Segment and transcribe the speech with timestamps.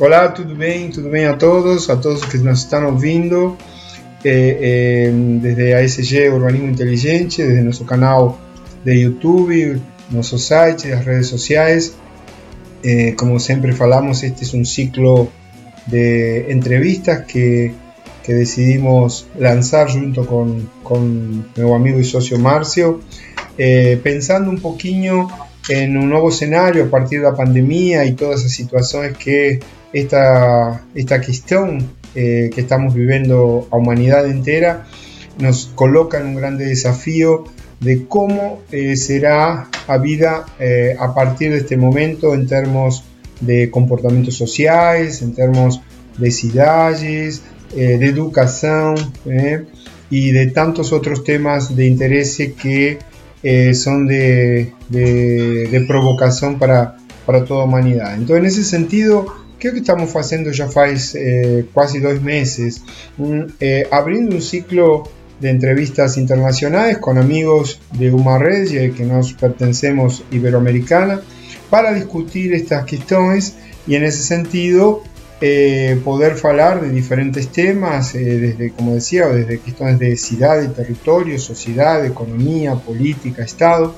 [0.00, 0.88] Olá, tudo bem?
[0.88, 3.58] Tudo bem a todos, a todos que nos estão ouvindo
[4.24, 5.74] eh, eh, desde
[6.26, 8.40] a Urbanismo Inteligente, desde nosso canal
[8.82, 9.78] de YouTube,
[10.10, 11.94] nosso site, as redes sociais.
[12.82, 15.30] Eh, como sempre falamos, este é um ciclo
[15.86, 17.70] de entrevistas que,
[18.24, 23.00] que decidimos lançar junto com, com meu amigo e sócio Márcio,
[24.02, 25.28] pensando um pouquinho
[25.68, 29.60] en un nuevo escenario a partir de la pandemia y todas esas situaciones que
[29.92, 34.86] esta, esta cuestión eh, que estamos viviendo a humanidad entera
[35.38, 37.44] nos coloca en un grande desafío
[37.80, 43.04] de cómo eh, será la vida eh, a partir de este momento en términos
[43.40, 45.80] de comportamientos sociales, en términos
[46.18, 47.42] de ciudades,
[47.74, 48.96] de educación
[50.10, 52.98] y de tantos otros temas de interés que
[53.42, 56.96] eh, son de, de, provocación para,
[57.26, 58.14] para toda humanidad.
[58.14, 59.26] Entonces, en ese sentido,
[59.58, 62.82] ¿qué que estamos haciendo ya hace eh, casi dos meses?
[63.60, 65.04] Eh, abriendo un ciclo
[65.40, 71.22] de entrevistas internacionales con amigos de una red que nos pertenecemos iberoamericana
[71.70, 73.54] para discutir estas cuestiones
[73.86, 75.02] y en ese sentido
[75.40, 80.68] eh, poder hablar de diferentes temas, eh, desde, como decía, desde cuestiones de ciudad y
[80.68, 83.94] territorio, sociedad, economía, política, Estado,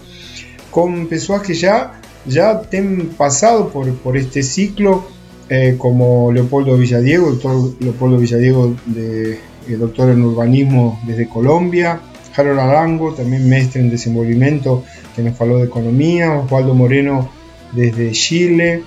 [0.70, 5.04] con personas que ya, ya han pasado por, por este ciclo,
[5.48, 9.38] eh, como Leopoldo Villadiego, doctor Leopoldo Villadiego, de,
[9.76, 12.00] doctor en urbanismo desde Colombia,
[12.34, 14.84] Harold Arango, también maestro en desenvolvimiento,
[15.14, 17.28] que nos habló de economía, Osvaldo Moreno
[17.72, 18.82] desde Chile,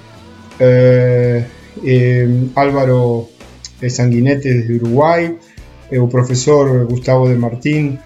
[0.59, 1.45] eh,
[2.55, 3.29] Álvaro
[3.89, 5.37] Sanguinete desde Uruguay,
[5.91, 7.99] el eh, profesor Gustavo de Martín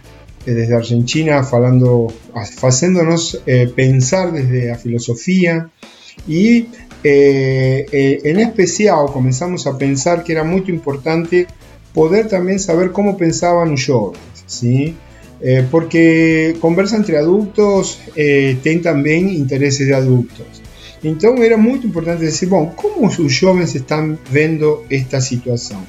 [0.45, 3.41] eh, desde Argentina, falando, haciéndonos
[3.75, 5.69] pensar desde la filosofía
[6.27, 6.67] y
[7.01, 11.47] en especial comenzamos a pensar que era muy importante
[11.93, 14.95] poder también saber cómo pensaban los jóvenes, ¿sí?
[15.71, 20.58] porque conversa entre adultos tienen también intereses de adultos.
[21.03, 25.81] Então era muito importante dizer, bom, como os jovens estão vendo esta situação?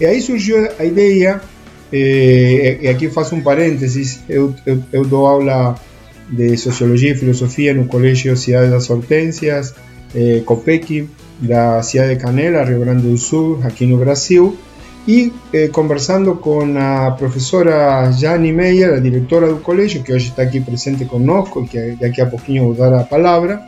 [0.00, 1.40] E aí surgiu a ideia,
[1.92, 5.74] eh, e aqui faço um parênteses, eu, eu, eu, dou aula
[6.28, 9.74] de Sociologia e Filosofia no Colégio Cidade das Hortênsias,
[10.14, 10.42] eh,
[11.40, 14.56] da cidade de Canela, Rio Grande do Sul, aqui no Brasil,
[15.06, 20.42] e eh, conversando com a professora Jane Meyer, a diretora do colégio, que hoje está
[20.42, 23.62] aqui presente conosco e que daqui a pouquinho vou dar a palavra,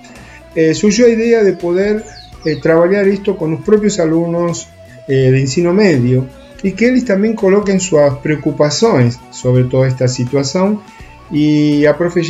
[0.56, 2.02] eh, surgió idea de poder
[2.46, 4.68] eh, trabajar esto con los propios alumnos
[5.06, 6.26] eh, de ensino medio
[6.62, 10.80] y que ellos también coloquen sus preocupaciones sobre toda esta situación.
[11.30, 12.22] Y a profe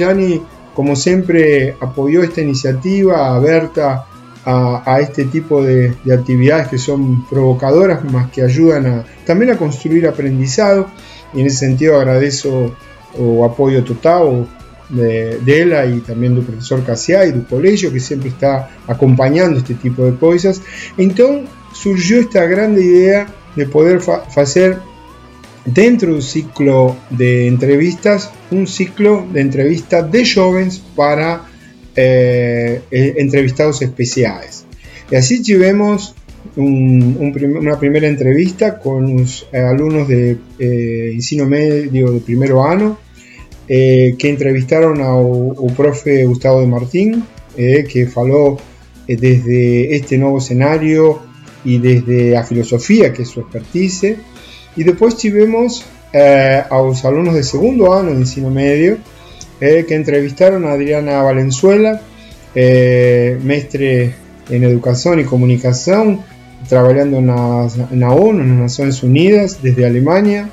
[0.74, 4.06] como siempre apoyó esta iniciativa abierta
[4.44, 10.88] a, este tipo de, actividades que son provocadoras más que ayudan también a construir aprendizado
[11.34, 12.72] y en ese sentido agradezco
[13.18, 14.46] o apoyo total
[14.88, 19.74] de, de y también del profesor Casiá y del colegio que siempre está acompañando este
[19.74, 20.62] tipo de cosas.
[20.96, 24.00] Entonces surgió esta grande idea de poder
[24.36, 24.78] hacer
[25.64, 31.46] dentro de un ciclo de entrevistas, un ciclo de entrevistas de jóvenes para
[31.94, 34.64] eh, eh, entrevistados especiales.
[35.10, 36.14] Y así tuvimos
[36.54, 42.96] una primera entrevista con los alumnos de eh, ensino medio de primero año
[43.68, 47.24] eh, que entrevistaron al profe Gustavo de Martín,
[47.56, 48.58] eh, que faló
[49.08, 51.20] eh, desde este nuevo escenario
[51.64, 54.16] y desde la filosofía, que es su expertise.
[54.76, 55.84] Y después tuvimos
[56.14, 58.96] a los alumnos de segundo año de ensino medio,
[59.60, 62.00] que entrevistaron a Adriana Valenzuela,
[62.54, 64.14] maestre
[64.48, 66.20] en educación y comunicación,
[66.68, 70.48] trabajando en la, ONU, en las Naciones Unidas, desde Alemania,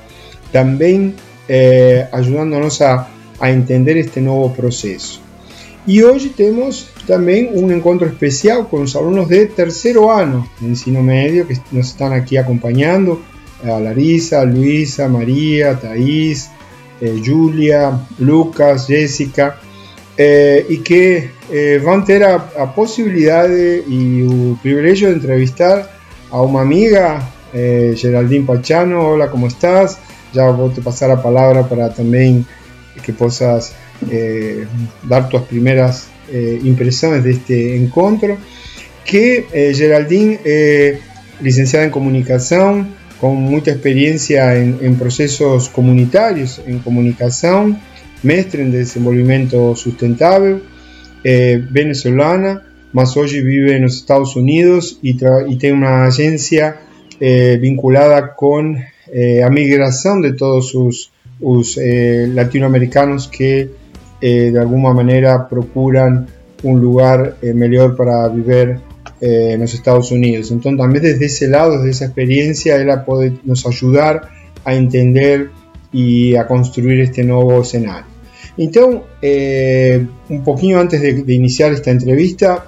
[0.51, 1.15] también
[1.47, 3.09] eh, ayudándonos a,
[3.43, 5.19] a, entender este nuevo proceso.
[5.85, 11.01] Y hoy tenemos también un encuentro especial con los alumnos de tercero año de ensino
[11.01, 13.21] medio que nos están aquí acompañando,
[13.63, 16.49] a Larisa, Luisa, María, Thais,
[17.01, 19.57] eh, Julia, Lucas, Jessica,
[20.17, 21.31] eh, y que
[21.83, 25.91] van a tener la posibilidad y el privilegio de entrevistar
[26.31, 29.99] a una amiga, Geraldine Pachano, hola, ¿cómo estás?
[30.33, 32.45] ya voy a pasar la palabra para también
[33.01, 33.73] que puedas
[34.09, 34.65] eh,
[35.03, 38.37] dar tus primeras eh, impresiones de este encuentro.
[39.05, 40.39] Que eh, Geraldine,
[41.41, 42.87] licenciada en comunicación,
[43.19, 47.79] con mucha experiencia en, procesos comunitarios, en comunicación,
[48.21, 50.59] maestra en desenvolvimiento sustentable,
[51.23, 52.63] venezolana,
[52.93, 55.17] mas hoje vive nos Estados Unidos e,
[55.49, 56.77] e tem uma agência
[57.19, 58.75] eh, vinculada com
[59.11, 61.11] eh, a migração de todos os,
[61.41, 63.69] os eh, latino-americanos que
[64.21, 66.25] eh, de alguma maneira procuram
[66.63, 68.79] um lugar eh, melhor para viver
[69.21, 70.51] eh, nos Estados Unidos.
[70.51, 74.29] Então, também desde esse lado, desde essa experiência, ela pode nos ajudar
[74.65, 75.49] a entender
[75.93, 78.05] e a construir este novo cenário.
[78.57, 82.65] Então, eh, um pouquinho antes de, de, iniciar esta entrevista,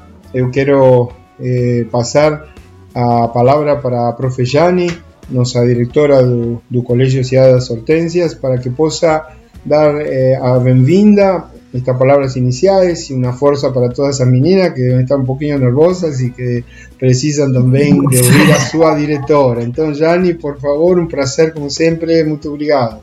[0.52, 2.54] quero eh, passar
[2.94, 4.88] a palavra para profe Jani,
[5.30, 9.28] nossa diretora do, do Colégio Cidade das Hortênsias, para que possa
[9.64, 14.98] dar eh, a bem-vinda estas palabras iniciales y una fuerza para todas esas meninas que
[15.00, 16.64] están un poquito nervosas y que
[16.98, 19.62] precisan también de oír a su directora.
[19.62, 23.02] Entonces, Jani, por favor, um prazer como sempre, muito obrigado.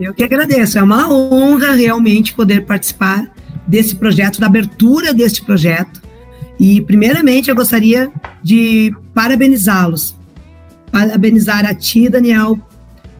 [0.00, 3.30] Eu que agradeço, é uma honra realmente poder participar
[3.66, 6.00] desse projeto, da abertura deste projeto.
[6.58, 8.10] E, primeiramente, eu gostaria
[8.42, 10.16] de parabenizá-los,
[10.90, 12.58] parabenizar a ti, Daniel,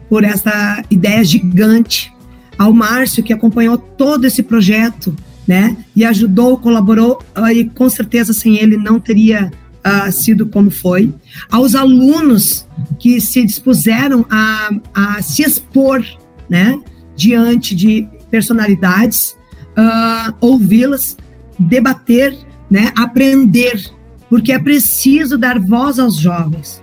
[0.09, 2.13] por essa ideia gigante
[2.57, 5.15] ao Márcio, que acompanhou todo esse projeto,
[5.47, 5.75] né?
[5.95, 7.23] E ajudou, colaborou,
[7.53, 9.51] e com certeza sem ele não teria
[9.85, 11.13] uh, sido como foi.
[11.49, 12.67] Aos alunos
[12.99, 16.05] que se dispuseram a, a se expor,
[16.49, 16.79] né?
[17.15, 19.35] Diante de personalidades,
[19.77, 21.17] uh, ouvi-las,
[21.57, 22.37] debater,
[22.69, 22.91] né?
[22.95, 23.81] Aprender,
[24.29, 26.81] porque é preciso dar voz aos jovens.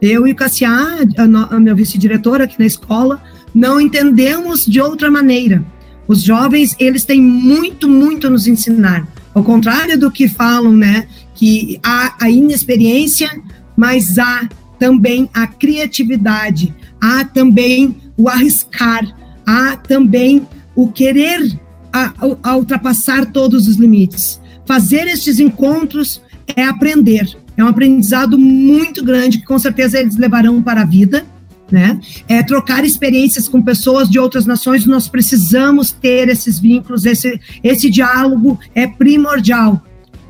[0.00, 3.22] Eu e o Cassiá, a, a minha vice-diretora aqui na escola,
[3.54, 5.64] não entendemos de outra maneira.
[6.06, 9.06] Os jovens, eles têm muito, muito a nos ensinar.
[9.34, 13.30] Ao contrário do que falam, né, que há a inexperiência,
[13.76, 14.48] mas há
[14.78, 19.04] também a criatividade, há também o arriscar,
[19.44, 21.58] há também o querer
[21.92, 24.40] a, a ultrapassar todos os limites.
[24.66, 26.20] Fazer estes encontros
[26.54, 27.36] é aprender.
[27.56, 31.24] É um aprendizado muito grande que com certeza eles levarão para a vida
[31.70, 32.00] né?
[32.28, 37.90] É trocar experiências com pessoas de outras nações, nós precisamos ter esses vínculos, esse, esse
[37.90, 39.82] diálogo é primordial.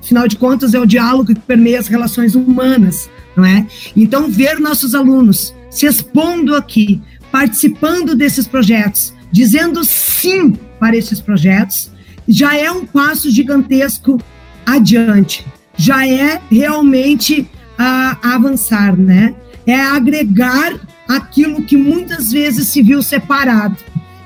[0.03, 3.67] Afinal de contas, é o diálogo que permeia as relações humanas, não é?
[3.95, 11.91] Então, ver nossos alunos se expondo aqui, participando desses projetos, dizendo sim para esses projetos,
[12.27, 14.19] já é um passo gigantesco
[14.65, 15.45] adiante,
[15.77, 19.35] já é realmente a, avançar, né?
[19.67, 20.79] É agregar
[21.09, 23.77] aquilo que muitas vezes se viu separado.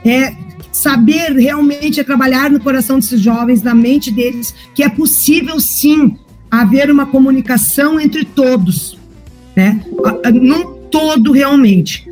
[0.04, 0.34] É
[0.72, 6.16] saber realmente é trabalhar no coração desses jovens, na mente deles, que é possível sim
[6.50, 8.98] haver uma comunicação entre todos,
[9.56, 9.80] né?
[10.32, 12.06] Num todo realmente.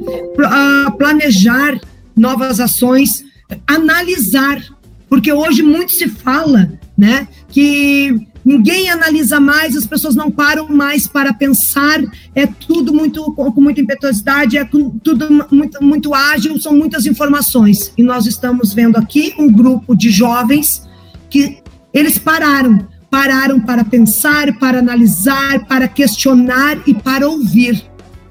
[0.96, 1.78] Planejar
[2.16, 3.24] novas ações,
[3.66, 4.62] analisar,
[5.08, 11.06] porque hoje muito se fala, né, que ninguém analisa mais, as pessoas não param mais
[11.06, 12.00] para pensar,
[12.34, 17.92] é tudo muito com muita impetuosidade, é tudo muito, muito ágil, são muitas informações.
[17.98, 20.88] E nós estamos vendo aqui um grupo de jovens
[21.28, 21.58] que
[21.92, 27.84] eles pararam, pararam para pensar, para analisar, para questionar e para ouvir,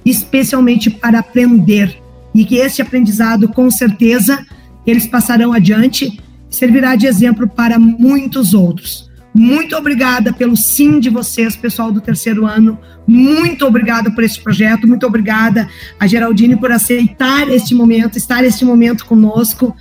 [0.03, 1.95] especialmente para aprender.
[2.33, 4.43] E que esse aprendizado, com certeza,
[4.83, 6.19] eles passarão adiante,
[6.49, 9.06] servirá de exemplo para muitos outros.
[9.37, 12.79] Muito obrigada pelo sim de vocês, pessoal do terceiro ano.
[13.05, 14.87] Muito obrigada por esse projeto.
[14.87, 19.75] Muito obrigada a Geraldine por aceitar este momento, estar este momento conosco.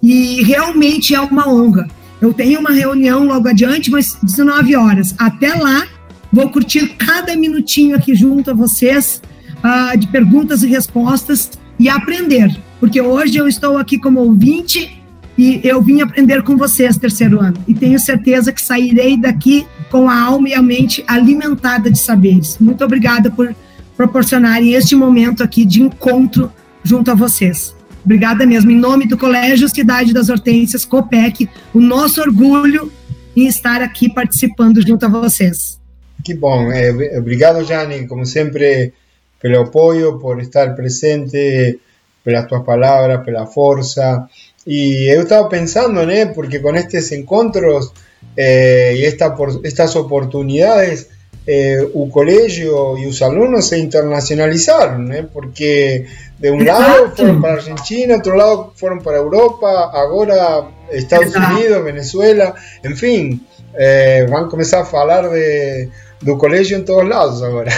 [0.00, 1.88] E realmente é uma honra.
[2.20, 5.12] Eu tenho uma reunião logo adiante, mas 19 horas.
[5.18, 5.88] Até lá,
[6.32, 9.20] vou curtir cada minutinho aqui junto a vocês,
[9.56, 11.50] uh, de perguntas e respostas
[11.80, 12.56] e aprender.
[12.78, 14.99] Porque hoje eu estou aqui como ouvinte
[15.38, 17.56] e eu vim aprender com vocês terceiro ano.
[17.66, 22.58] E tenho certeza que sairei daqui com a alma e a mente alimentada de saberes.
[22.58, 23.54] Muito obrigada por
[23.96, 27.74] proporcionarem este momento aqui de encontro junto a vocês.
[28.04, 28.70] Obrigada mesmo.
[28.70, 32.90] Em nome do Colégio Cidade das Hortênsias, COPEC, o nosso orgulho
[33.36, 35.78] em estar aqui participando junto a vocês.
[36.24, 36.70] Que bom.
[36.72, 38.92] Eh, obrigado, Jane, como sempre,
[39.40, 41.78] pelo apoio, por estar presente,
[42.24, 44.26] pelas tuas palavras, pela força.
[44.66, 46.32] Y he estado pensando, ¿no?
[46.34, 47.92] porque con estos encuentros
[48.36, 51.08] eh, y esta, por, estas oportunidades,
[51.46, 55.26] eh, un colegio y los alumnos se internacionalizaron, ¿eh?
[55.32, 56.06] porque
[56.38, 62.54] de un lado fueron para Argentina, otro lado fueron para Europa, ahora Estados Unidos, Venezuela,
[62.82, 63.46] en fin,
[63.78, 65.88] eh, van a comenzar a hablar de,
[66.22, 67.70] do colégio em todos lados agora.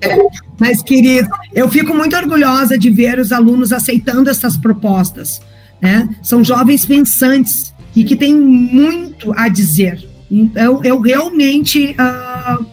[0.00, 0.16] É,
[0.60, 5.40] mas, querido, eu fico muito orgulhosa de ver os alunos aceitando essas propostas.
[5.82, 6.08] Né?
[6.22, 10.08] São jovens pensantes e que têm muito a dizer.
[10.30, 12.64] Então, eu realmente uh,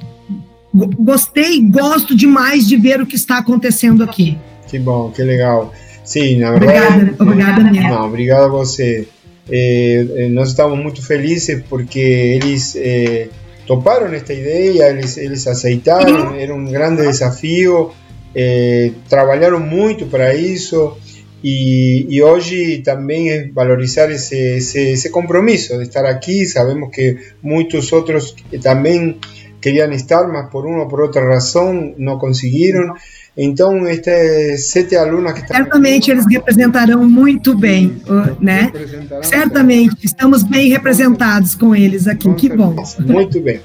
[0.73, 4.37] gostei, gosto demais de ver o que está acontecendo aqui.
[4.67, 5.73] Que bom, que legal.
[6.05, 7.15] Sim, na verdade.
[7.19, 9.07] Obrigada, obrigada Não, obrigado a você.
[9.51, 13.27] Eh, nós estamos muito felizes porque eles eh,
[13.65, 17.91] toparam esta ideia, eles, eles aceitaram, era um grande desafio,
[18.35, 20.95] eh, trabalharam muito para isso.
[21.41, 26.45] Y, y, hoy también valorizar ese, ese, ese, compromiso de estar aquí.
[26.45, 29.19] Sabemos que muchos otros también
[29.61, 32.93] querían estar, mas por una o por otra razón no consiguieron.
[33.37, 35.55] Então, estes sete alunos que estão.
[35.55, 38.01] Certamente eles representarão muito bem,
[38.41, 38.69] né?
[39.23, 42.67] Certamente, estamos bem representados com eles aqui, com que certeza.
[42.99, 43.13] bom.
[43.13, 43.61] Muito bem.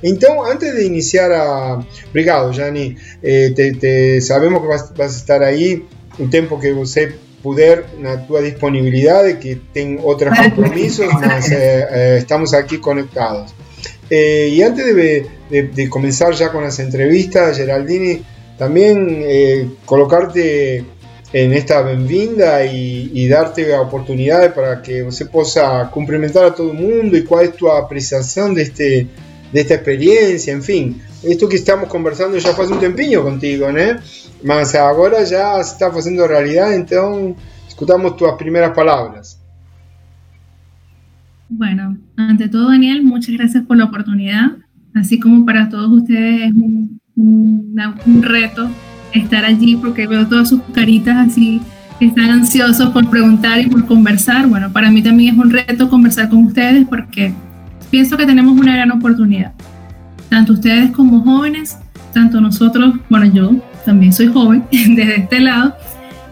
[0.00, 1.84] Então, antes de iniciar a.
[2.10, 2.96] Obrigado, Jani.
[3.20, 5.84] Eh, te, te, sabemos que vas, vas estar aí
[6.24, 12.52] o tempo que você puder na tua disponibilidade, que tem outros compromissos, mas eh, estamos
[12.52, 13.54] aqui conectados.
[14.10, 18.22] Eh, y antes de, de, de, comenzar ya con las entrevistas, Geraldini,
[18.58, 20.84] también eh, colocarte
[21.32, 26.78] en esta benvinda y, y, darte oportunidades para que você possa cumprimentar a todo el
[26.78, 29.06] mundo y cuál es tu apreciación de, este,
[29.52, 31.02] de esta experiencia, en fin.
[31.26, 34.00] Esto que estamos conversando ya hace un tempinho contigo, ¿no?
[34.44, 37.36] Mas ahora ya se está haciendo realidad, entonces
[37.68, 39.40] escuchamos tus primeras palabras.
[41.48, 44.52] Bueno, ante todo, Daniel, muchas gracias por la oportunidad.
[44.94, 48.68] Así como para todos ustedes es un, un, reto
[49.12, 51.60] estar allí porque veo todas sus caritas así
[51.98, 54.46] que están ansiosos por preguntar y por conversar.
[54.46, 57.32] Bueno, para mí también es un reto conversar con ustedes porque
[57.90, 59.52] pienso que tenemos una gran oportunidad.
[60.28, 61.76] Tanto ustedes como jóvenes,
[62.12, 63.52] tanto nosotros, bueno, yo
[63.84, 65.74] también soy joven desde este lado,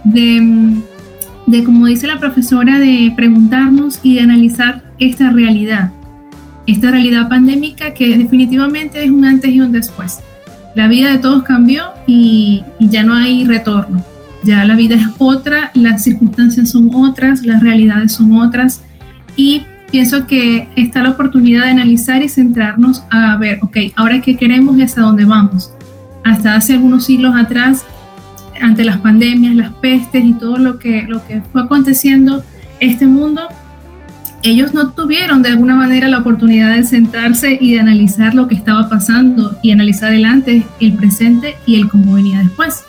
[0.05, 0.83] de
[1.47, 5.93] de, como dice la profesora, de preguntarnos y de analizar esta realidad,
[6.67, 10.21] esta realidad pandémica que definitivamente es un antes y un después.
[10.75, 14.05] La vida de todos cambió y, ya no hay retorno.
[14.43, 18.83] Ya la vida es otra, las circunstancias son otras, las realidades son otras
[19.37, 19.63] y
[19.95, 24.77] pienso que está la oportunidad de analizar y centrarnos a ver, ok, ahora qué queremos
[24.77, 25.73] y hasta dónde vamos.
[26.25, 27.85] Hasta hace algunos siglos atrás
[28.61, 32.43] ante las pandemias, las pestes y todo lo que, lo que fue aconteciendo
[32.81, 33.43] este mundo,
[34.43, 38.57] ellos no tuvieron de alguna manera la oportunidad de sentarse y de analizar lo que
[38.57, 42.83] estaba pasando y analizar el antes, el presente y el cómo venía después.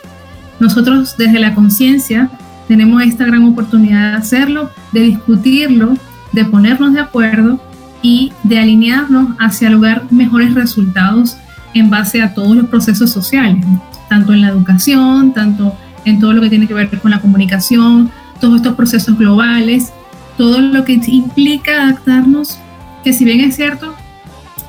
[0.58, 2.30] Nosotros desde la conciencia
[2.66, 5.96] tenemos esta gran oportunidad de hacerlo, de discutirlo,
[6.36, 7.58] de ponernos de acuerdo
[8.02, 11.36] y de alinearnos hacia lograr mejores resultados
[11.74, 13.64] en base a todos los procesos sociales
[14.08, 18.10] tanto en la educación, tanto en todo lo que tiene que ver con la comunicación,
[18.40, 19.92] todos estos procesos globales,
[20.36, 22.58] todo lo que implica adaptarnos,
[23.02, 23.94] que si bien es cierto,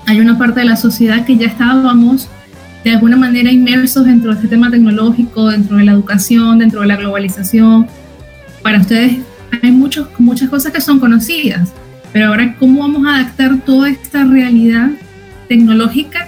[0.05, 2.29] hay una parte de la sociedad que ya estábamos
[2.83, 6.87] de alguna manera inmersos dentro de este tema tecnológico, dentro de la educación, dentro de
[6.87, 7.87] la globalización.
[8.61, 9.19] Para ustedes
[9.61, 11.73] hay muchos, muchas cosas que son conocidas,
[12.13, 14.91] pero ahora cómo vamos a adaptar toda esta realidad
[15.47, 16.27] tecnológica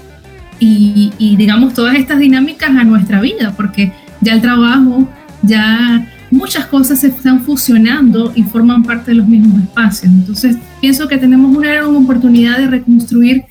[0.59, 5.07] y, digamos todas estas dinámicas a nuestra vida, porque ya el trabajo,
[5.41, 10.11] ya muchas cosas se están fusionando y forman parte de los mismos espacios.
[10.11, 13.45] Entonces, pienso que tenemos una gran oportunidad de reconstruir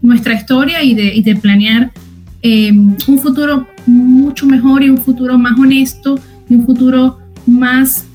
[0.00, 1.90] nuestra historia y de, y de planear
[2.42, 6.18] eh, un futuro mucho mejor y un futuro más honesto
[6.48, 8.05] y un futuro más,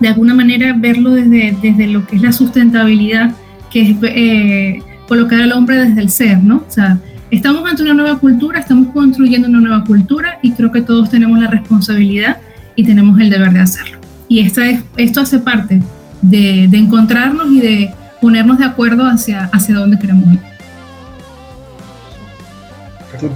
[0.00, 3.34] de alguna manera, verlo desde, desde lo que es la sustentabilidad,
[3.70, 6.64] que es eh, colocar al hombre desde el ser, ¿no?
[6.68, 6.98] O sea,
[7.30, 11.38] Estamos ante una nueva cultura, estamos construyendo una nueva cultura y creo que todos tenemos
[11.38, 12.38] la responsabilidad
[12.74, 13.98] y tenemos el deber de hacerlo.
[14.28, 15.82] Y esta es, esto hace parte
[16.22, 20.40] de, encontrarnos y de ponernos de acuerdo hacia, hacia dónde queremos ir.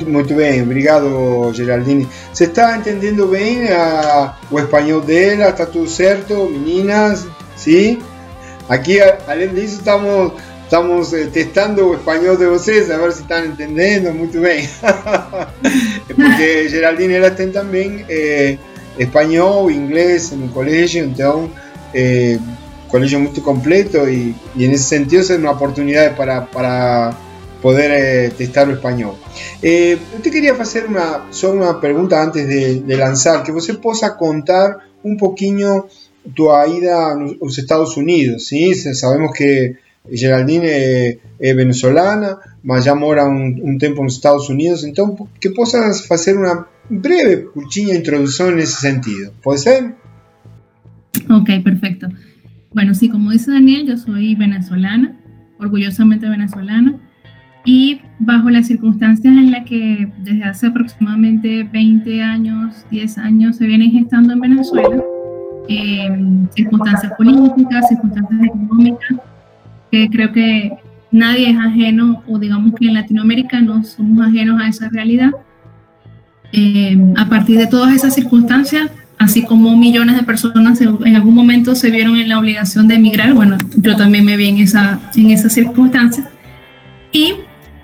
[0.06, 2.06] Muy bien, obrigado Geraldine.
[2.32, 3.68] ¿Se está entendiendo bien
[4.50, 5.48] o español de ella?
[5.48, 7.26] ¿Está todo cierto, meninas?
[7.56, 7.98] ¿Sí?
[8.68, 10.32] Aquí, além disso, estamos
[10.64, 14.66] estamos eh, testando o español de vocês, a ver si están entendiendo muy bien.
[16.16, 18.56] Porque Geraldine ela tem também eh,
[18.98, 21.50] espanhol, inglés en el colegio, entonces
[21.92, 22.38] eh,
[22.88, 27.18] colegio muy completo y, en ese sentido es una oportunidad para, para
[27.62, 29.14] poder eh, testar el español.
[29.62, 34.16] Eh, te quería hacer una, solo una pregunta antes de, de lanzar, que você possa
[34.16, 35.88] contar un poquito
[36.34, 38.74] tu ida a los Estados Unidos, ¿sí?
[38.74, 39.76] Sabemos que
[40.10, 46.36] Geraldine es venezolana, mas ya mora un, tiempo en Estados Unidos, entonces que puedas hacer
[46.36, 49.32] una breve curtinha introducción en ese sentido.
[49.42, 49.94] ¿Puede ser?
[51.28, 52.08] Ok, perfecto.
[52.72, 55.20] Bueno, sí, como dice Daniel, yo soy venezolana,
[55.58, 57.00] orgullosamente venezolana
[57.64, 63.66] y bajo las circunstancias en las que desde hace aproximadamente 20 años, 10 años se
[63.66, 65.02] vienen gestando en Venezuela,
[65.68, 66.10] eh,
[66.54, 69.16] circunstancias políticas, circunstancias económicas,
[69.90, 70.72] que creo que
[71.12, 75.30] nadie es ajeno, o digamos que en Latinoamérica no somos ajenos a esa realidad.
[76.52, 81.76] Eh, a partir de todas esas circunstancias, así como millones de personas en algún momento
[81.76, 85.30] se vieron en la obligación de emigrar, bueno, yo también me vi en esa, en
[85.30, 86.26] esas circunstancias.
[87.12, 87.34] Y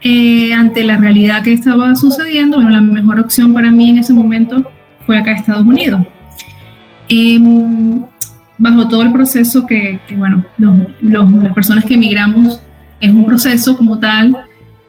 [0.03, 4.13] eh, ante la realidad que estaba sucediendo, bueno, la mejor opción para mí en ese
[4.13, 4.71] momento
[5.07, 6.03] fue acá a Estados Unidos.
[7.09, 8.03] Em,
[8.59, 10.45] bajo todo el proceso que, bueno,
[11.01, 12.61] las personas que emigramos
[13.01, 14.37] es un proceso como tal,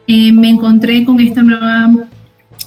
[0.07, 1.89] eh, me encontré con esta nueva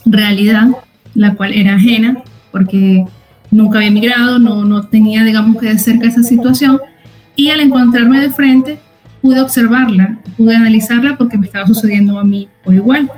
[0.06, 0.68] realidad,
[1.14, 3.04] la cual era ajena, porque
[3.50, 6.80] nunca había emigrado, no, no tenía, digamos, que de cerca esa situación,
[7.36, 8.78] y al encontrarme de frente,
[9.22, 13.10] pude observarla, pude analizarla porque me estaba sucediendo a mí por igual.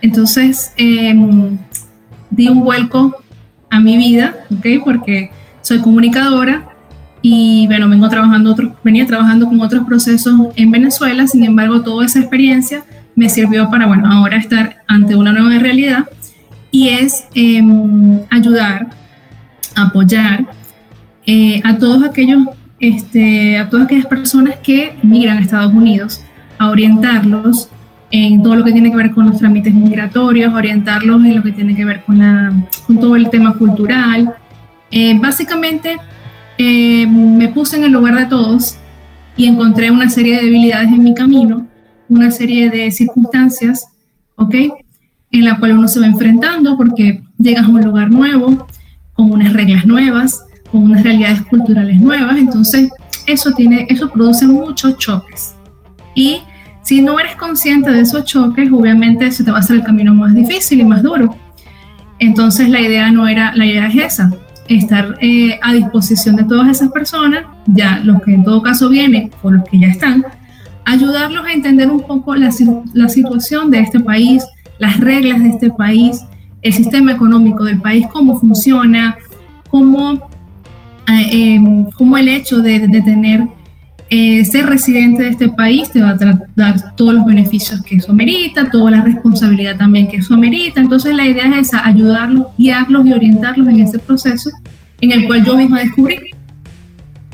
[0.00, 1.58] Entonces, em,
[2.30, 3.16] di un vuelco
[3.70, 4.84] a mi vida, ¿ok?
[4.84, 5.30] Porque
[5.62, 6.68] soy comunicadora,
[7.22, 12.06] y bueno, vengo trabajando otro, venía trabajando con otros procesos en Venezuela, sin embargo, toda
[12.06, 12.84] esa experiencia
[13.16, 16.08] me sirvió para, bueno, ahora estar ante una nueva realidad
[16.70, 18.88] y es em, ayudar,
[19.74, 20.46] apoyar
[21.26, 22.44] eh, a todos aquellos,
[22.80, 26.22] este, a todas aquellas personas que migran a Estados Unidos,
[26.58, 27.68] a orientarlos
[28.10, 31.52] en todo lo que tiene que ver con los trámites migratorios, orientarlos en lo que
[31.52, 32.66] tiene que ver con,
[33.00, 34.34] todo el tema cultural.
[34.90, 35.96] Eh, básicamente,
[36.56, 38.76] eh, me puse en el lugar de todos
[39.36, 41.66] y encontré una serie de debilidades en mi camino,
[42.08, 43.86] una serie de circunstancias,
[44.36, 44.54] ¿ok?
[45.30, 48.66] En la cual uno se va enfrentando porque llegas a un lugar nuevo,
[49.12, 52.90] con unas reglas nuevas, con unas realidades culturales nuevas, entonces
[53.26, 55.54] eso, tiene, eso produce muchos choques.
[56.14, 56.40] Y
[56.82, 60.14] si no eres consciente de esos choques, obviamente se te va a hacer el camino
[60.14, 61.36] más difícil y más duro.
[62.18, 64.32] Entonces la idea no era, la idea es esa,
[64.68, 69.30] estar eh, a disposición de todas esas personas, ya los que en todo caso vienen
[69.42, 70.24] o los que ya están,
[70.84, 72.50] ayudarlos a entender un poco la,
[72.94, 74.44] la situación de este país,
[74.78, 76.24] las reglas de este país,
[76.62, 79.16] el sistema económico del país, cómo funciona,
[79.70, 80.27] cómo,
[81.08, 83.46] eh, em, cómo el hecho de, tener
[84.10, 86.18] eh, ser residente de este país te va a
[86.54, 90.80] dar todos los beneficios que eso merita, toda la responsabilidad también que eso merita.
[90.80, 94.50] Entonces la idea es esa, ayudarlos, guiarlos y orientarlos en ese proceso
[95.00, 96.18] en el cual yo misma descubrí.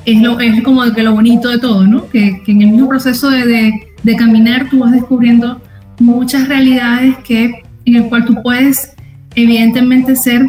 [0.04, 2.08] Es, lo, es como que lo bonito de todo, ¿no?
[2.08, 5.62] Que, que en el mismo proceso de, de, de, caminar tú vas descubriendo
[5.98, 8.92] muchas realidades que, en el cual tú puedes
[9.34, 10.46] evidentemente ser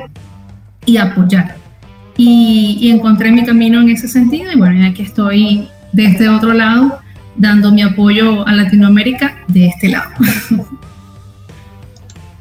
[0.85, 1.55] y apoyar.
[2.17, 6.53] Y, y encontré mi camino en ese sentido y bueno, aquí estoy de este otro
[6.53, 6.99] lado,
[7.35, 10.11] dando mi apoio a Latinoamérica de este lado.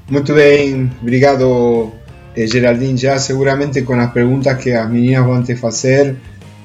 [0.08, 1.92] Muito bem, obrigado
[2.36, 2.98] eh, Geraldine.
[2.98, 6.16] Já seguramente com as perguntas que as meninas vão te fazer,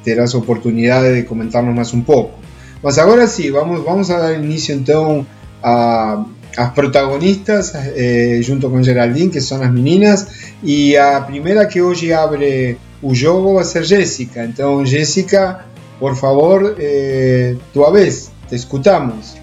[0.04, 2.38] terás oportunidade de comentarnos mais um pouco.
[2.84, 5.26] Mas agora sim, vamos, vamos a dar início então
[5.64, 6.26] a,
[6.58, 10.28] as protagonistas eh, junto com Geraldine, que são as meninas,
[10.64, 14.46] e a primeira que hoje abre o jogo vai ser Jéssica.
[14.46, 15.66] Então, Jéssica,
[16.00, 19.38] por favor, eh, tua vez, te escutamos.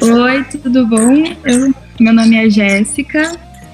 [0.00, 1.24] Oi, tudo bom?
[1.44, 3.32] Eu, meu nome é Jéssica,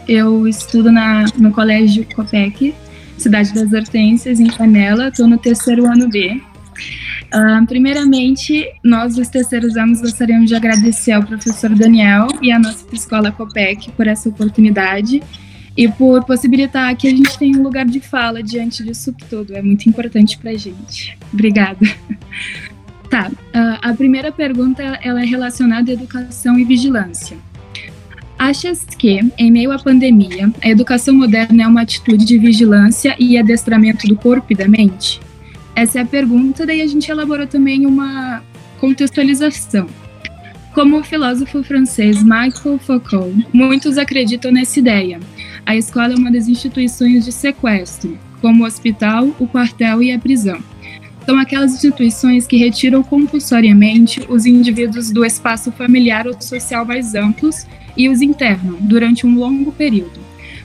[0.08, 2.74] eu estudo na, no Colégio Copec,
[3.16, 6.40] Cidade das Hortênsias, em Canela, estou no terceiro ano B.
[7.32, 12.84] Uh, primeiramente, nós, os terceiros anos, gostaríamos de agradecer ao professor Daniel e à nossa
[12.92, 15.22] escola Copec por essa oportunidade
[15.76, 19.54] e por possibilitar que a gente tenha um lugar de fala diante disso tudo.
[19.54, 21.16] É muito importante para a gente.
[21.32, 21.80] Obrigada.
[23.10, 23.30] Tá,
[23.80, 27.36] a primeira pergunta ela é relacionada à educação e vigilância.
[28.36, 33.38] Achas que, em meio à pandemia, a educação moderna é uma atitude de vigilância e
[33.38, 35.20] adestramento do corpo e da mente?
[35.76, 38.42] Essa é a pergunta, daí a gente elaborou também uma
[38.80, 39.86] contextualização.
[40.74, 45.20] Como o filósofo francês Michael Foucault, muitos acreditam nessa ideia,
[45.66, 50.18] a escola é uma das instituições de sequestro, como o hospital, o quartel e a
[50.18, 50.58] prisão.
[51.24, 57.66] São aquelas instituições que retiram compulsoriamente os indivíduos do espaço familiar ou social mais amplos
[57.96, 60.20] e os internam durante um longo período,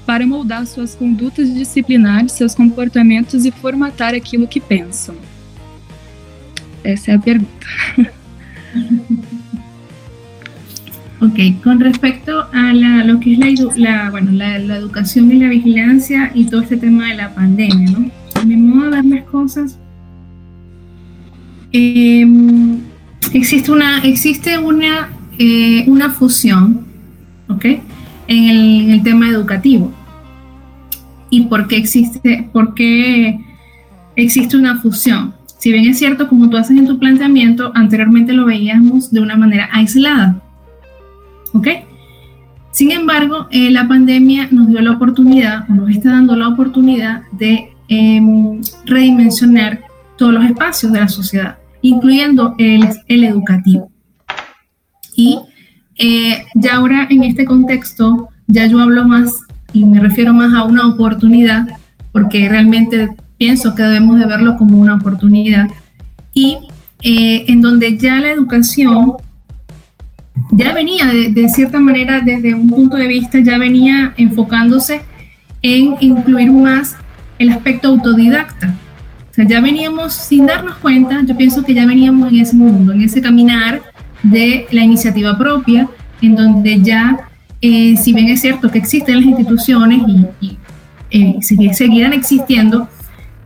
[0.06, 5.16] para moldar suas condutas disciplinares, seus comportamentos e formatar aquilo que pensam.
[6.84, 7.68] Essa é a pergunta.
[11.22, 15.36] Ok, con respecto a la, lo que es la, la bueno, la, la, educación y
[15.36, 18.10] la vigilancia y todo este tema de la pandemia, ¿no?
[18.36, 19.78] A mi modo de ver las cosas,
[21.74, 22.26] eh,
[23.34, 26.86] existe una, existe una, eh, una fusión,
[27.50, 27.66] ¿ok?
[28.28, 29.92] En el, en el, tema educativo.
[31.30, 33.40] ¿Y por qué existe, por qué
[34.16, 35.34] existe una fusión?
[35.58, 39.36] Si bien es cierto, como tú haces en tu planteamiento, anteriormente lo veíamos de una
[39.36, 40.42] manera aislada,
[41.54, 41.68] ¿ok?
[42.72, 47.24] Sin embargo, eh, la pandemia nos dio la oportunidad, o nos está dando la oportunidad
[47.32, 48.22] de eh,
[48.86, 49.82] redimensionar
[50.18, 53.92] todos los espacios de la sociedad, incluyendo el, el educativo.
[55.16, 55.40] Y
[55.98, 59.34] eh, ya ahora en este contexto, ya yo hablo más
[59.74, 61.68] y me refiero más a una oportunidad,
[62.12, 65.68] porque realmente pienso que debemos de verlo como una oportunidad,
[66.34, 66.58] y
[67.02, 69.14] eh, en donde ya la educación
[70.52, 75.02] ya venía de, cierta manera desde un punto de vista, ya venía enfocándose
[75.62, 76.96] en incluir más
[77.38, 78.76] el aspecto autodidacta.
[79.30, 82.94] O sea, ya veníamos sin darnos cuenta, yo pienso que ya veníamos en ese mundo,
[82.94, 83.82] en ese caminar
[84.24, 85.88] de la iniciativa propia,
[86.22, 87.18] en donde ya,
[87.62, 90.02] eh, si bien es cierto que existen las instituciones
[90.42, 90.58] y, y
[91.12, 92.88] eh, seguirán existiendo,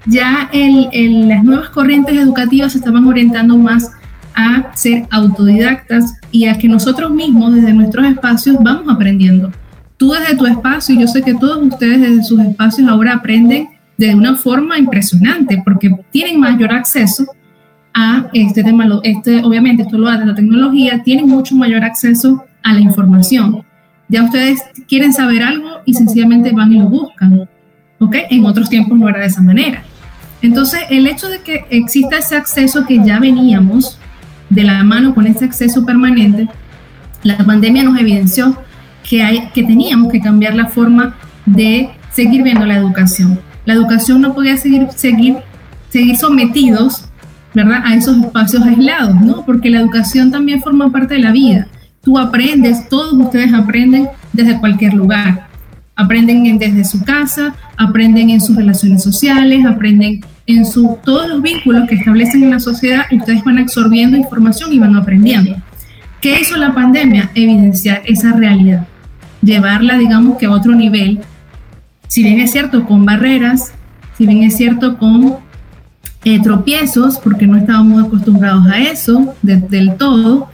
[0.06, 3.92] ya las nuevas corrientes educativas se estaban orientando más
[4.36, 9.52] a ser autodidactas y a que nosotros mismos desde nuestros espacios vamos aprendiendo.
[9.98, 13.70] Tú desde tu espacio, y yo sé que todos ustedes desde sus espacios ahora aprenden
[13.98, 17.28] de una forma impresionante porque tienen mayor acceso
[17.94, 22.74] a este tema, este, obviamente esto lo hace la tecnología, tienen mucho mayor acceso a
[22.74, 23.64] la información.
[24.10, 27.48] Ya ustedes quieren saber algo y sencillamente van y lo buscan,
[28.00, 28.16] ¿ok?
[28.32, 29.84] En otros tiempos no era de esa manera.
[30.42, 34.00] Entonces, el hecho de que exista ese acceso que ya veníamos
[34.50, 36.48] de la mano con ese acceso permanente,
[37.24, 38.58] la pandemia nos evidenció
[39.08, 43.40] que, hay, que teníamos que cambiar la forma de seguir viendo la educación.
[43.66, 45.38] La educación no podía seguir, seguir,
[45.90, 47.06] seguir sometidos
[47.54, 47.82] ¿verdad?
[47.86, 49.46] a esos espacios aislados, ¿no?
[49.46, 51.68] porque la educación también forma parte de la vida.
[52.02, 55.48] Tú aprendes, todos ustedes aprenden desde cualquier lugar.
[55.96, 61.88] Aprenden desde su casa, aprenden en sus relaciones sociales, aprenden en su, todos los vínculos
[61.88, 65.56] que establecen en la sociedad, ustedes van absorbiendo información y van aprendiendo.
[66.22, 67.32] ¿Qué hizo la pandemia?
[67.36, 68.88] Evidenciar esa realidad,
[69.42, 71.20] llevarla, digamos que a otro nivel,
[72.08, 73.74] si bien es cierto con barreras,
[74.18, 75.38] si bien es cierto con
[76.26, 80.50] eh, tropiezos, porque no estábamos acostumbrados a eso de, del todo,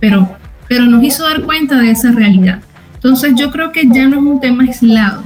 [0.00, 0.36] pero,
[0.68, 2.60] pero nos hizo dar cuenta de esa realidad.
[2.94, 5.22] Entonces yo creo que ya no es un tema aislado,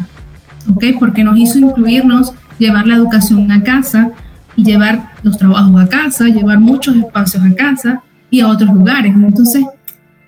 [0.69, 0.85] ¿ok?
[0.99, 4.11] Porque nos hizo incluirnos llevar la educación a casa
[4.57, 9.15] y llevar los trabajos a casa, llevar muchos espacios a casa y a otros lugares.
[9.15, 9.65] Entonces,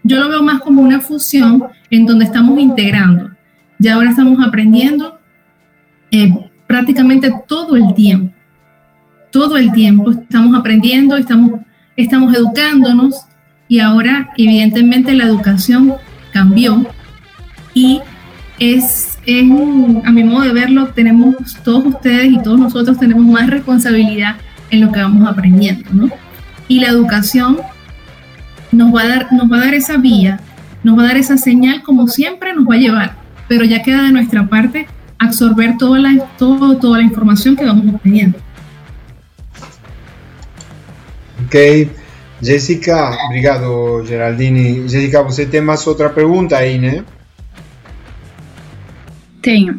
[0.03, 3.31] yo lo veo más como una fusión en donde estamos integrando.
[3.79, 5.19] Ya ahora estamos aprendiendo
[6.11, 6.33] eh,
[6.67, 8.35] prácticamente todo el tiempo.
[9.31, 11.61] Todo el tiempo estamos aprendiendo, estamos,
[11.97, 13.27] estamos educándonos
[13.69, 15.95] y ahora evidentemente la educación
[16.33, 16.87] cambió
[17.75, 18.01] y
[18.59, 24.37] es a mi modo de verlo, tenemos todos ustedes y todos nosotros tenemos más responsabilidad
[24.71, 26.09] en lo que vamos aprendiendo, ¿no?
[26.67, 27.59] Y la educación
[28.73, 30.41] nos va a dar, nos va a dar esa vía,
[30.83, 33.17] nos va a dar esa señal como siempre nos va a llevar,
[33.49, 34.87] pero ya queda de nuestra parte
[35.19, 38.39] absorber toda la, todo, toda la información que vamos obteniendo.
[41.45, 41.57] Ok,
[42.43, 44.89] Jessica, obrigado Geraldini.
[44.89, 46.79] Jessica, você tem mais outra pergunta aí?
[49.49, 49.79] Tenho.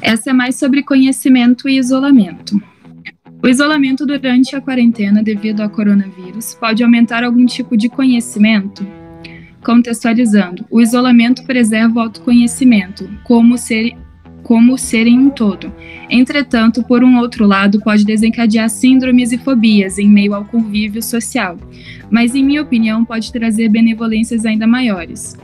[0.00, 2.56] Essa é mais sobre conhecimento e isolamento.
[3.42, 8.86] O isolamento durante a quarentena devido ao coronavírus pode aumentar algum tipo de conhecimento?
[9.60, 13.92] Contextualizando, o isolamento preserva o autoconhecimento, como ser,
[14.44, 15.74] como ser em um todo.
[16.08, 21.58] Entretanto, por um outro lado, pode desencadear síndromes e fobias em meio ao convívio social,
[22.08, 25.36] mas, em minha opinião, pode trazer benevolências ainda maiores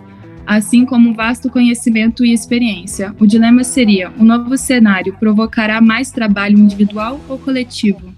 [0.47, 3.15] assim como vasto conhecimento e experiência.
[3.19, 8.13] O dilema seria: o novo cenário provocará mais trabalho individual ou coletivo?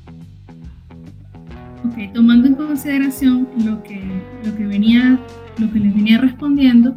[1.85, 4.01] Ok, tomando en consideración lo que,
[4.45, 5.21] lo que, venía,
[5.59, 6.97] lo que les venía respondiendo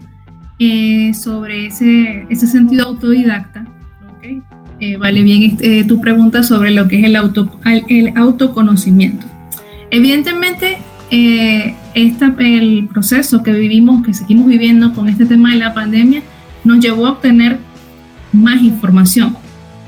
[0.60, 3.66] eh, sobre ese, ese sentido autodidacta,
[4.18, 4.42] okay,
[4.80, 9.28] eh, vale bien este, tu pregunta sobre lo que es el, auto, el autoconocimiento.
[9.92, 10.78] Evidentemente,
[11.12, 16.22] eh, esta, el proceso que vivimos, que seguimos viviendo con este tema de la pandemia,
[16.64, 17.60] nos llevó a obtener
[18.32, 19.36] más información,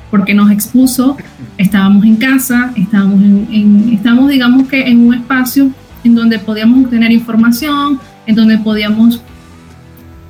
[0.10, 1.18] porque nos expuso,
[1.58, 5.72] estábamos en casa, estábamos, en, estamos digamos que en un espacio
[6.04, 9.22] en donde podíamos obtener información, en donde podíamos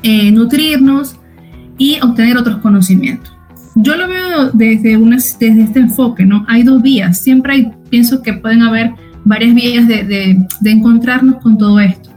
[0.03, 1.15] eh, nutrirnos
[1.77, 3.33] y obtener otros conocimientos.
[3.75, 6.45] Yo lo veo desde, una, desde este enfoque, ¿no?
[6.49, 8.91] Hay dos vías, siempre hay, pienso que pueden haber
[9.23, 12.09] varias vías de, encontrarnos con todo esto.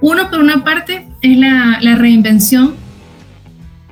[0.00, 2.74] Uno, por una parte, es la, la reinvención.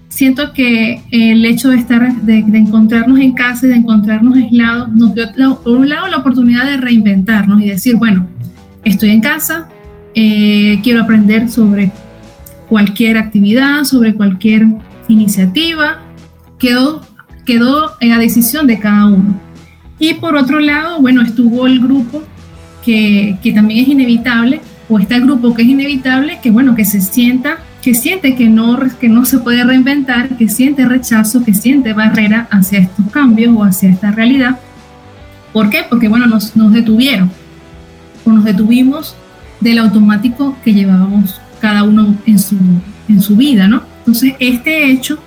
[0.09, 5.15] Siento que el hecho de estar, de, encontrarnos en casa y de encontrarnos aislados, nos
[5.15, 5.27] dio,
[5.63, 8.27] por un lado, la oportunidad de reinventarnos y decir, bueno,
[8.85, 9.69] estoy en casa,
[10.15, 11.93] eh, quiero aprender sobre
[12.69, 14.67] cualquier actividad, sobre cualquier
[15.09, 15.99] iniciativa,
[16.59, 17.03] quedó,
[17.45, 19.48] quedó a decisión de cada uno.
[19.99, 22.23] Y por otro lado, bueno, estuvo el grupo
[22.85, 26.85] que, que también es inevitable, o está el grupo que es inevitable, que bueno, que
[26.85, 31.55] se sienta, que siente que no, que no se puede reinventar, que siente rechazo, que
[31.55, 34.59] siente barrera hacia estos cambios o hacia esta realidad.
[35.53, 35.85] ¿Por qué?
[35.89, 37.31] Porque bueno, nos, nos detuvieron,
[38.25, 39.17] o nos detuvimos
[39.61, 42.57] del automático que llevábamos cada uno en su,
[43.09, 43.83] en su vida, ¿no?
[43.99, 45.19] Entonces, este hecho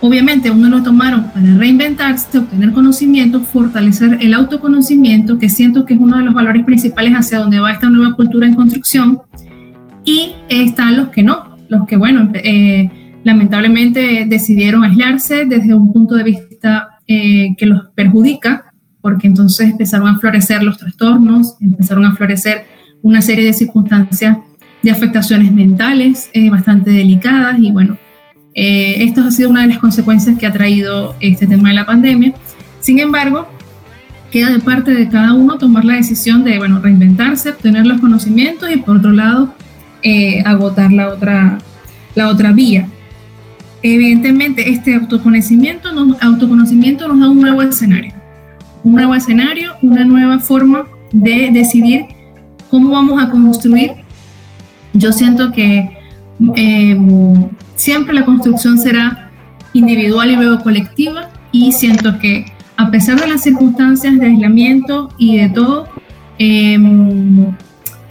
[0.00, 6.00] Obviamente uno lo tomaron para reinventarse, obtener conocimiento, fortalecer el autoconocimiento, que siento que es
[6.00, 9.20] uno de los valores principales hacia donde va esta nueva cultura en construcción.
[10.04, 12.90] Y están los que no, los que, bueno, eh,
[13.24, 20.08] lamentablemente decidieron aislarse desde un punto de vista eh, que los perjudica, porque entonces empezaron
[20.08, 22.66] a florecer los trastornos, empezaron a florecer
[23.02, 24.38] una serie de circunstancias
[24.82, 27.98] de afectaciones mentales eh, bastante delicadas y bueno,
[28.60, 31.86] eh, esto ha sido una de las consecuencias que ha traído este tema de la
[31.86, 32.34] pandemia.
[32.80, 33.46] Sin embargo,
[34.32, 38.68] queda de parte de cada uno tomar la decisión de, bueno, reinventarse, obtener los conocimientos
[38.68, 39.54] y por otro lado,
[40.02, 41.58] eh, agotar la otra,
[42.16, 42.88] la otra vía.
[43.80, 48.12] Evidentemente, este autoconocimiento nos, autoconocimiento nos da un nuevo escenario,
[48.82, 52.06] un nuevo escenario, una nueva forma de decidir
[52.68, 53.92] cómo vamos a construir.
[54.94, 55.96] Yo siento que
[56.56, 56.98] eh,
[57.78, 59.30] siempre la construcción será
[59.72, 62.44] individual y luego colectiva y siento que
[62.76, 65.88] a pesar de las circunstancias de aislamiento y de todo,
[66.38, 67.46] em,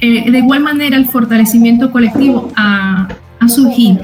[0.02, 3.08] eh, de igual manera el fortalecimiento colectivo ha,
[3.40, 4.02] ha, surgido.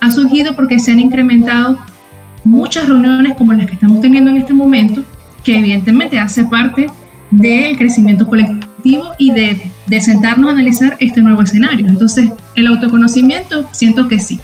[0.00, 1.78] Ha surgido porque se han incrementado
[2.44, 5.02] muchas reuniones como las que estamos teniendo en este momento,
[5.42, 6.86] que evidentemente hace parte
[7.30, 11.88] del crecimiento colectivo y de, de sentarnos a analizar este nuevo escenario.
[11.88, 14.40] Entonces, el autoconocimiento, siento que sí,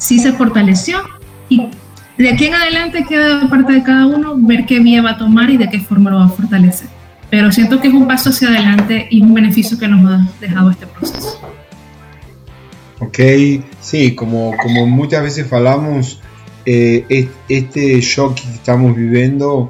[0.00, 0.98] sí se fortaleció
[1.48, 1.68] y
[2.16, 5.18] de aquí en adelante queda de parte de cada uno ver qué vía va a
[5.18, 6.88] tomar y de qué forma lo va a fortalecer.
[7.30, 10.70] Pero siento que es un paso hacia adelante y un beneficio que nos ha dejado
[10.70, 11.40] este proceso.
[12.98, 13.18] Ok,
[13.80, 16.20] sí, como, como muchas veces hablamos,
[16.66, 19.68] eh, este shock que estamos viviendo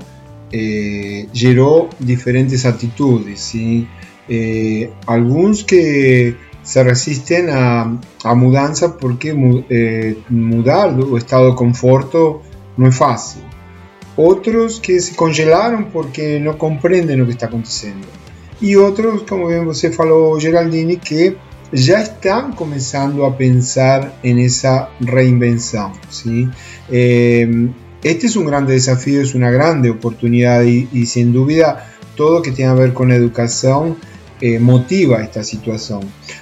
[0.52, 3.86] eh, generó diferentes actitudes, ¿sí?
[4.28, 6.36] Eh, algunos que
[6.70, 9.34] se resisten a, a mudanza porque
[9.70, 12.42] eh, mudar o estado de conforto
[12.76, 13.42] no es fácil.
[14.14, 18.06] Otros que se congelaron porque no comprenden lo que está aconteciendo.
[18.60, 21.36] Y otros, como bien você falou, Geraldini, que
[21.72, 25.90] ya están comenzando a pensar en esa reinvención.
[26.08, 26.48] ¿sí?
[26.88, 27.68] Eh,
[28.04, 32.52] este es un grande desafío, es una grande oportunidad y, y sin duda todo que
[32.52, 33.96] tiene que ver con educación
[34.42, 36.00] eh, motiva esta situación.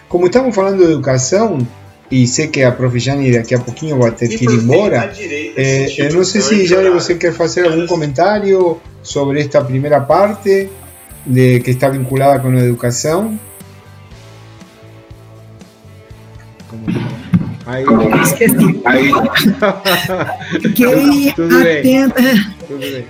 [0.08, 1.68] Como estamos hablando de educación,
[2.10, 5.94] y sé que a profe Jani daqui a pouquinho vai ter que ir embora, eh,
[5.98, 10.70] eu não sei se já você quer fazer algum comentário sobre esta primeira parte
[11.26, 13.38] de que está vinculada com a educação.
[17.66, 17.84] Aí,
[18.22, 18.80] Esqueci.
[18.86, 19.12] Aí.
[20.62, 22.22] Fiquei, atenta,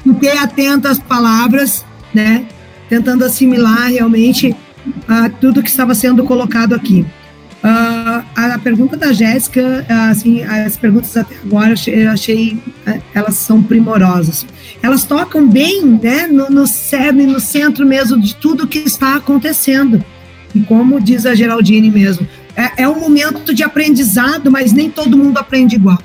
[0.03, 2.45] fiquei atenta às palavras, né?
[2.89, 4.57] Tentando assimilar realmente
[4.89, 7.05] uh, tudo que estava sendo colocado aqui.
[7.63, 12.57] Uh, a pergunta da Jéssica, assim, as perguntas até agora eu achei,
[13.13, 14.47] elas são primorosas.
[14.81, 20.05] Elas tocam bem, né, no, no cerne, no centro mesmo de tudo que está acontecendo.
[20.55, 25.17] E como diz a Geraldine mesmo, é, é um momento de aprendizado, mas nem todo
[25.17, 25.99] mundo aprende igual.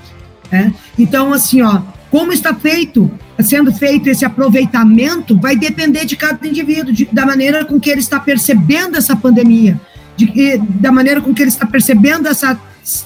[0.52, 0.74] Né?
[0.98, 1.82] Então, assim, ó,
[2.14, 7.66] como está feito sendo feito esse aproveitamento vai depender de cada indivíduo, de, da maneira
[7.66, 9.82] com que ele está percebendo essa pandemia,
[10.16, 12.56] de, da maneira com que ele está percebendo essas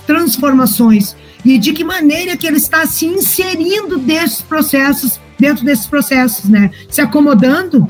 [0.05, 1.15] transformações
[1.45, 6.69] e de que maneira que ele está se inserindo desses processos, dentro desses processos, né?
[6.89, 7.87] Se acomodando,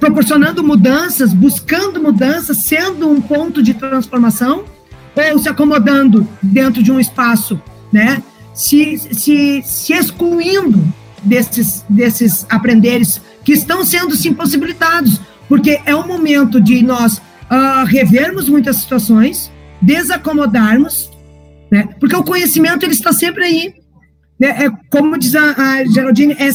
[0.00, 4.64] proporcionando mudanças, buscando mudanças, sendo um ponto de transformação,
[5.14, 7.60] ou se acomodando dentro de um espaço,
[7.92, 8.22] né?
[8.54, 10.82] Se, se, se excluindo
[11.22, 17.84] desses, desses aprenderes que estão sendo sim possibilitados, porque é um momento de nós uh,
[17.86, 19.50] revermos muitas situações,
[19.82, 21.10] desacomodarmos,
[21.70, 21.88] né?
[22.00, 23.74] porque o conhecimento ele está sempre aí.
[24.38, 24.64] Né?
[24.64, 26.48] É, como diz a, a Geraldine, é,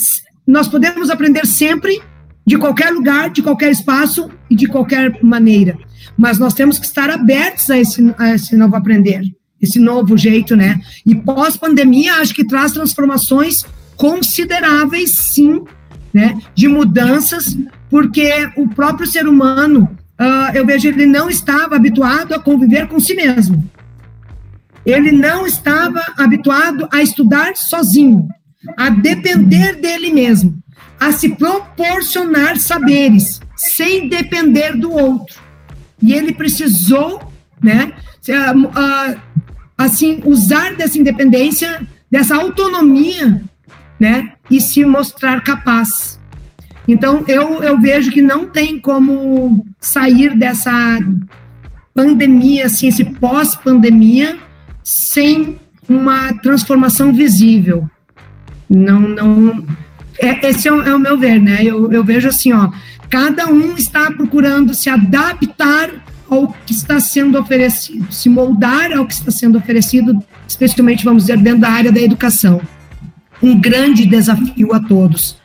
[0.48, 2.02] nós podemos aprender sempre
[2.46, 5.78] de qualquer lugar, de qualquer espaço e de qualquer maneira.
[6.18, 9.22] Mas nós temos que estar abertos a esse, a esse novo aprender,
[9.62, 10.80] esse novo jeito, né?
[11.06, 15.64] E pós-pandemia, acho que traz transformações consideráveis, sim,
[16.14, 16.38] né?
[16.56, 17.58] De mudanças,
[17.90, 23.00] porque o próprio ser humano, uh, eu vejo, ele não estava habituado a conviver com
[23.00, 23.70] si mesmo.
[24.86, 28.28] Ele não estava habituado a estudar sozinho,
[28.78, 30.58] a depender dele mesmo
[31.00, 35.40] a se proporcionar saberes, sem depender do outro.
[36.02, 37.94] E ele precisou, né,
[39.80, 43.42] assim, usar dessa independência, dessa autonomia,
[43.98, 46.20] né, e se mostrar capaz.
[46.86, 51.00] Então, eu, eu vejo que não tem como sair dessa
[51.94, 54.38] pandemia, assim, esse pós-pandemia,
[54.84, 57.90] sem uma transformação visível.
[58.70, 59.66] Não, não,
[60.20, 61.64] é, esse é o, é o, meu ver, né?
[61.64, 62.70] Eu, eu vejo assim, ó,
[63.10, 65.90] cada um está procurando se adaptar
[66.30, 71.38] ao que está sendo oferecido, se moldar ao que está sendo oferecido, especialmente, vamos dizer,
[71.38, 72.62] dentro da área da educação.
[73.42, 75.38] Um grande desafio a todos.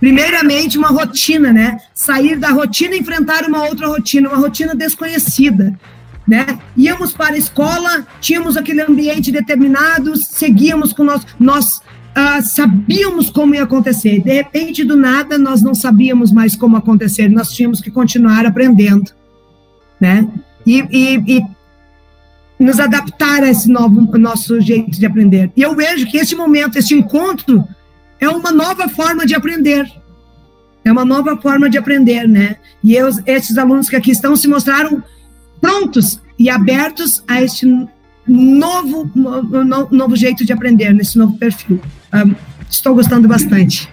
[0.00, 1.78] Primeiramente, uma rotina, né?
[1.92, 5.78] Sair da rotina e enfrentar uma outra rotina, uma rotina desconhecida.
[6.26, 6.46] Né?
[6.76, 13.54] Íamos para a escola, tínhamos aquele ambiente determinado, seguíamos com nós, nós uh, sabíamos como
[13.54, 14.20] ia acontecer.
[14.22, 17.28] De repente, do nada, nós não sabíamos mais como acontecer.
[17.28, 19.10] Nós tínhamos que continuar aprendendo,
[20.00, 20.26] né?
[20.66, 21.44] E, e, e
[22.58, 25.50] nos adaptar a esse novo nosso jeito de aprender.
[25.56, 27.66] E eu vejo que esse momento, esse encontro,
[28.20, 29.90] é uma nova forma de aprender.
[30.84, 32.56] É uma nova forma de aprender, né?
[32.82, 35.02] E eu, esses alunos que aqui estão se mostraram
[35.60, 37.66] prontos e abertos a este
[38.26, 41.80] novo, no, novo jeito de aprender, nesse novo perfil.
[42.14, 42.34] Um,
[42.68, 43.88] estou gostando bastante.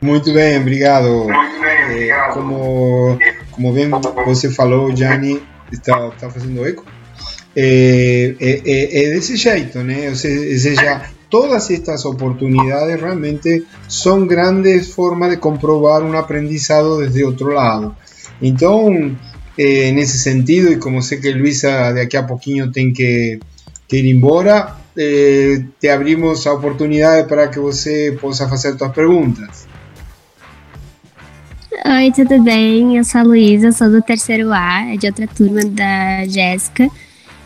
[0.00, 1.28] Muito bem, obrigado.
[1.30, 3.18] Eh, como,
[3.60, 3.90] como bem
[4.24, 6.82] você falou, Jani, está, está fazendo eco.
[7.54, 10.08] É, é, é, desse jeito, né?
[10.08, 17.52] Ou seja, todas estas oportunidades realmente são grandes formas de comprovar um aprendizado desde outro
[17.52, 17.94] lado.
[18.40, 19.14] Então,
[19.58, 23.38] eh, nesse sentido, e como sei que Luisa de aqui a pouquinho tem que
[23.86, 29.59] que ir embora, eh, te abrimos a oportunidade para que você possa fazer suas perguntas.
[31.84, 32.96] Oi, tudo bem?
[32.96, 36.88] Eu sou a Luísa, sou do terceiro A, é de outra turma da Jéssica.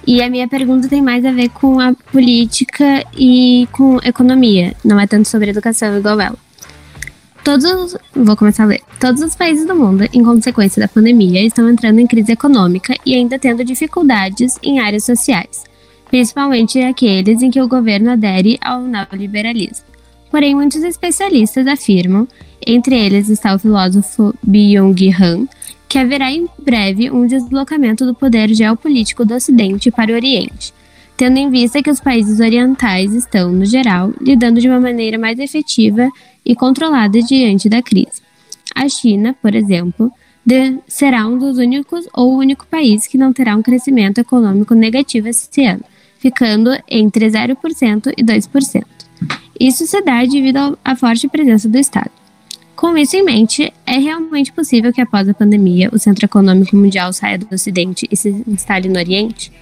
[0.06, 4.98] E a minha pergunta tem mais a ver com a política e com economia, não
[4.98, 6.36] é tanto sobre educação igual ela.
[7.42, 8.80] Todos, vou começar a ler.
[8.98, 13.14] Todos os países do mundo, em consequência da pandemia, estão entrando em crise econômica e
[13.14, 15.64] ainda tendo dificuldades em áreas sociais
[16.14, 19.84] principalmente aqueles em que o governo adere ao neoliberalismo.
[20.30, 22.28] Porém, muitos especialistas afirmam,
[22.66, 25.46] entre eles está o filósofo Byung-Han,
[25.88, 30.72] que haverá em breve um deslocamento do poder geopolítico do Ocidente para o Oriente,
[31.16, 35.38] tendo em vista que os países orientais estão, no geral, lidando de uma maneira mais
[35.38, 36.08] efetiva
[36.44, 38.22] e controlada diante da crise.
[38.74, 40.10] A China, por exemplo,
[40.44, 45.28] de, será um dos únicos ou único país que não terá um crescimento econômico negativo
[45.28, 45.84] esse ano,
[46.18, 48.84] ficando entre 0% e 2%.
[49.58, 52.23] Isso se dá devido à forte presença do Estado.
[52.76, 57.12] Com isso em mente, é realmente possível que após a pandemia o centro econômico mundial
[57.12, 59.52] saia do Ocidente e se instale no Oriente?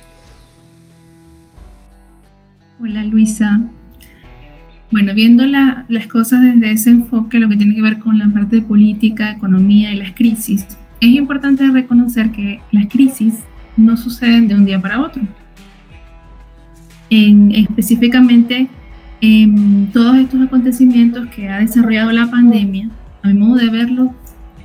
[2.80, 3.60] Hola Luisa.
[4.90, 8.28] Bueno, viendo la, las cosas desde ese enfoque, lo que tiene que ver con la
[8.28, 10.66] parte de política, economía y las crisis,
[11.00, 13.34] es importante reconocer que las crisis
[13.76, 15.22] no suceden de un día para otro.
[17.12, 18.68] en, específicamente
[19.20, 22.88] en todos estos acontecimientos que ha desarrollado la pandemia,
[23.22, 24.14] a mi modo de verlo,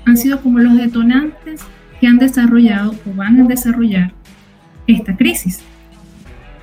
[0.05, 1.61] han sido como los detonantes
[1.99, 4.13] que han desarrollado o van a desarrollar
[4.87, 5.61] esta crisis.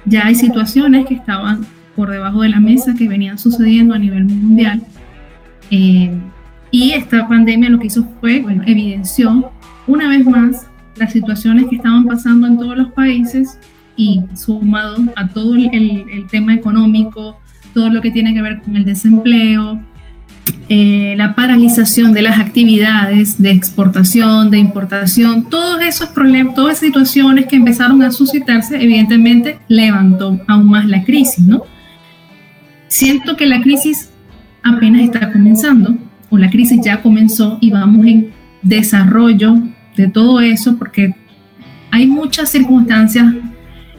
[0.05, 4.25] Ya hay situaciones que estaban por debajo de la mesa que venían sucediendo a nivel
[4.25, 4.83] mundial.
[5.71, 6.19] Eh,
[6.71, 9.53] y esta pandemia lo que hizo fue, bueno, evidenció
[9.87, 10.67] una vez más
[10.97, 13.59] las situaciones que estaban pasando en todos los países
[13.97, 17.39] y sumado a todo el, el, tema económico,
[17.73, 19.81] todo lo que tiene que ver con el desempleo,
[20.69, 26.87] eh, la paralización de las actividades de exportación, de importación, todos esos problemas, todas esas
[26.87, 31.65] situaciones que empezaron a suscitarse, evidentemente levantó aún más la crisis, ¿no?
[32.89, 34.11] Siento que la crisis
[34.63, 35.97] apenas está comenzando,
[36.31, 39.57] o la crisis ya comenzó y vamos en desarrollo
[39.97, 41.15] de todo eso, porque
[41.91, 43.27] hay muchas circunstancias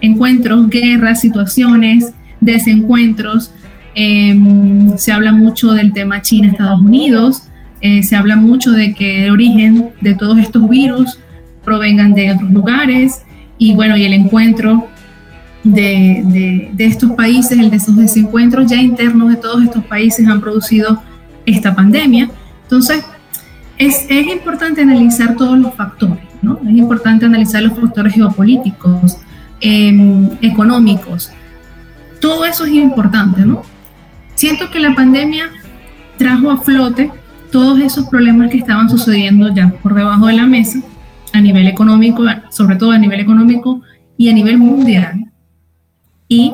[0.01, 3.51] encuentros, guerras, situaciones, desencuentros.
[3.97, 7.43] Em, se habla mucho del tema China-Estados Unidos,
[7.79, 11.17] eh, se habla mucho de que el origen de todos estos virus
[11.63, 13.21] provengan de otros lugares
[13.57, 14.87] y bueno, y el encuentro
[15.63, 20.41] de, de, estos países, el de esos desencuentros ya internos de todos estos países han
[20.41, 21.01] producido
[21.45, 22.29] esta pandemia.
[22.63, 23.03] Entonces,
[23.77, 26.59] es, es importante analizar todos los factores, ¿no?
[26.67, 29.17] Es importante analizar los factores geopolíticos,
[29.61, 31.31] em, económicos.
[32.19, 33.63] Todo eso es importante, ¿no?
[34.35, 35.49] Siento que la pandemia
[36.17, 37.11] trajo a flote
[37.51, 40.79] todos esos problemas que estaban sucediendo ya por debajo de la mesa
[41.33, 43.81] a nivel económico, sobre todo a nivel económico
[44.17, 45.31] y a nivel mundial.
[46.27, 46.53] Y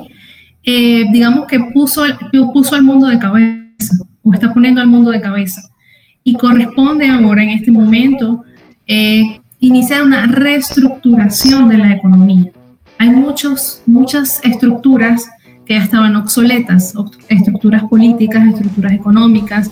[0.63, 2.03] eh, digamos que puso,
[2.53, 5.61] puso al mundo de cabeza, o está poniendo al mundo de cabeza.
[6.23, 8.43] Y corresponde ahora, en este momento,
[8.85, 12.51] eh, iniciar una reestructuración de la economía.
[12.99, 15.27] Hay muchos, muchas estructuras
[15.65, 16.93] que ya estaban obsoletas,
[17.29, 19.71] estructuras políticas, estructuras económicas.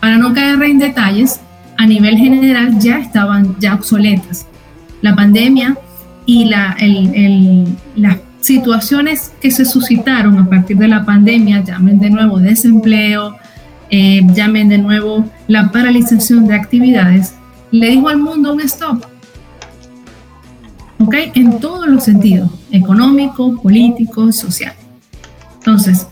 [0.00, 1.40] Para no caer en detalles,
[1.76, 4.46] a nivel general ya estaban ya obsoletas.
[5.00, 5.76] La pandemia
[6.26, 6.76] y la,
[7.96, 13.36] las situaciones que se suscitaron a partir de la pandemia, llamen de nuevo desempleo,
[13.90, 17.34] eh, llamen de nuevo la paralización de actividades,
[17.70, 19.04] le dijo al mundo un stop.
[20.98, 21.14] ¿Ok?
[21.34, 24.74] En todos los sentidos, económico, político, social.
[25.66, 26.06] Entonces,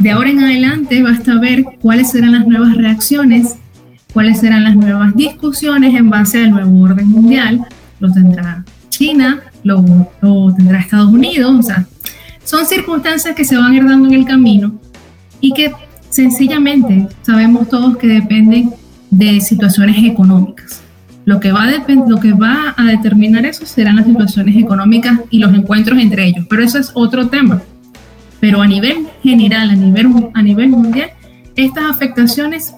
[0.00, 3.54] de ahora en adelante basta ver cuáles serán las nuevas reacciones,
[4.12, 7.64] cuáles serán las nuevas discusiones en base al nuevo orden mundial.
[8.00, 9.84] Lo tendrá China, lo,
[10.20, 11.86] lo tendrá Estados Unidos, o sea,
[12.42, 14.74] son circunstancias que se van a ir dando en el camino
[15.40, 15.72] y que
[16.10, 18.70] sencillamente sabemos todos que dependen
[19.10, 20.82] de situaciones económicas.
[21.24, 21.70] Lo que, va a
[22.08, 26.46] lo que va a determinar eso serán las situaciones económicas y los encuentros entre ellos,
[26.50, 27.62] pero eso es otro tema.
[28.42, 31.12] Pero a nivel general, a nivel, a nivel mundial,
[31.54, 32.74] estas afectaciones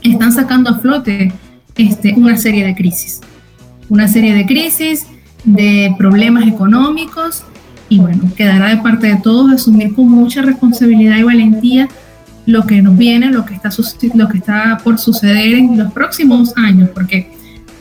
[0.00, 1.32] están sacando a flote
[1.76, 3.20] este, una serie de crisis.
[3.88, 5.08] Una serie de crisis,
[5.42, 7.42] de problemas económicos
[7.88, 11.88] y bueno, quedará de parte de todos asumir con mucha responsabilidad y valentía
[12.46, 13.70] lo que nos viene, lo que está,
[14.14, 17.28] lo que está por suceder en los próximos años, porque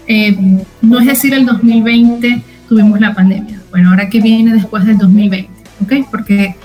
[0.08, 0.36] eh,
[0.82, 5.52] no es decir el 2020 tuvimos la pandemia, bueno, ahora que viene después del 2020,
[5.84, 5.94] ¿ok?
[6.10, 6.56] Porque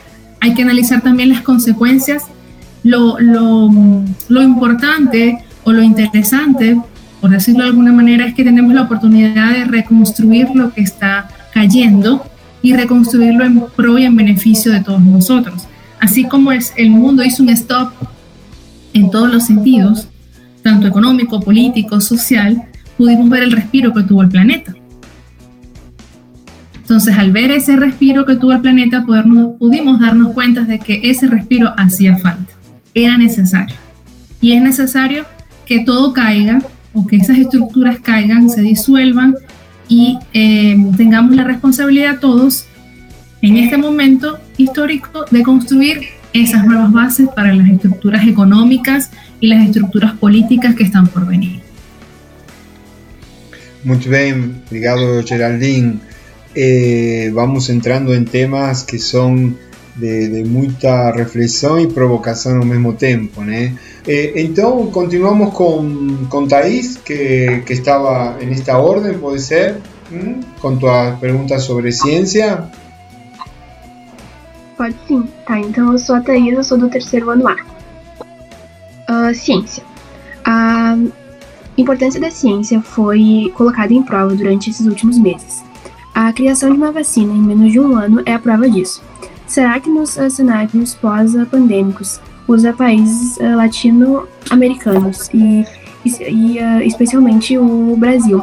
[0.41, 2.25] hay que analizar también las consecuencias.
[2.83, 3.19] Lo,
[4.43, 6.81] importante o lo interesante,
[7.21, 11.29] por decirlo de alguna manera, es que tenemos la oportunidad de reconstruir lo que está
[11.53, 12.25] cayendo
[12.63, 15.67] y reconstruirlo en pro y en beneficio de todos nosotros.
[16.01, 17.93] Así como es, el mundo hizo un stop
[18.93, 20.09] en todos los sentidos,
[20.63, 22.63] tanto económico, político, social,
[22.97, 24.75] pudimos ver el respiro que tuvo el planeta.
[26.87, 31.27] Entonces, al ver ese respiro que tuvo el planeta, pudimos darnos cuenta de que ese
[31.27, 32.55] respiro hacía falta,
[32.95, 33.75] era necesario.
[34.41, 35.25] Y es necesario
[35.67, 36.63] que todo caiga
[36.93, 39.35] o que esas estructuras caigan, se disuelvan
[39.89, 42.67] y eh, tengamos la responsabilidad todos
[43.43, 49.11] en este momento histórico de construir esas nuevas bases para las estructuras económicas
[49.41, 51.63] y las estructuras políticas que están por venir.
[53.83, 55.99] Muy bien, obrigado Geraldine.
[56.57, 59.55] Eh, vamos entrando em temas que são
[59.95, 63.75] de, de, muita reflexão e provocação ao mesmo tempo, né?
[64.07, 69.77] Eh, então, continuamos com, com Thaís, que, que estava nesta ordem, pode ser?
[70.11, 70.41] ¿Mm?
[70.61, 72.65] Com tua pergunta sobre ciência?
[74.77, 75.29] Pode sim.
[75.47, 77.57] Tá, então eu sou a Thaís, eu sou do terceiro ano A.
[79.09, 79.83] Uh, ciência.
[80.45, 80.97] A
[81.77, 85.63] importância da ciência foi colocada em prova durante esses últimos meses.
[86.17, 89.03] A criação de uma vacina em menos de um ano é a prova disso.
[89.47, 95.67] Será que nos uh, cenários pós-pandêmicos, os uh, países uh, latino-americanos e,
[96.07, 98.43] e especialmente o Brasil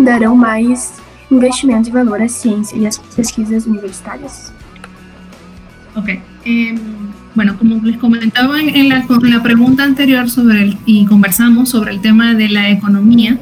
[0.00, 4.52] darão mais investimento e valor à ciência e às pesquisas universitárias?
[5.96, 6.20] Ok.
[6.46, 6.76] Eh,
[7.34, 11.90] bueno, como les comentaba en la, en la pregunta anterior sobre el, y conversamos sobre
[11.90, 13.36] el tema de la economía,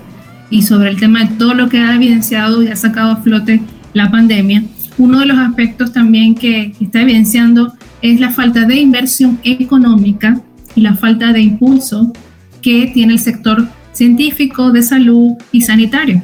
[0.52, 3.62] y sobre el tema de todo lo que ha evidenciado y ha sacado a flote
[3.94, 4.62] la pandemia,
[4.98, 7.72] uno de los aspectos también que, está evidenciando
[8.02, 10.42] es la falta de inversión económica
[10.74, 12.12] y la falta de impulso
[12.60, 16.22] que tiene el sector científico, de salud y sanitario.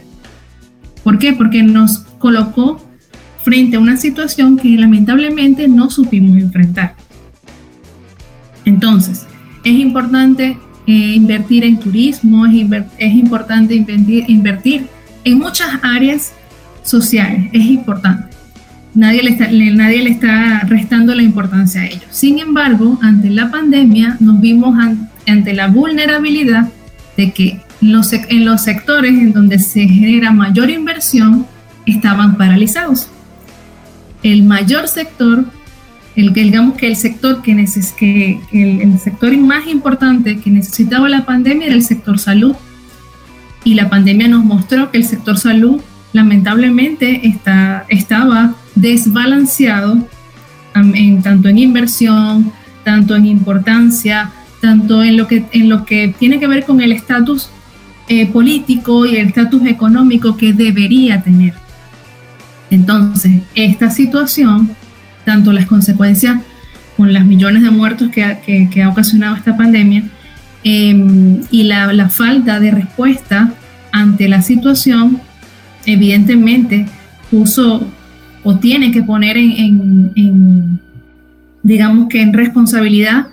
[1.03, 1.33] ¿Por qué?
[1.33, 2.85] Porque nos colocó
[3.43, 6.97] frente a una situación que lamentablemente no supimos enfrentar.
[8.67, 9.27] Entonces,
[9.65, 10.59] es importante
[10.89, 12.55] eh, invertir en turismo, es,
[12.97, 14.87] es importante invertir, invertir,
[15.23, 16.33] en muchas áreas
[16.83, 18.35] sociales, es importante.
[18.95, 22.07] Nadie le, está, nadie le está restando la importancia a ello.
[22.09, 24.79] Sin embargo, ante la pandemia nos vimos
[25.27, 26.71] ante la vulnerabilidad
[27.19, 31.45] de que los, en los sectores en donde se genera mayor inversión
[31.85, 33.11] estaban paralizados.
[34.23, 35.45] El mayor sector,
[36.19, 41.25] el, digamos que el sector que, neces, que el, sector más importante que necesitaba la
[41.25, 42.57] pandemia era el sector salud.
[43.63, 45.81] Y la pandemia nos mostró que el sector salud
[46.13, 50.09] lamentablemente está, estaba desbalanceado
[50.75, 52.53] en, tanto en inversión,
[52.83, 56.91] tanto en importancia, tanto en lo que, en lo que tiene que ver con el
[56.91, 57.51] estatus
[58.09, 61.55] eh, político y el estatus económico que debería tener.
[62.71, 64.75] Entonces, esta situación,
[65.29, 66.39] tanto las consecuencias
[66.97, 70.05] con las millones de muertos que ha, que, ha ocasionado esta pandemia
[70.65, 73.53] em, y la, la, falta de respuesta
[73.93, 75.21] ante la situación,
[75.85, 76.87] evidentemente
[77.31, 77.87] puso
[78.43, 80.81] o tiene que poner en, en
[81.63, 83.27] digamos que en responsabilidad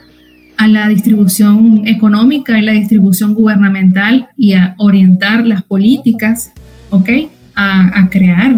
[0.57, 6.51] a la distribución económica y la distribución gubernamental y a orientar las políticas,
[6.89, 7.09] ¿ok?
[7.55, 8.53] A, crear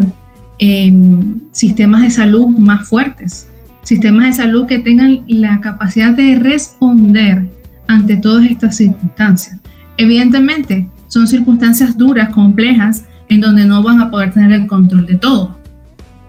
[0.60, 3.48] em, sistemas de salud más fuertes,
[3.84, 7.48] sistemas de salud que tengan la capacidad de responder
[7.88, 9.60] ante todas estas circunstancias.
[9.98, 15.18] Evidentemente, son circunstancias duras, complejas, en donde no van a poder tener el control de
[15.18, 15.58] todo,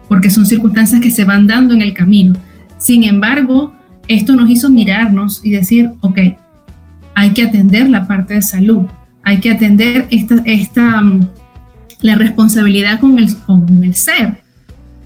[0.09, 2.35] porque son circunstancias que se van dando en el camino.
[2.79, 3.73] Sin embargo,
[4.09, 6.19] esto nos hizo mirarnos y decir, ok,
[7.15, 8.87] hay que atender la parte de salud,
[9.23, 11.03] hay que atender esta, esta
[12.01, 14.39] la responsabilidad con el, con el ser,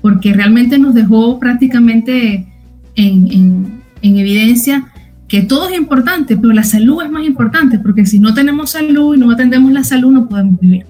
[0.01, 2.47] porque realmente nos dejó prácticamente
[2.95, 4.93] en, en evidencia
[5.33, 9.15] que todo es importante, pero la salud es más importante, porque si no tenemos salud
[9.15, 10.85] y no atendemos la salud, no podemos vivir.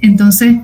[0.00, 0.56] Entonces,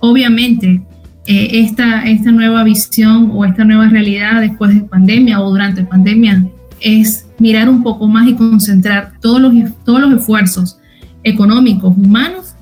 [0.00, 0.82] obviamente,
[1.26, 6.44] eh, esta, esta nueva visión o esta nueva realidad después de pandemia o durante pandemia
[6.80, 9.54] es mirar un poco más y concentrar todos los,
[9.84, 10.78] todos los esfuerzos
[11.22, 12.53] económicos, humanos,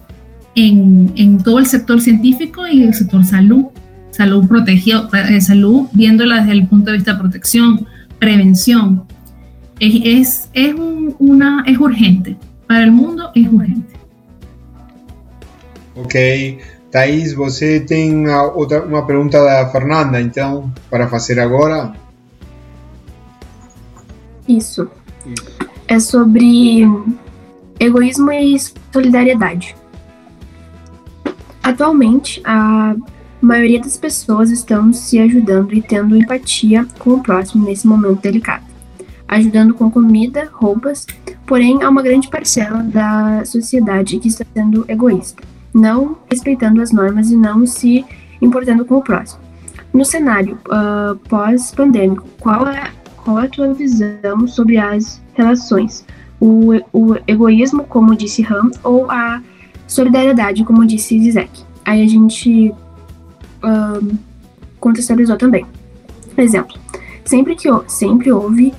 [0.55, 3.66] en, en todo el sector científico y el sector salud,
[4.11, 7.86] salud protegido, eh, salud viéndola desde el punto de vista de protección,
[8.18, 9.05] prevención.
[9.80, 10.74] Es, es, es,
[11.18, 12.36] una, es urgente,
[12.66, 13.94] para el mundo es urgente.
[15.94, 16.14] Ok,
[16.90, 21.92] Thaís, você tem outra, uma pergunta da Fernanda, então, para fazer agora?
[24.48, 24.88] Isso.
[25.88, 26.86] É sobre
[27.78, 28.57] egoísmo e
[28.92, 29.74] solidariedade.
[31.62, 32.94] Atualmente, a
[33.40, 38.64] maioria das pessoas estão se ajudando e tendo empatia com o próximo nesse momento delicado,
[39.28, 41.06] ajudando com comida, roupas,
[41.46, 45.42] porém há uma grande parcela da sociedade que está sendo egoísta
[45.74, 48.04] não respeitando as normas e não se
[48.40, 49.40] importando com o próximo.
[49.92, 56.04] No cenário uh, pós-pandêmico, qual é, qual é a tua visão sobre as relações?
[56.40, 59.40] O, o egoísmo, como disse Ram, ou a
[59.93, 61.62] solidariedade, como disse Zizek?
[61.84, 62.74] Aí a gente
[64.80, 65.64] contextualizou também.
[66.34, 66.76] Por exemplo,
[67.24, 68.74] sempre, que, sempre houve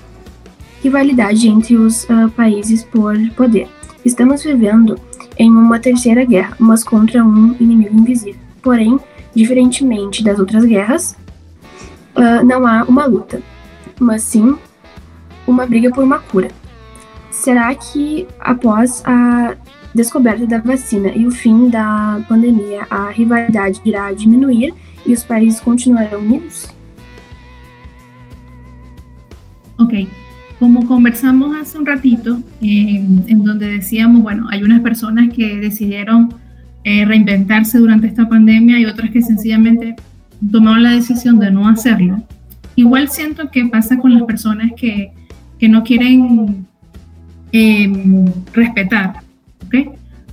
[0.82, 3.70] rivalidade entre os uh, países por poder.
[4.04, 5.00] Estamos vivendo
[5.38, 8.42] em uma terceira guerra, mas contra um inimigo invisível.
[8.62, 9.00] Porém,
[9.34, 11.16] diferentemente das outras guerras,
[12.18, 13.42] uh, não há uma luta,
[13.98, 14.58] mas sim
[15.48, 16.50] uma briga por uma cura.
[17.32, 19.56] Será que após a
[19.94, 24.74] descoberta da vacina e o fim da pandemia, a rivalidade irá diminuir
[25.06, 26.68] e os países continuarão unidos?
[29.78, 30.08] Ok.
[30.64, 36.36] como conversamos hace un ratito, eh, en donde decíamos, bueno, hay unas personas que decidieron
[36.86, 39.94] eh, reinventarse durante esta pandemia y otras que sencillamente
[40.52, 42.24] tomaron la decisión de no hacerlo.
[42.78, 45.12] Igual siento que pasa con las personas que,
[45.60, 46.66] que no quieren
[47.52, 47.92] eh,
[48.54, 49.22] respetar,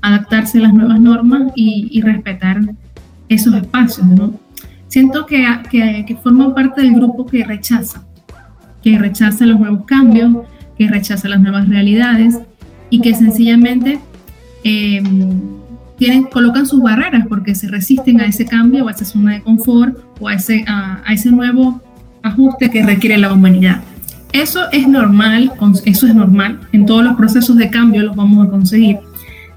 [0.02, 2.60] adaptarse a las nuevas normas y, respetar
[3.28, 4.06] esos espacios.
[4.88, 8.04] Siento que, que, formo parte del grupo que rechaza
[8.82, 10.36] que rechaza los nuevos cambios,
[10.76, 12.38] que rechaza las nuevas realidades
[12.88, 14.00] y que sencillamente
[14.64, 15.40] em,
[15.98, 19.42] tienen, colocan sus barreras porque se resisten a ese cambio o a esa zona de
[19.42, 21.80] confort o a ese, a, ese nuevo
[22.22, 23.82] ajuste que requiere la humanidad.
[24.32, 25.52] Eso es normal,
[25.84, 28.98] eso es normal, en todos los procesos de cambio los vamos a conseguir.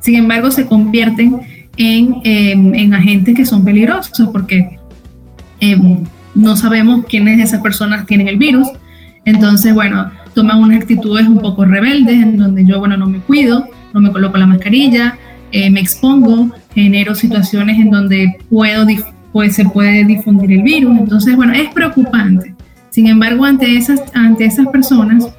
[0.03, 1.39] Sin embargo, se convierten
[1.77, 4.77] en, em, en agentes que son peligrosos porque
[5.61, 6.03] em,
[6.35, 8.67] no sabemos quiénes de esas personas tienen el virus,
[9.23, 13.65] entonces, bueno, toman unas actitudes un poco rebeldes en donde yo, bueno, no me cuido,
[13.93, 15.17] no me coloco la mascarilla,
[15.53, 18.85] eh, me expongo, genero situaciones en donde puedo,
[19.31, 20.99] pues, se puede difundir el virus.
[20.99, 22.53] Entonces, bueno, es preocupante.
[22.89, 25.29] Sin embargo, ante esas, ante esas personas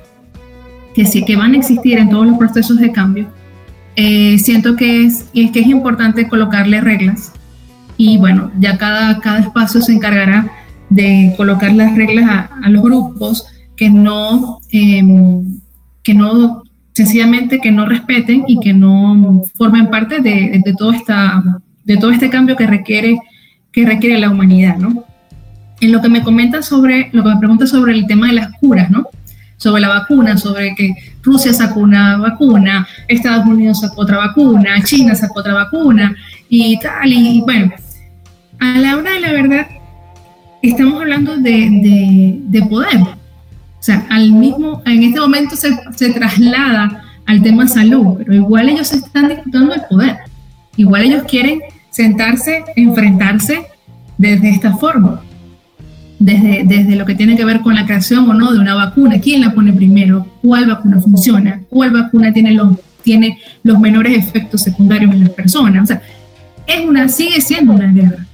[0.94, 3.26] que sí que van a existir en todos los procesos de cambio,
[3.96, 7.32] eh, siento que es, que es importante colocarle reglas
[7.96, 10.50] y bueno, ya cada, cada espacio se encargará
[10.90, 15.60] de colocar las reglas a, los grupos que no, em,
[16.02, 21.42] que no, sencillamente que no respeten y que no formen parte de, de, todo, esta,
[21.84, 23.18] de todo este cambio que requiere,
[23.72, 25.04] que requiere la humanidad, ¿no?
[25.80, 28.52] En lo que me comenta sobre, lo que me pregunta sobre el tema de las
[28.58, 29.06] curas, ¿no?
[29.64, 35.14] Sobre la vacuna, sobre que Rusia sacó una vacuna, Estados Unidos sacó otra vacuna, China
[35.14, 36.14] sacó otra vacuna
[36.50, 37.72] y tal, y bueno,
[38.60, 39.66] a la hora de la verdad,
[40.60, 43.00] estamos hablando de, de, poder.
[43.00, 43.16] O
[43.80, 48.92] sea, al mismo, en este momento se, se, traslada al tema salud, pero igual ellos
[48.92, 50.18] están disputando el poder.
[50.76, 53.64] Igual ellos quieren sentarse, enfrentarse
[54.18, 55.22] desde esta forma.
[56.18, 59.20] Desde, desde lo que tiene que ver con la creación o no de una vacuna,
[59.20, 64.62] quién la pone primero, cuál vacuna funciona, cuál vacuna tiene los, tiene los menores efectos
[64.62, 65.82] secundarios en las personas.
[65.82, 66.02] O sea,
[66.66, 68.24] es una, sigue siendo una guerra.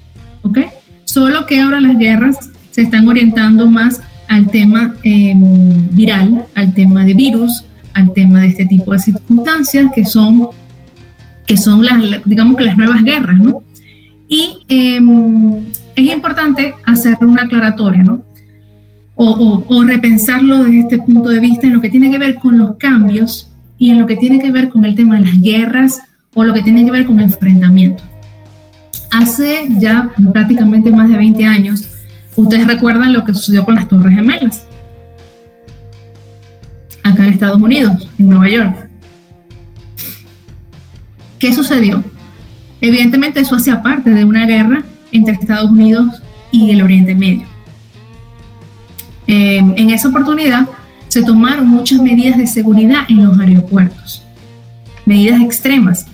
[0.42, 0.58] ¿ok?
[1.04, 7.04] Solo que ahora las guerras se están orientando más al tema em, viral, al tema
[7.04, 7.64] de virus,
[7.94, 10.48] al tema de este tipo de circunstancias que son,
[11.46, 13.62] que son las, digamos que las nuevas guerras, ¿no?
[14.28, 18.24] Y em, es importante hacer una aclaratoria, ¿no?
[19.14, 22.56] O, o, repensarlo desde este punto de vista en lo que tiene que ver con
[22.56, 26.00] los cambios y en lo que tiene que ver con el tema de las guerras
[26.32, 28.06] o lo que tiene que ver con enfrentamientos.
[29.10, 31.86] Hace ya prácticamente más de 20 años,
[32.34, 34.66] ustedes recuerdan lo que sucedió con las Torres Gemelas,
[37.02, 38.88] acá en Estados Unidos, en Nueva York.
[41.38, 42.02] ¿Qué sucedió?
[42.80, 47.46] Evidentemente eso hacía parte de una guerra entre Estados Unidos y el Oriente Medio.
[49.26, 50.68] Eh, en esa oportunidad
[51.08, 54.22] se tomaron muchas medidas de seguridad en los aeropuertos,
[55.06, 56.06] medidas extremas,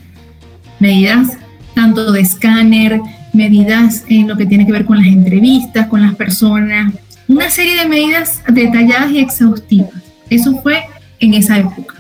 [0.79, 1.39] medidas
[1.75, 3.01] tanto de escáner,
[3.35, 6.95] medidas en lo que tiene que ver con las entrevistas, con las personas,
[7.29, 9.91] una serie de medidas detalladas y exhaustivas.
[10.31, 10.85] Eso fue
[11.21, 11.95] en esa época.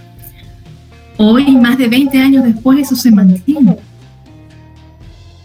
[1.18, 3.76] Hoy, más de 20 años después, eso se mantiene.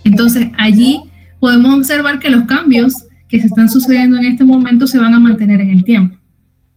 [0.04, 1.02] Entonces, allí
[1.42, 5.20] podemos observar que los cambios que se están sucediendo en este momento se van a
[5.20, 6.16] mantener en el tiempo.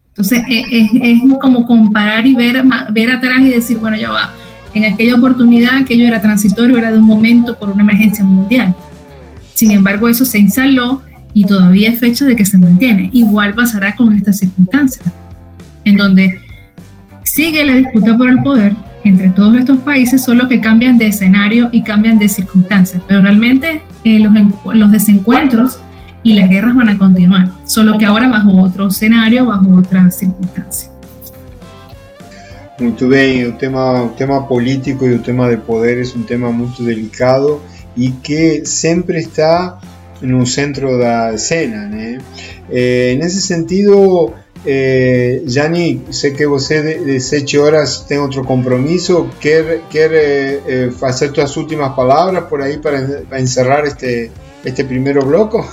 [0.09, 4.33] Entonces, es, es como comparar y ver, ver atrás y decir, bueno, ya va,
[4.73, 8.75] en aquella oportunidad aquello era transitorio, era de un momento por una emergencia mundial.
[9.53, 11.03] Sin embargo, eso se instaló
[11.35, 13.11] y todavía es fecha de que se mantiene.
[13.13, 15.07] Igual pasará con estas circunstancias,
[15.85, 16.41] en donde
[17.25, 21.69] sigue la disputa por el poder entre todos estos países, solo que cambian de escenario
[21.73, 23.03] y cambian de circunstancias.
[23.07, 24.33] Pero realmente eh, los,
[24.75, 25.79] los desencuentros
[26.23, 30.91] y las guerras van a continuar, solo que ahora bajo otro escenario, bajo otras circunstancias.
[32.81, 36.83] Muito bem, o tema, tema político e o tema de poder é um tema muito
[36.83, 37.63] delicado
[37.97, 39.79] e que sempre está
[40.21, 42.19] no centro da cena, né?
[42.69, 44.33] Eh, nesse sentido,
[44.67, 50.63] eh, Jani, sei que você de, de 7 horas tem outro compromisso, quer, quer eh,
[50.67, 54.31] eh, fazer suas últimas palavras por aí para, para encerrar este,
[54.65, 55.65] este primeiro bloco?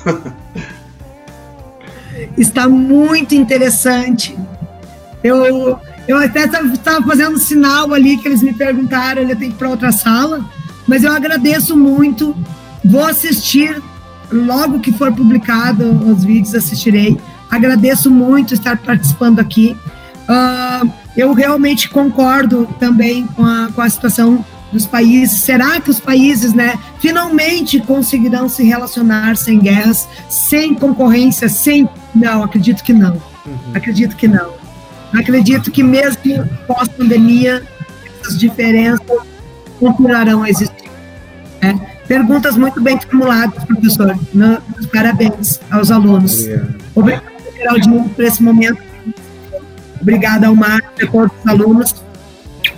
[2.37, 4.37] Está muito interessante.
[5.23, 9.53] Eu eu até estava fazendo sinal ali que eles me perguntaram, eu tenho que ir
[9.53, 10.43] para outra sala,
[10.87, 12.35] mas eu agradeço muito.
[12.83, 13.81] Vou assistir
[14.31, 17.17] logo que for publicado os vídeos, assistirei.
[17.51, 19.77] Agradeço muito estar participando aqui.
[20.21, 25.41] Uh, eu realmente concordo também com a, com a situação dos países.
[25.41, 31.89] Será que os países, né, finalmente conseguirão se relacionar sem guerras, sem concorrência, sem.
[32.15, 33.13] Não, acredito que não.
[33.45, 33.57] Uhum.
[33.73, 34.53] Acredito que não.
[35.13, 36.21] Acredito que mesmo
[36.65, 37.61] pós-pandemia,
[38.21, 39.05] essas diferenças
[39.77, 40.89] continuarão a existir.
[41.61, 41.77] Né?
[42.07, 44.17] Perguntas muito bem formuladas, professor.
[44.93, 46.45] Parabéns aos alunos.
[46.95, 47.30] Obrigado,
[47.61, 48.81] Geraldinho, por esse momento.
[50.01, 51.95] Obrigada ao e a todos os alunos.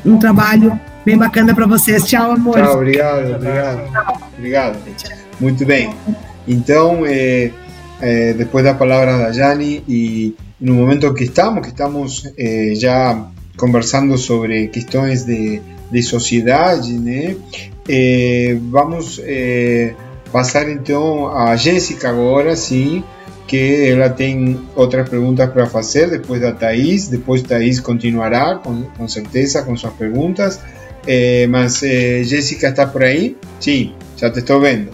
[0.05, 2.03] Um trabalho bem bacana para vocês.
[2.05, 2.55] Tchau, amor.
[2.55, 4.23] Tchau, obrigado, obrigado.
[4.38, 4.77] Obrigado.
[5.39, 5.93] Muito bem.
[6.47, 7.51] Então, eh,
[8.01, 13.29] eh, depois da palavra da Jani e un momento que estamos, que estamos eh, ya
[13.55, 15.61] conversando sobre cuestiones de,
[15.91, 16.79] de sociedad,
[17.88, 19.93] eh, vamos eh,
[20.31, 23.03] pasar entonces a Jessica ahora, sí,
[23.53, 29.07] que ella tiene otras preguntas para hacer después de Thaís, después Thaís continuará con, con
[29.07, 30.59] certeza con sus preguntas,
[31.49, 34.91] mas Jessica está por ahí, sí, ya te estoy viendo.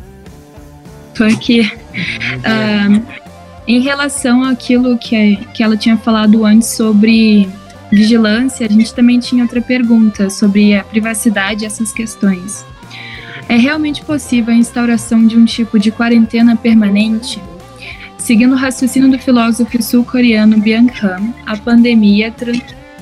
[1.14, 1.72] Estoy aquí.
[2.44, 3.02] Em,
[3.70, 7.48] Em relação àquilo que, que ela tinha falado antes sobre
[7.92, 12.66] vigilância, a gente também tinha outra pergunta sobre a privacidade e essas questões.
[13.48, 17.40] É realmente possível a instauração de um tipo de quarentena permanente?
[18.30, 22.54] Seguindo o raciocínio do filósofo sul-coreano Byung Han, a pandemia tra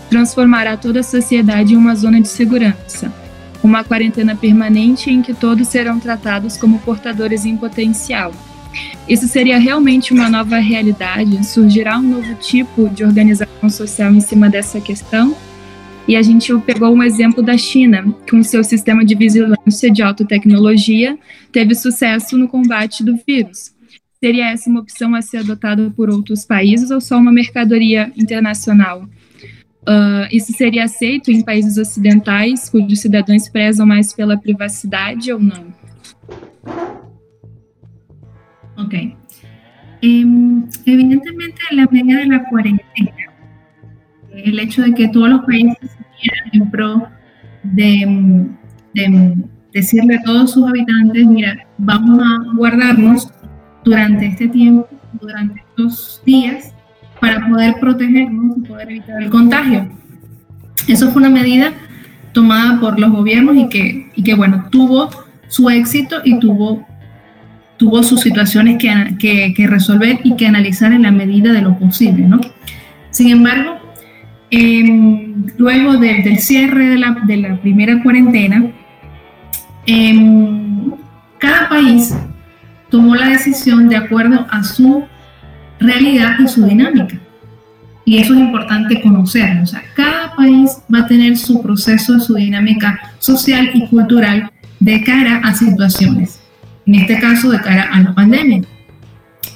[0.09, 3.13] transformará toda a sociedade em uma zona de segurança.
[3.61, 8.31] Uma quarentena permanente em que todos serão tratados como portadores em potencial.
[9.05, 11.45] Isso seria realmente uma nova realidade?
[11.45, 15.35] Surgirá um novo tipo de organização social em cima dessa questão?
[16.07, 20.01] E a gente pegou um exemplo da China, que com seu sistema de vigilância de
[20.01, 21.19] alta tecnologia
[21.51, 23.75] teve sucesso no combate do vírus.
[24.19, 29.03] Seria essa uma opção a ser adotada por outros países ou só uma mercadoria internacional?
[29.83, 35.73] Uh, isso seria aceito em países ocidentais, cujos cidadãos prezam mais pela privacidade ou não?
[38.77, 39.15] Ok.
[40.03, 40.23] Eh,
[40.85, 43.27] evidentemente, la medida de la cuarentena
[44.43, 47.07] el hecho de que todos los países se en pro
[47.63, 49.35] de,
[49.73, 53.31] decirle a todos sus habitantes, mira, vamos a guardarnos
[53.87, 54.87] durante este tiempo,
[55.19, 56.73] durante estos días,
[57.19, 59.87] para poder protegernos y poder evitar el contagio.
[60.87, 61.73] Eso fue una medida
[62.33, 65.09] tomada por los gobiernos y que, y que bueno, tuvo
[65.47, 66.85] su éxito y tuvo,
[67.77, 72.27] tuvo sus situaciones que, que, resolver y que analizar en la medida de lo posible,
[72.27, 72.39] ¿no?
[73.09, 73.77] Sin embargo,
[74.49, 78.71] Em, luego del cierre de la, de la, primera cuarentena,
[79.85, 80.93] em,
[81.37, 82.15] cada país
[82.89, 85.05] tomó la decisión de acuerdo a su
[85.79, 87.19] realidad y su dinámica.
[88.05, 89.63] Y eso es importante conocerlo.
[89.63, 95.03] O sea, cada país va a tener su proceso, su dinámica social y cultural de
[95.03, 96.39] cara a situaciones.
[96.85, 98.61] En este caso, de cara a la pandemia.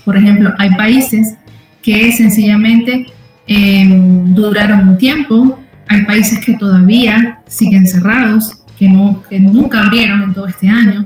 [0.04, 1.36] Por ejemplo, hay países
[1.82, 3.08] que sencillamente
[3.54, 5.60] Em, duraron un tiempo.
[5.90, 11.06] Hay países que todavía siguen cerrados, que, no, que nunca abrieron en todo este año.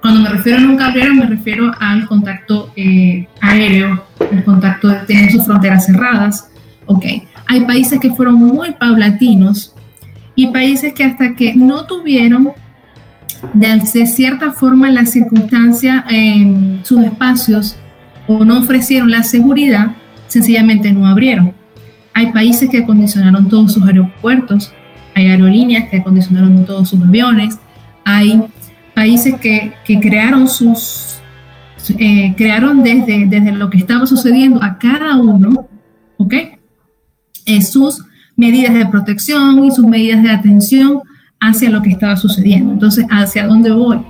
[0.00, 4.96] Cuando me refiero a nunca abrieron, me refiero al contacto eh, aéreo, el contacto de
[5.06, 6.50] tener sus fronteras cerradas.
[6.86, 7.04] Ok,
[7.46, 9.74] hay países que fueron muy paulatinos
[10.34, 12.52] y países que hasta que no tuvieron
[13.54, 17.76] de cierta forma la circunstancia en sus espacios
[18.26, 19.92] o no ofrecieron la seguridad,
[20.28, 21.54] sencillamente no abrieron.
[22.14, 24.72] Hay países que acondicionaron todos sus aeropuertos,
[25.14, 27.58] hay aerolíneas que acondicionaron todos sus aviones,
[28.04, 28.42] hay
[29.00, 31.20] países que, que crearon sus
[31.98, 35.66] eh, crearon desde, desde lo que estaba sucediendo a cada uno,
[36.18, 36.34] ¿ok?
[37.46, 38.04] Eh, sus
[38.36, 41.00] medidas de protección y sus medidas de atención
[41.40, 42.74] hacia lo que estaba sucediendo.
[42.74, 44.02] Entonces, ¿hacia dónde voy?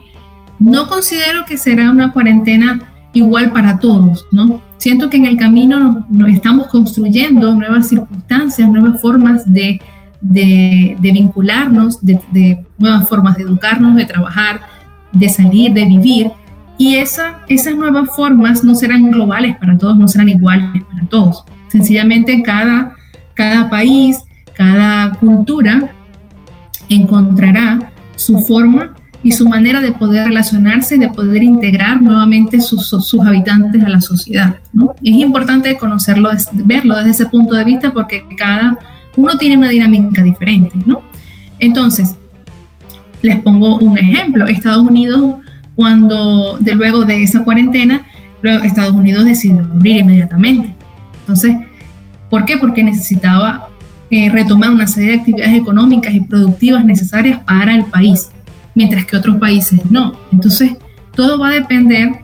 [0.59, 2.81] No considero que será una cuarentena
[3.13, 4.61] igual para todos, ¿no?
[4.81, 9.81] siento que en el camino nos, estamos construyendo nuevas circunstancias, nuevas formas de,
[10.21, 14.63] de, vincularnos, de, nuevas formas de educarnos, de trabajar,
[15.13, 16.31] de salir, de vivir.
[16.79, 21.45] Y esa, esas nuevas formas no serán globales para todos, no serán iguales para todos.
[21.69, 22.95] Sencillamente cada,
[23.35, 24.19] cada país,
[24.55, 25.93] cada cultura
[26.89, 33.21] encontrará su forma y su manera de poder relacionarse, de poder integrar nuevamente sus, sus
[33.27, 34.57] habitantes a la sociedad.
[34.73, 34.95] ¿no?
[35.03, 38.79] Es importante conocerlo, verlo desde ese punto de vista porque cada
[39.17, 40.79] uno tiene una dinámica diferente.
[40.87, 41.03] ¿no?
[41.59, 42.17] Entonces,
[43.23, 44.47] les pongo un ejemplo.
[44.47, 45.37] Estados Unidos,
[45.75, 48.07] cuando de luego de esa cuarentena,
[48.43, 50.75] Estados Unidos decidió abrir inmediatamente.
[51.21, 51.57] Entonces,
[52.29, 52.57] ¿por qué?
[52.57, 53.69] Porque necesitaba
[54.11, 58.31] eh, retomar una serie de actividades económicas y productivas necesarias para el país
[58.75, 60.15] mientras que otros países no.
[60.33, 60.73] Entonces,
[61.15, 62.21] todo va a depender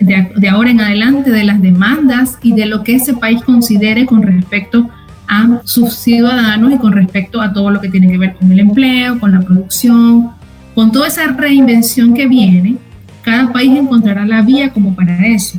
[0.00, 4.22] de, ahora en adelante de las demandas y de lo que ese país considere con
[4.22, 4.88] respecto
[5.26, 8.60] a sus ciudadanos y con respecto a todo lo que tiene que ver con el
[8.60, 10.30] empleo, con la producción,
[10.78, 12.76] con toda esa reinvención que viene,
[13.22, 15.58] cada país encontrará la vía como para eso.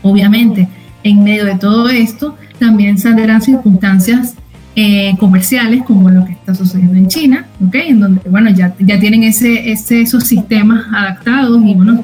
[0.00, 0.66] Obviamente,
[1.02, 4.34] en medio de todo esto, también saldrán circunstancias
[4.76, 7.90] eh, comerciales como lo que está sucediendo en China, ¿okay?
[7.90, 12.02] en donde bueno, ya, ya tienen ese, ese, esos sistemas adaptados y bueno,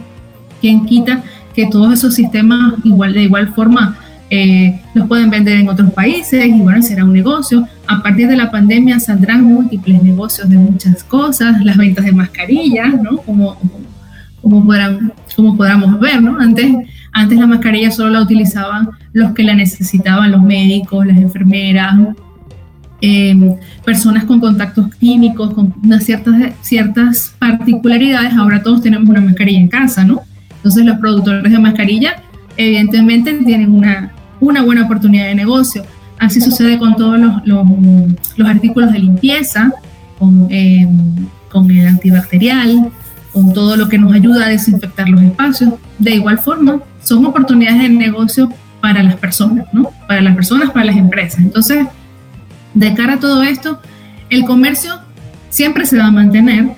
[0.61, 1.23] ¿quién quita
[1.55, 3.97] que todos esos sistemas igual, de igual forma
[4.29, 7.67] eh, los pueden vender en otros países y bueno, será un negocio.
[7.91, 12.95] A partir de la pandemia saldrán múltiples negocios de muchas cosas, las ventas de mascarillas,
[13.03, 13.19] ¿no?
[13.19, 13.59] Como,
[14.41, 16.39] como, podrán, como podamos ver, ¿no?
[16.39, 16.73] Antes,
[17.13, 21.97] antes la mascarilla solo la utilizaban los que la necesitaban, los médicos, las enfermeras,
[23.03, 29.59] Em, personas con contactos químicos, con unas ciertas, ciertas particularidades, ahora todos tenemos una mascarilla
[29.59, 30.21] en casa, ¿no?
[30.57, 32.23] Entonces los productores de mascarilla
[32.59, 35.83] evidentemente tienen una, una buena oportunidad de negocio.
[36.21, 37.67] Así sucede con todos los,
[38.37, 39.73] los, artículos de limpieza,
[40.19, 40.87] con, eh,
[41.51, 42.91] con el antibacterial,
[43.33, 45.73] con todo lo que nos ayuda a desinfectar los espacios.
[45.99, 48.53] De igual forma, son oportunidades de negocio
[48.83, 49.91] para las personas, ¿no?
[50.07, 51.41] Para las personas, para las empresas.
[51.41, 51.87] Entonces,
[52.75, 53.81] de cara a todo esto,
[54.29, 55.01] el comercio
[55.49, 56.73] siempre se va a mantener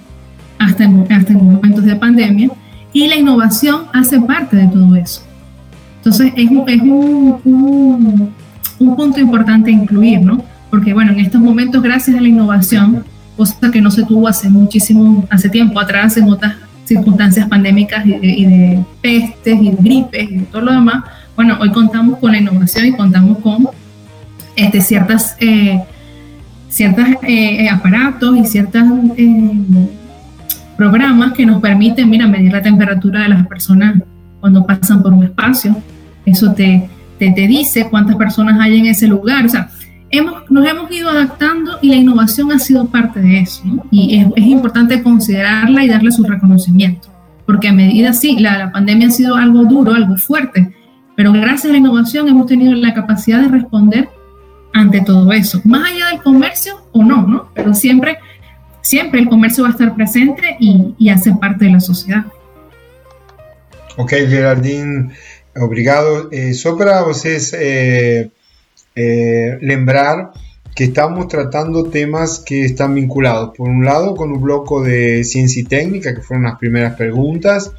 [0.59, 2.49] hasta en, hasta en momentos de pandemia
[2.93, 5.23] y la innovación hace parte de todo eso.
[5.97, 8.33] Entonces, es, es un, un,
[8.83, 10.45] un punto importante incluir, ¿no?
[10.71, 13.05] Porque, bueno, en estos momentos, gracias a la innovación,
[13.37, 16.55] cosa que no se tuvo hace muchísimo, hace tiempo atrás en otras
[16.85, 21.05] circunstancias pandémicas y de, pestes y de gripes y todo lo demás,
[21.37, 23.69] bueno, hoy contamos con la innovación y contamos con
[24.57, 25.83] este, ciertas, eh,
[26.69, 28.83] ciertas eh, aparatos y ciertos
[29.17, 29.89] eh,
[30.77, 33.97] programas que nos permiten, mira, medir la temperatura de las personas
[34.41, 35.77] cuando pasan por un espacio.
[36.27, 36.89] Eso te,
[37.31, 39.47] te, dice cuántas personas hay en ese lugar.
[39.47, 39.71] O sea,
[40.51, 43.63] nos hemos ido adaptando y la innovación ha sido parte de eso.
[43.91, 47.09] Y es, importante considerarla y darle su reconocimiento,
[47.47, 50.75] porque a medida, sí, la, la, pandemia ha sido algo duro, algo fuerte,
[51.17, 54.09] pero gracias a la innovación hemos tenido la capacidad de responder
[54.75, 57.51] ante todo eso, más allá del comercio o no, ¿no?
[57.55, 58.19] Pero siempre,
[58.81, 62.25] siempre el comercio va a estar presente y, y hace parte de la sociedad.
[63.99, 65.11] Ok, Gerardine,
[65.57, 66.29] obrigado.
[66.33, 68.31] Eh, só para vocês eh,
[68.95, 70.33] eh, lembrar
[70.75, 75.61] que estamos tratando temas que están vinculados, por un lado, con un bloco de ciencia
[75.61, 77.73] y técnica, que fueron las primeras preguntas,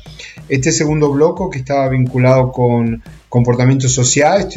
[0.47, 4.55] este segundo bloco que estaba vinculado con comportamientos sociales,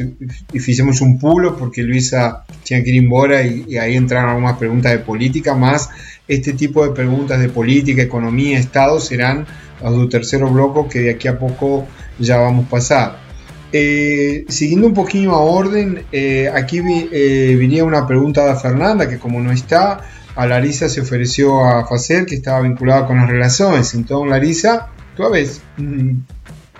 [0.52, 4.92] y hicimos un pulo porque Luisa tenía que ir embora y, ahí entraron algunas preguntas
[4.92, 5.88] de política, más
[6.28, 9.46] este tipo de preguntas de política, economía, Estado serán
[9.82, 11.86] los del tercero bloco que de aquí a poco
[12.18, 13.26] ya vamos a pasar.
[13.72, 19.08] Eh, siguiendo un poquito a orden, eh, aquí vi, eh, venía una pregunta de Fernanda,
[19.08, 20.00] que como no está,
[20.34, 23.92] a Larisa se ofreció a hacer, que estaba vinculada con las relaciones.
[23.94, 25.60] Entonces, Larisa, tua vez.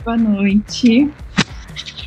[0.05, 1.11] Boa noite.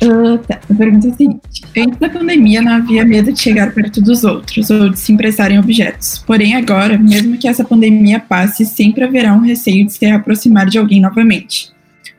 [0.02, 3.72] Uh, tá, a pergunta é a seguinte: antes da pandemia não havia medo de chegar
[3.72, 6.24] perto dos outros ou de se emprestar em objetos.
[6.26, 10.78] Porém, agora, mesmo que essa pandemia passe, sempre haverá um receio de se aproximar de
[10.78, 11.70] alguém novamente.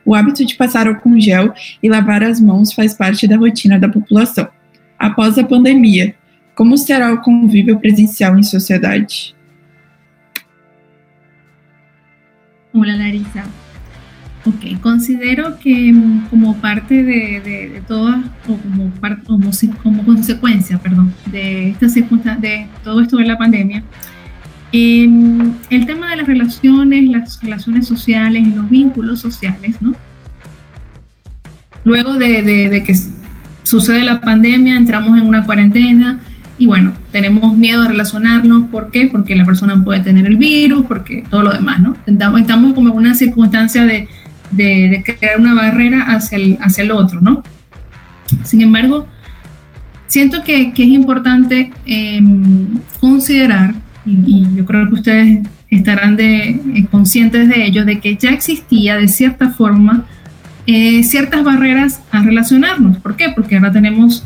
[0.04, 3.88] O hábito de passar álcool gel e lavar as mãos faz parte da rotina da
[3.88, 4.48] população.
[4.98, 6.14] Após a pandemia,
[6.54, 9.34] como será o convívio presencial em sociedade?
[12.72, 13.44] Hola Larisa.
[14.44, 18.92] Ok, considero que mm, como parte de, de, de todas, o como,
[19.24, 19.50] como,
[19.82, 21.86] como, consecuencia, perdón, de, esta
[22.36, 23.84] de todo esto de la pandemia,
[24.72, 25.08] eh,
[25.68, 29.94] el tema de las relaciones, las relaciones sociales y los vínculos sociales, ¿no?
[31.84, 32.94] Luego de, de, que
[33.64, 36.20] sucede la pandemia, entramos en una cuarentena
[36.56, 38.68] y bueno, tenemos miedo a relacionarnos.
[38.70, 39.08] ¿Por qué?
[39.12, 41.96] Porque la persona puede tener el virus, porque todo lo demás, ¿no?
[42.06, 44.08] Estamos, como en una circunstancia de,
[44.52, 47.42] de, crear una barrera hacia el, hacia el otro, ¿no?
[48.44, 49.06] Sin embargo,
[50.06, 52.22] siento que, que es importante eh,
[53.00, 53.74] considerar
[54.04, 58.96] y, yo creo que ustedes estarán de, eh, conscientes de ello, de que ya existía
[58.96, 60.04] de cierta forma
[60.66, 62.98] eh, ciertas barreras a relacionarnos.
[62.98, 63.30] ¿Por qué?
[63.34, 64.24] Porque ahora tenemos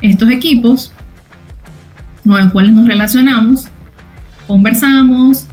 [0.00, 0.92] estos equipos
[2.24, 3.68] con los cuales nos relacionamos,
[4.46, 5.46] conversamos,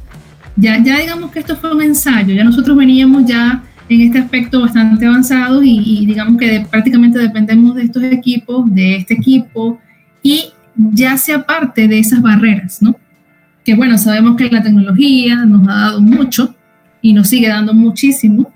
[0.56, 4.62] ya, ya digamos que esto fue un ensayo, ya nosotros veníamos ya en este aspecto
[4.62, 9.80] bastante avanzados y, y digamos que prácticamente dependemos de estos equipos, de este equipo
[10.24, 10.46] y
[10.76, 12.96] ya sea parte de esas barreras, ¿no?
[13.64, 16.56] Que bueno, sabemos que la tecnología nos ha dado mucho
[17.02, 18.52] y nos sigue dando muchísimo.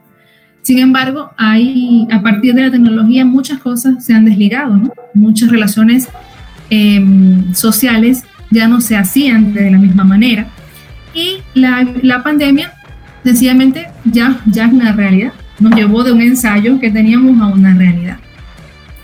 [0.61, 4.91] Sin embargo, hay, a partir de la tecnología muchas cosas se han desligado, ¿no?
[5.13, 6.09] Muchas relaciones
[6.69, 10.47] em, sociales ya no se hacían de la misma manera.
[11.13, 12.73] Y la, la pandemia,
[13.23, 15.33] sencillamente, ya, ya es una realidad.
[15.59, 18.17] Nos llevó de un ensayo que teníamos a una realidad.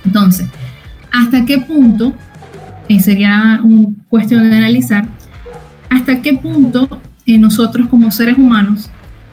[0.03, 0.47] Entonces,
[1.11, 2.15] ¿hasta qué punto,
[2.87, 5.07] y sería una cuestión de analizar,
[5.91, 8.89] hasta qué punto eh, nosotros como seres humanos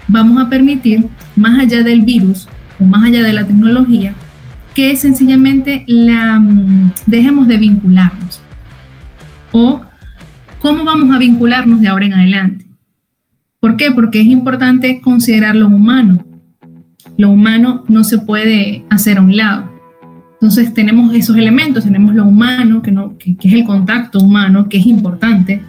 [0.08, 1.06] vamos a permitir,
[1.36, 2.48] más allá del virus
[2.80, 4.12] o más allá de la tecnología,
[4.74, 8.40] que sencillamente la, mm, dejemos de vincularnos.
[9.52, 9.82] O
[10.58, 12.66] cómo vamos a vincularnos de ahora en adelante.
[13.60, 13.92] ¿Por qué?
[13.92, 16.24] Porque es importante considerar lo humano.
[17.16, 19.70] Lo humano no se puede hacer a un lado.
[20.34, 24.78] Entonces tenemos esos elementos, tenemos lo humano, que, no, que es el contacto humano, que
[24.78, 25.62] es importante,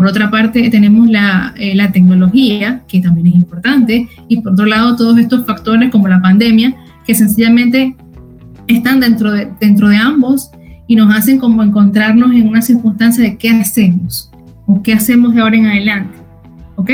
[0.00, 4.64] por otra parte, tenemos la, eh, la, tecnología, que también es importante, y por otro
[4.64, 6.74] lado, todos estos factores como la pandemia,
[7.06, 7.94] que sencillamente
[8.66, 10.52] están dentro de, dentro de ambos
[10.86, 14.30] y nos hacen como encontrarnos en una circunstancia de qué hacemos
[14.64, 16.16] o qué hacemos de ahora en adelante.
[16.76, 16.90] ¿Ok?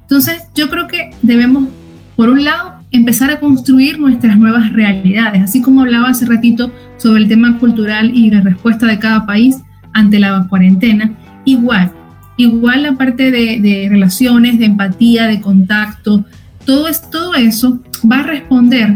[0.00, 1.68] Entonces, yo creo que debemos,
[2.16, 7.22] por un lado, empezar a construir nuestras nuevas realidades, así como hablaba hace ratito sobre
[7.22, 9.58] el tema cultural y la respuesta de cada país
[9.92, 11.12] ante la cuarentena,
[11.44, 11.92] igual,
[12.36, 16.24] igual la parte de, relaciones, de empatía, de contacto,
[16.64, 17.80] todo, es, todo eso
[18.10, 18.92] va a responder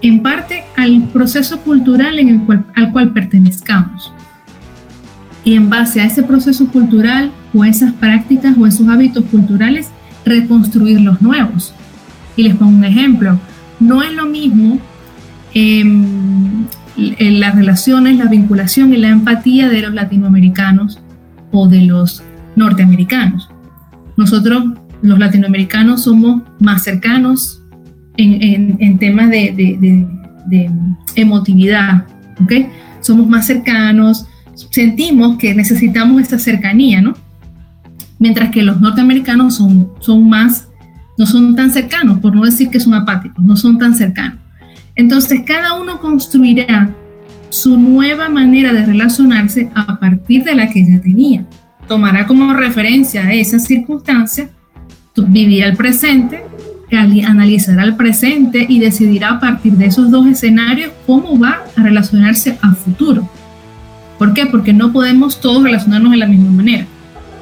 [0.00, 4.12] en parte al proceso cultural en el cual, al cual pertenezcamos.
[5.44, 9.90] Y en base a ese proceso cultural o esas prácticas o esos hábitos culturales,
[10.24, 11.74] reconstruir los nuevos.
[12.36, 13.38] Y les pongo un ejemplo.
[13.80, 14.78] No es lo mismo
[15.54, 21.00] em, en las relaciones, la vinculación y la empatía de los latinoamericanos
[21.50, 22.22] o de los
[22.58, 23.48] norteamericanos.
[24.16, 24.64] Nosotros,
[25.00, 27.62] los latinoamericanos, somos más cercanos
[28.16, 30.06] en, temas de,
[31.14, 32.04] emotividad,
[32.42, 32.52] ¿ok?
[33.00, 34.26] Somos más cercanos,
[34.70, 37.14] sentimos que necesitamos esta cercanía, ¿no?
[38.18, 40.68] Mientras que los norteamericanos son, son más,
[41.16, 44.38] no son tan cercanos, por no decir que son apáticos, no son tan cercanos.
[44.96, 46.90] Entonces, cada uno construirá
[47.50, 51.46] su nueva manera de relacionarse a partir de la que ya tenía
[51.88, 54.50] tomará como referencia esa circunstancia,
[55.16, 56.44] vivirá el presente,
[57.26, 62.58] analizará el presente y decidirá a partir de esos dos escenarios cómo va a relacionarse
[62.62, 63.28] a futuro.
[64.18, 64.46] ¿Por qué?
[64.46, 66.86] Porque no podemos todos relacionarnos de la misma manera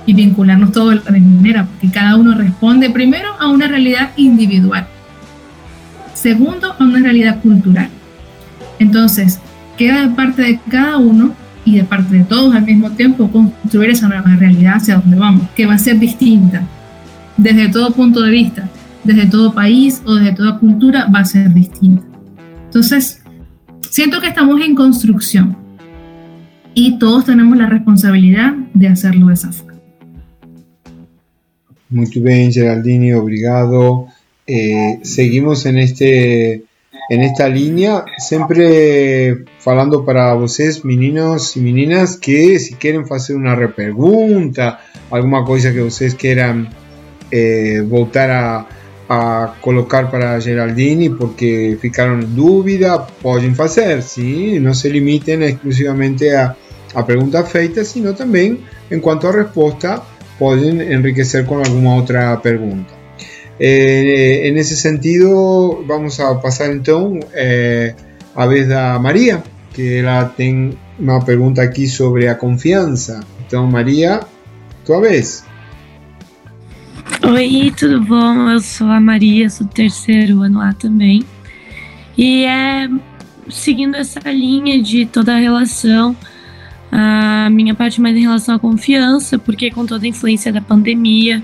[0.05, 4.11] y vincularnos todos de la misma manera, porque cada uno responde primero a una realidad
[4.17, 4.87] individual,
[6.15, 7.89] segundo a una realidad cultural.
[8.79, 9.41] Entonces,
[9.77, 11.35] queda de parte de cada uno
[11.67, 15.49] y de parte de todos al mismo tiempo construir esa nueva realidad hacia donde vamos,
[15.55, 16.63] que va a ser distinta
[17.37, 18.71] desde todo punto de vista,
[19.05, 22.05] desde todo país o desde toda cultura va a ser distinta.
[22.67, 23.21] Entonces,
[23.91, 25.57] siento que estamos en construcción
[26.73, 29.81] y todos tenemos la responsabilidad de hacerlo de esa forma.
[31.91, 34.07] Muy bien, Geraldini, obrigado.
[34.47, 36.65] Eh, seguimos en este
[37.09, 43.55] en esta línea, siempre falando para vocês, meninos y meninas, que si quieren hacer una
[43.55, 44.81] repregunta,
[45.11, 46.69] alguna cosa que ustedes quieran
[47.31, 48.67] eh, voltar a,
[49.61, 54.59] colocar para Geraldini porque ficaron en duda, pueden hacer, ¿sí?
[54.59, 56.57] no se limiten exclusivamente a,
[56.93, 60.03] a preguntas feitas, sino también en cuanto a respuesta
[60.41, 62.96] pueden enriquecer con alguna otra pregunta.
[63.59, 67.95] Eh, en ese sentido, vamos a pasar entonces eh,
[68.35, 69.43] a vez a María,
[69.73, 73.21] que ela tem uma pergunta aqui sobre a confiança.
[73.47, 74.21] Então, Maria,
[74.85, 75.45] tua vez.
[77.23, 78.51] Oi, tudo bom?
[78.51, 81.25] Eu sou a Maria, sou do terceiro ano lá também.
[82.17, 82.89] E é
[83.49, 86.17] seguindo essa linha de toda a relação,
[86.91, 91.43] a minha parte mais em relação à confiança, porque com toda a influência da pandemia,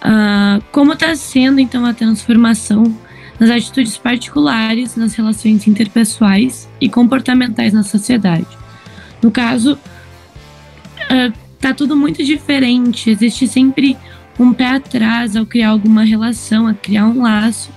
[0.00, 2.84] Uh, como está sendo então a transformação
[3.38, 8.46] nas atitudes particulares, nas relações interpessoais e comportamentais na sociedade?
[9.22, 13.10] No caso, uh, tá tudo muito diferente.
[13.10, 13.96] Existe sempre
[14.38, 17.70] um pé atrás ao criar alguma relação, a criar um laço.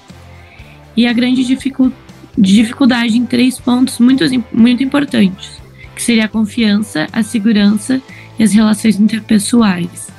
[0.96, 1.92] E a grande dificu
[2.38, 5.52] dificuldade em três pontos muito, muito importantes,
[5.96, 8.02] que seria a confiança, a segurança
[8.40, 10.13] e as relações interpessoais.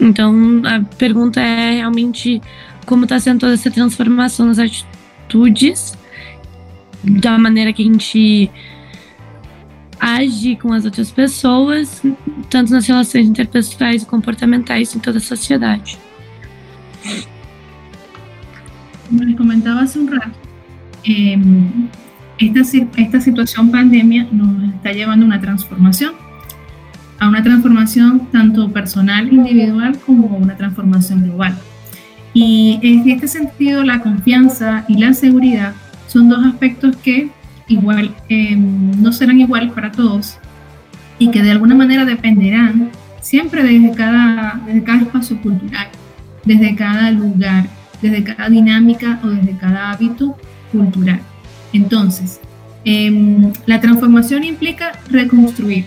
[0.00, 2.40] Então, a pergunta é realmente
[2.86, 5.96] como está sendo toda essa transformação nas atitudes,
[7.02, 8.50] da maneira que a gente
[10.00, 12.02] age com as outras pessoas,
[12.48, 15.98] tanto nas relações interpessoais e comportamentais em toda a sociedade.
[19.08, 20.38] Como comentaba hace un rato,
[21.04, 21.38] eh,
[22.38, 22.60] esta,
[22.96, 26.27] esta situación pandemia nos está llevando a una transformación
[27.18, 31.56] a una transformación tanto personal, individual, como una transformación global.
[32.34, 35.74] Y en este sentido, la confianza y la seguridad
[36.06, 37.30] son dos aspectos que
[37.68, 40.38] igual em, no serán iguales para todos
[41.18, 42.90] y que de alguna manera dependerán
[43.20, 45.88] siempre desde cada, desde cada espacio cultural,
[46.44, 47.66] desde cada lugar,
[48.00, 50.36] desde cada dinámica o desde cada hábito
[50.72, 51.20] cultural.
[51.72, 52.40] Entonces,
[52.84, 55.84] em, la transformación implica reconstruir,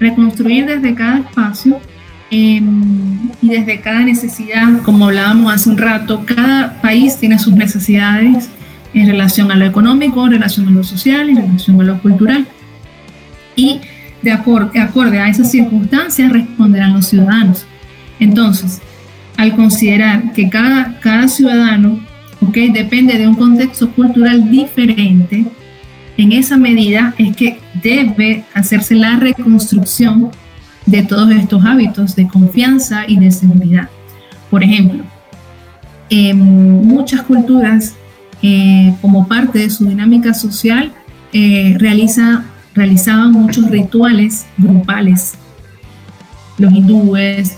[0.00, 1.80] reconstruir desde cada espacio
[2.30, 8.48] em, y desde cada necesidad, como hablábamos hace un rato, cada país tiene sus necesidades
[8.94, 12.46] en relación a lo económico, en relación a lo social, en relación a lo cultural.
[13.56, 13.80] Y
[14.22, 17.64] de acorde a esas circunstancias responderán los ciudadanos.
[18.18, 18.80] Entonces,
[19.36, 22.00] al considerar que cada, cada ciudadano
[22.40, 25.44] okay, depende de un contexto cultural diferente,
[26.18, 30.30] en esa medida es que debe hacerse la reconstrucción
[30.84, 33.88] de todos estos hábitos de confianza y de seguridad.
[34.50, 35.04] Por ejemplo,
[36.10, 36.38] en
[36.86, 37.94] muchas culturas,
[38.42, 40.92] eh, como parte de su dinámica social,
[41.32, 42.44] eh, realiza,
[42.74, 45.34] realizaban muchos rituales grupales.
[46.58, 47.56] Los hindúes,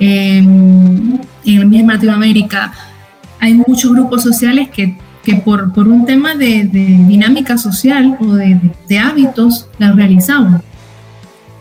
[0.00, 2.72] en misma Latinoamérica,
[3.38, 4.96] hay muchos grupos sociales que,
[5.28, 10.62] que por, por, un tema de, dinámica social o de, hábitos las realizaban.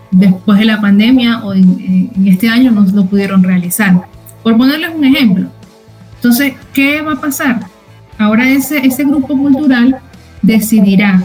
[0.10, 4.08] Después de la pandemia o en, este año no lo pudieron realizar.
[4.42, 5.50] Por ponerles un ejemplo.
[6.16, 7.60] Entonces, ¿qué va a pasar?
[8.18, 9.98] Ahora ese, ese grupo cultural
[10.42, 11.22] decidirá,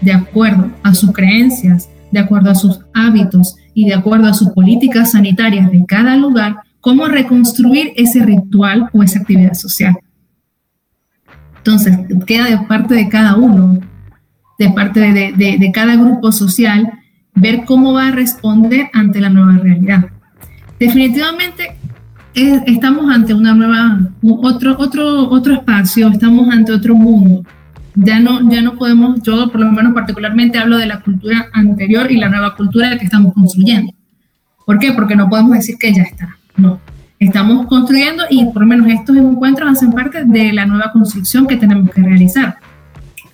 [0.00, 4.48] de acuerdo a sus creencias, de acuerdo a sus hábitos y de acuerdo a sus
[4.52, 9.94] políticas sanitarias de cada lugar, cómo reconstruir ese ritual o esa actividad social.
[11.64, 11.96] Entonces,
[12.26, 13.78] queda de parte de cada uno,
[14.58, 16.90] de parte de, cada grupo social,
[17.36, 20.06] ver cómo va a responder ante la nueva realidad.
[20.80, 21.76] Definitivamente
[22.34, 27.44] estamos ante una nueva, otro, otro, otro espacio, estamos ante otro mundo.
[27.94, 32.10] Ya no, ya no podemos, yo por lo menos particularmente hablo de la cultura anterior
[32.10, 33.92] y la nueva cultura que estamos construyendo.
[34.66, 34.92] ¿Por qué?
[34.92, 36.36] Porque no podemos decir que ya está.
[36.56, 36.80] No,
[37.24, 41.56] estamos construyendo y por lo menos estos encuentros hacen parte de la nueva construcción que
[41.56, 42.56] tenemos que realizar.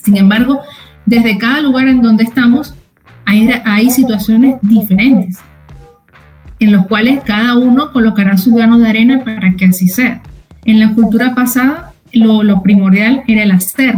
[0.02, 0.60] Sin embargo,
[1.06, 2.74] desde cada lugar en donde estamos
[3.24, 5.38] hay, situaciones diferentes
[6.60, 10.22] en los cuales cada uno colocará su grano de arena para que así sea.
[10.64, 13.96] En la cultura pasada, lo, lo primordial era el hacer,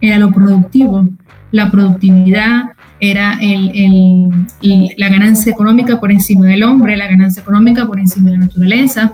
[0.00, 1.06] era lo productivo,
[1.52, 4.46] la productividad, era el,
[4.96, 9.12] la ganancia económica por encima del hombre, la ganancia económica por encima de la naturaleza.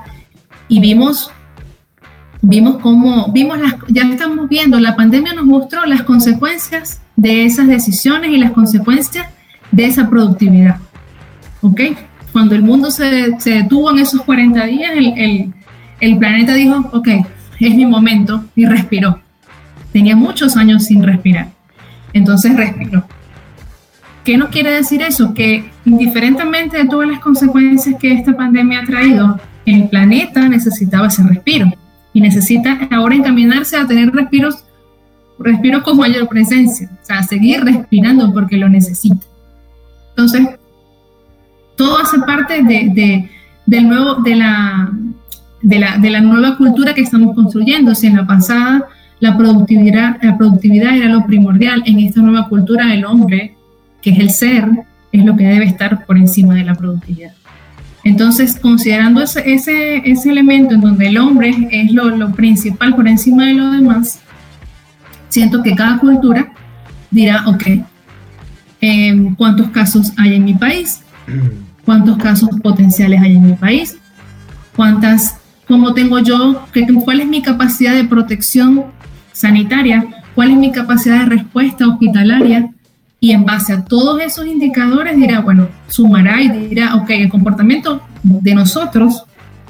[0.68, 1.30] Y vimos,
[2.40, 7.66] vimos cómo, vimos las, ya estamos viendo, la pandemia nos mostró las consecuencias de esas
[7.66, 9.26] decisiones y las consecuencias
[9.70, 10.78] de esa productividad.
[11.60, 11.80] ¿Ok?
[12.32, 15.52] Cuando el mundo se, se detuvo en esos 40 días, el, el,
[16.00, 17.08] el planeta dijo, ok,
[17.60, 19.20] es mi momento y respiró.
[19.92, 21.48] Tenía muchos años sin respirar.
[22.12, 23.04] Entonces respiró.
[24.24, 25.34] ¿Qué nos quiere decir eso?
[25.34, 31.22] Que indiferentemente de todas las consecuencias que esta pandemia ha traído, el planeta necesitaba ese
[31.24, 31.72] respiro
[32.12, 34.64] y necesita ahora encaminarse a tener respiros,
[35.38, 39.26] respiros con mayor presencia, o sea, seguir respirando porque lo necesita.
[40.10, 40.48] Entonces,
[41.76, 43.28] todo hace parte de,
[43.66, 44.90] del nuevo, de, la,
[45.62, 47.94] de, la, de la nueva cultura que estamos construyendo.
[47.94, 48.86] Si en la pasada
[49.20, 53.56] la productividad, era lo primordial, en esta nueva cultura el hombre
[54.02, 54.68] que es el ser,
[55.12, 57.32] es lo que debe estar por encima de la productividad.
[58.04, 63.06] Entonces, considerando ese, ese, ese elemento en donde el hombre es lo, lo, principal por
[63.06, 64.18] encima de lo demás,
[65.28, 66.52] siento que cada cultura
[67.10, 67.62] dirá, ok,
[68.80, 71.02] em, ¿cuántos casos hay en mi país?
[71.84, 73.96] ¿Cuántos casos potenciales hay en mi país?
[74.74, 75.36] ¿Cuántas,
[75.68, 76.66] cómo tengo yo,
[77.04, 78.86] cuál es mi capacidad de protección
[79.32, 80.04] sanitaria?
[80.34, 82.70] ¿Cuál es mi capacidad de respuesta hospitalaria?
[83.22, 88.02] Y en base a todos esos indicadores dirá, bueno, sumará y dirá, ok, el comportamiento
[88.24, 89.22] de nosotros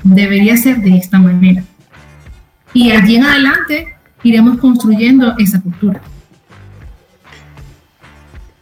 [0.03, 1.62] debería ser de esta manera.
[2.72, 6.01] Y allí en adelante iremos construyendo esa cultura.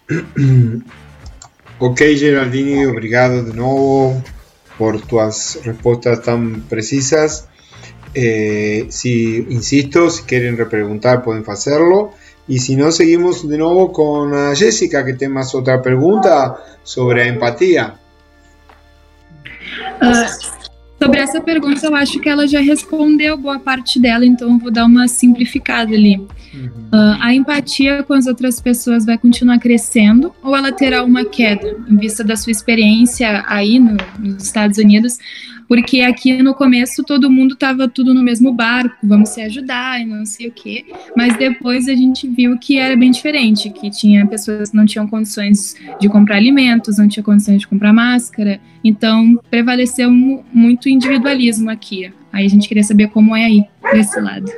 [1.83, 4.23] Ok, Geraldini, obrigado de nuevo
[4.77, 7.49] por tus respuestas tan precisas.
[8.13, 12.13] Eh, si, insisto, si quieren repreguntar pueden hacerlo.
[12.51, 17.29] Y si no, seguimos de nuevo con Jessica, que tiene más otra pregunta sobre a
[17.29, 17.95] empatia.
[20.03, 20.27] Uh,
[21.01, 24.85] sobre essa pergunta, eu acho que ela já respondeu boa parte dela, então vou dar
[24.87, 26.17] uma simplificada ali.
[26.53, 26.89] Uhum.
[26.93, 31.77] Uh, a empatia com as outras pessoas vai continuar crescendo ou ela terá uma queda,
[31.89, 35.19] em vista da sua experiência aí no, nos Estados Unidos?
[35.71, 40.05] Porque aqui no começo todo mundo estava tudo no mesmo barco, vamos se ajudar e
[40.05, 40.85] não sei o quê,
[41.17, 45.07] mas depois a gente viu que era bem diferente, que tinha pessoas que não tinham
[45.07, 52.13] condições de comprar alimentos, não tinham condições de comprar máscara, então prevaleceu muito individualismo aqui.
[52.33, 54.51] Aí a gente queria saber como é aí, desse lado.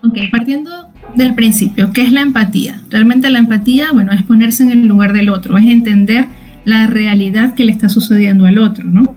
[0.00, 0.70] Ok, partiendo
[1.16, 2.80] del principio, ¿qué es la empatía?
[2.88, 6.28] Realmente la empatía, bueno, es ponerse en el lugar del otro, es entender
[6.64, 9.16] la realidad que le está sucediendo al otro, ¿no?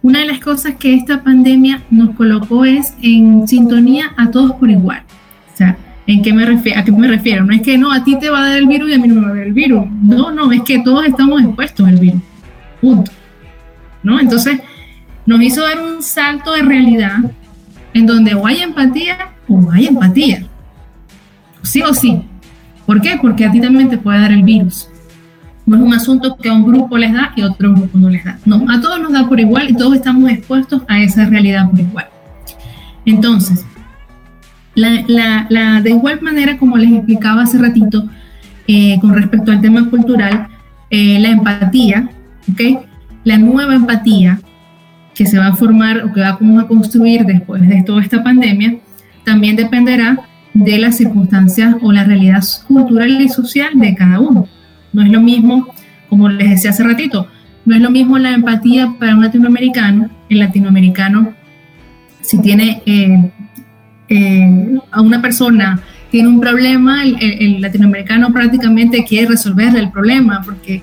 [0.00, 4.70] Una de las cosas que esta pandemia nos colocó es en sintonía a todos por
[4.70, 5.02] igual.
[5.52, 5.76] O sea,
[6.06, 6.44] ¿en qué me?
[6.44, 7.44] ¿a qué me refiero?
[7.44, 9.08] No es que no, a ti te va a dar el virus y a mí
[9.08, 9.86] no me va a dar el virus.
[10.02, 12.22] No, no, es que todos estamos expuestos al virus.
[12.80, 13.10] Punto.
[14.04, 14.20] ¿No?
[14.20, 14.60] Entonces,
[15.26, 17.18] nos hizo dar un salto de realidad
[17.92, 20.46] en donde o hay empatía o hay empatía.
[21.62, 22.22] Sí o sí.
[22.86, 23.18] ¿Por qué?
[23.20, 24.88] Porque a ti también te puede dar el virus.
[25.68, 28.08] No es un asunto que a un grupo les da y a otro grupo no
[28.08, 28.38] les da.
[28.46, 31.78] No, a todos nos da por igual y todos estamos expuestos a esa realidad por
[31.78, 32.06] igual.
[33.04, 33.66] Entonces,
[34.74, 38.08] la, de igual manera, como les explicaba hace ratito,
[38.66, 40.48] eh, con respecto al tema cultural,
[40.88, 42.08] eh, la empatía,
[42.50, 42.86] ¿ok?
[43.24, 44.40] La nueva empatía
[45.14, 48.78] que se va a formar o que vamos a construir después de toda esta pandemia,
[49.22, 50.18] también dependerá
[50.54, 54.48] de las circunstancias o la realidad cultural y social de cada uno.
[54.92, 55.68] No es lo mismo,
[56.08, 57.28] como les decía hace ratito,
[57.64, 60.10] no es lo mismo la empatía para un latinoamericano.
[60.28, 61.34] El latinoamericano,
[62.22, 63.30] si tiene eh,
[64.08, 70.82] eh, a una persona tiene un problema, el, latinoamericano prácticamente quiere resolverle el problema porque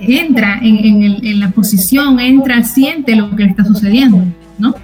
[0.00, 4.24] entra en, en, la posición, entra, siente lo que le está sucediendo,
[4.58, 4.74] ¿no?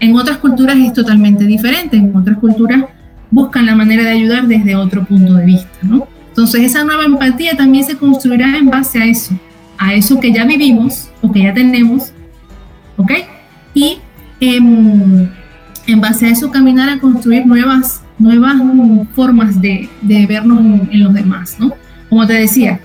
[0.00, 2.84] En otras culturas es totalmente diferente, en otras culturas
[3.30, 6.08] buscan la manera de ayudar desde otro punto de vista, ¿no?
[6.32, 9.38] Entonces esa nueva empatía también se construirá en base a eso,
[9.76, 12.10] a eso que ya vivimos o que ya tenemos,
[12.96, 13.12] ¿ok?
[13.74, 13.98] Y
[14.40, 15.28] em,
[15.86, 18.56] en base a eso caminar a construir nuevas, nuevas
[19.14, 20.58] formas de, de vernos
[20.90, 21.74] en, los demás, ¿no?
[22.08, 22.80] Como te decía,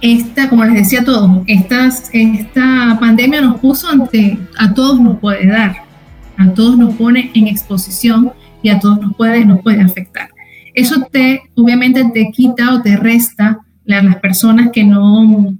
[0.00, 5.18] esta, como les decía a todos, esta, esta pandemia nos puso ante, a todos nos
[5.18, 5.84] puede dar,
[6.38, 8.32] a todos nos pone en exposición
[8.62, 10.31] y a todos nos puede, nos puede afectar.
[10.74, 15.56] Eso te, obviamente, te quita o te resta las personas que no,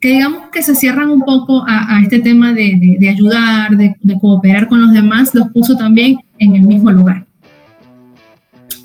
[0.00, 4.80] que digamos que se cierran un poco a, este tema de, ayudar, de, cooperar con
[4.80, 7.26] los demás, los puso también en el mismo lugar.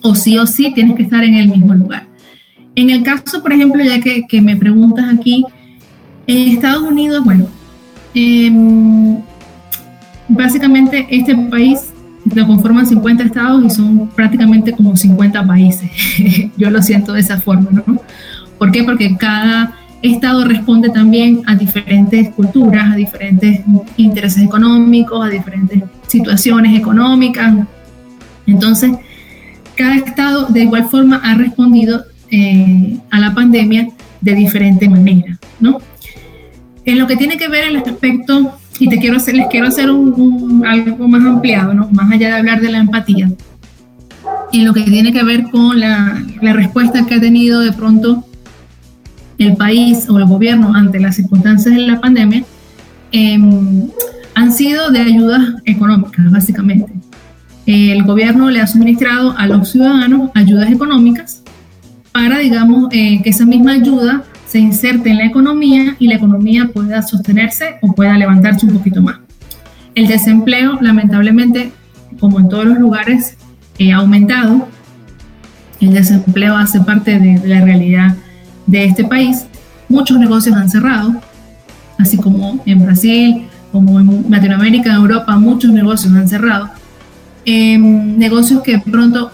[0.01, 2.07] O sí o sí tienes que estar en el mismo lugar.
[2.75, 5.45] En el caso, por ejemplo, ya que, me preguntas aquí,
[6.27, 7.47] en Estados Unidos, bueno,
[8.13, 9.17] em,
[10.27, 11.93] básicamente este país
[12.35, 15.89] lo conforman 50 estados y son prácticamente como 50 países.
[16.57, 18.01] Yo lo siento de esa forma, ¿no?
[18.59, 18.83] ¿Por qué?
[18.83, 23.61] Porque cada Estado responde también a diferentes culturas, a diferentes
[23.97, 27.55] intereses económicos, a diferentes situaciones económicas.
[28.45, 28.91] Entonces,
[29.75, 33.87] cada Estado de igual forma ha respondido eh, a la pandemia
[34.21, 35.79] de diferente manera, ¿no?
[36.83, 39.89] En lo que tiene que ver el aspecto, y te quiero hacer, les quiero hacer
[39.89, 41.89] un, algo más ampliado, ¿no?
[41.91, 43.29] Más allá de hablar de la empatía,
[44.51, 48.25] en lo que tiene que ver con la, la respuesta que ha tenido de pronto
[49.37, 52.43] el país o el gobierno ante las circunstancias de la pandemia
[53.11, 53.89] em,
[54.33, 56.91] han sido de ayudas económicas, básicamente.
[57.65, 61.41] El gobierno le ha suministrado a los ciudadanos ayudas económicas
[62.11, 64.23] para, digamos, eh, que esa misma ayuda
[64.55, 69.01] se inserte en la economía y la economía pueda sostenerse o pueda levantarse un poquito
[69.01, 69.17] más.
[69.95, 71.73] El desempleo, lamentablemente,
[72.21, 73.35] como en todos los lugares,
[73.79, 74.69] eh, ha aumentado.
[75.81, 78.15] El desempleo hace parte de la realidad
[78.65, 79.45] de este país,
[79.89, 81.13] muchos negocios han cerrado,
[81.99, 86.69] así como en Brasil, como en Latinoamérica, en Europa, muchos negocios han cerrado.
[87.43, 89.33] Em, negocios que pronto,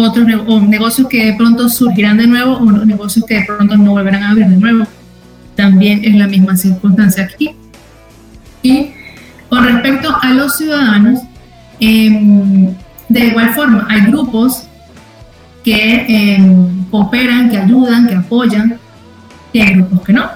[0.00, 4.22] otros negocios que de pronto surgirán de nuevo o negocios que de pronto no volverán
[4.22, 4.84] a abrir de nuevo.
[5.56, 7.50] También es la misma circunstancia aquí.
[8.62, 8.90] Y
[9.48, 11.20] con respecto a los ciudadanos,
[11.80, 12.72] em,
[13.08, 14.68] de igual forma, hay grupos
[15.64, 18.78] que em, cooperan, que ayudan, que apoyan,
[19.52, 20.30] y hay grupos que no,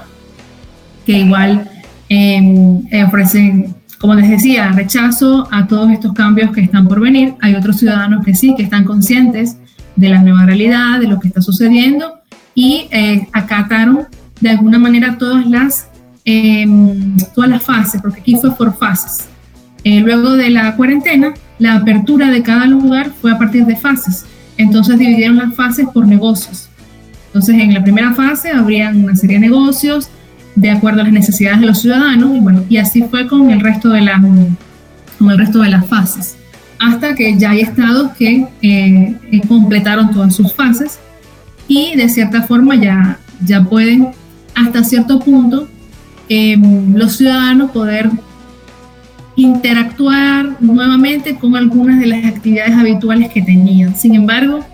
[1.07, 1.71] que igual
[2.09, 7.35] em, ofrecen, como les decía, rechazo a todos estos cambios que están por venir.
[7.41, 9.59] Hay otros ciudadanos que sí, que están conscientes
[9.95, 12.19] de la nueva realidad, de lo que está sucediendo
[12.53, 14.09] y eh, acataron
[14.41, 15.87] de alguna manera todas las,
[16.25, 19.29] em, todas las fases, porque aquí fue por fases.
[19.85, 24.27] Eh, luego de la cuarentena, la apertura de cada lugar fue a partir de fases.
[24.57, 26.69] Entonces dividieron las fases por negocios.
[27.27, 30.09] Entonces en la primera fase habrían una serie de negocios
[30.55, 33.61] de acuerdo a las necesidades de los ciudadanos y bueno, y así fue con el
[33.61, 34.21] resto de, las
[35.19, 36.37] con el resto de las fases.
[36.79, 40.99] Hasta que ya hay estados que eh, eh, completaron todas sus fases
[41.69, 44.09] y de cierta forma ya, ya pueden
[44.55, 45.69] hasta cierto punto
[46.29, 48.11] em, los ciudadanos poder
[49.37, 53.97] interactuar nuevamente con algunas de las actividades habituales que tenían.
[53.97, 54.65] Sin embargo,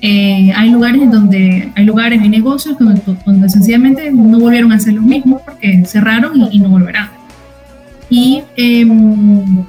[0.00, 4.94] eh, hay lugares en donde hay lugares, hay negocios donde, sencillamente no volvieron a hacer
[4.94, 7.08] lo mismo porque cerraron y, no volverán.
[8.10, 9.64] Y em,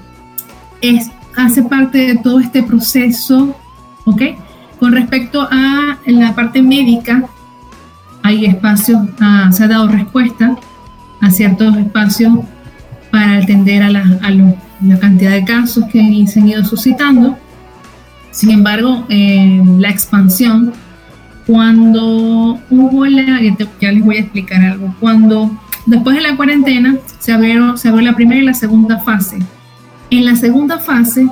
[0.82, 3.56] es, hace parte de todo este proceso,
[4.06, 4.22] ¿ok?
[4.80, 7.24] Con respecto a la parte médica,
[8.24, 10.58] hay espacios, ah, se ha dado respuesta
[11.22, 12.34] a ciertos espacios
[13.12, 14.04] para atender a la,
[15.00, 17.38] cantidad de casos que se han ido suscitando.
[18.38, 20.72] Sin embargo, la expansión,
[21.48, 23.42] cuando hubo la,
[23.82, 28.12] ya les voy a explicar algo, cuando después de la cuarentena se abrió, se abrió
[28.12, 29.40] la primera y la segunda fase.
[30.12, 31.28] En la segunda fase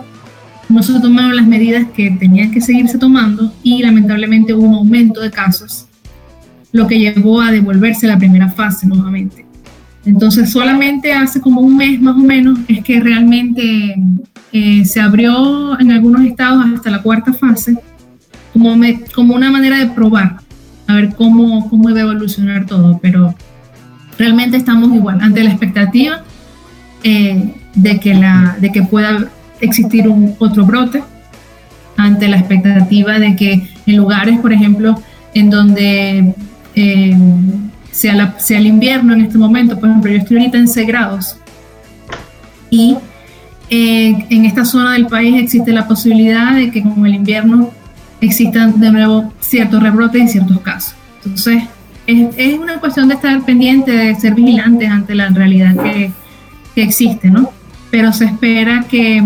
[0.67, 5.21] no se tomaron las medidas que tenían que seguirse tomando y lamentablemente hubo un aumento
[5.21, 5.85] de casos,
[6.71, 9.45] lo que llevó a devolverse la primera fase nuevamente.
[10.05, 13.95] Entonces solamente hace como un mes más o menos es que realmente
[14.57, 17.77] eh, se abrió en algunos estados hasta la cuarta fase
[18.53, 18.73] como,
[19.13, 20.37] como una manera de probar,
[20.87, 23.35] a ver cómo, cómo iba a evolucionar todo, pero
[24.17, 26.23] realmente estamos igual ante la expectativa
[27.03, 29.27] eh, de, que la, de que pueda
[29.59, 31.03] existir un otro brote,
[31.97, 34.95] ante la expectativa de que en lugares, por ejemplo,
[35.33, 36.33] en donde
[36.75, 37.17] eh,
[37.91, 41.35] sea, sea el invierno en este momento, por ejemplo, yo estoy ahorita en 6 grados
[42.69, 42.95] y
[43.77, 47.71] eh, en esta zona del país existe la posibilidad de que con el invierno
[48.21, 50.95] existan de nuevo ciertos rebrotes en ciertos casos.
[51.17, 51.63] Entonces,
[52.07, 56.11] es, una cuestión de estar pendiente, de ser vigilantes ante la realidad que,
[56.77, 57.51] existe, ¿no?
[57.91, 59.23] Pero se espera que,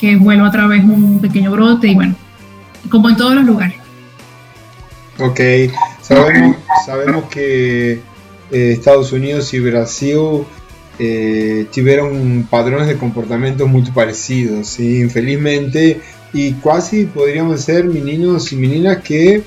[0.00, 2.14] que vuelva otra vez un pequeño brote y bueno,
[2.88, 3.76] como en todos los lugares.
[5.18, 5.40] Ok,
[6.02, 8.00] sabemos, sabemos que eh,
[8.50, 10.44] Estados Unidos y Brasil
[10.98, 15.00] eh, tuvieron patrones de comportamiento muy parecidos, ¿sí?
[15.00, 16.00] infelizmente,
[16.32, 19.42] y casi podríamos ser meninos y meninas que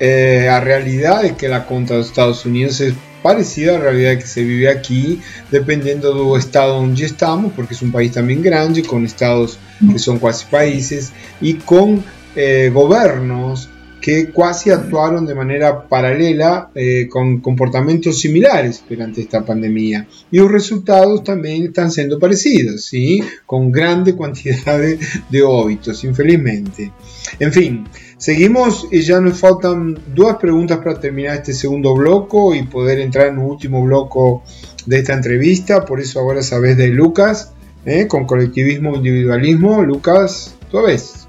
[0.00, 4.16] eh, a realidad es que la conta de Estados Unidos es parecida a la realidad
[4.16, 5.20] que se vive aquí,
[5.50, 9.58] dependiendo del estado donde estamos, porque es un país también grande, con estados
[9.92, 12.04] que son casi países, y con
[12.36, 13.68] eh, gobiernos
[14.08, 20.08] que casi actuaron de manera paralela eh, con comportamientos similares durante esta pandemia.
[20.30, 23.22] Y los resultados también están siendo parecidos, ¿sí?
[23.44, 24.98] con grandes cantidades
[25.28, 26.90] de óbitos, infelizmente.
[27.38, 27.84] En fin,
[28.16, 33.26] seguimos y ya nos faltan dos preguntas para terminar este segundo bloque y poder entrar
[33.26, 34.40] en un último bloque
[34.86, 35.84] de esta entrevista.
[35.84, 37.52] Por eso ahora sabes de Lucas,
[37.84, 38.06] ¿eh?
[38.08, 39.82] con colectivismo individualismo.
[39.82, 41.27] Lucas, tú ves.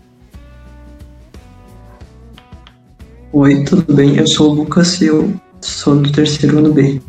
[3.31, 4.15] Oi, tudo bem?
[4.15, 5.31] Eu sou o Lucas e eu
[5.61, 6.99] sou do terceiro ano B.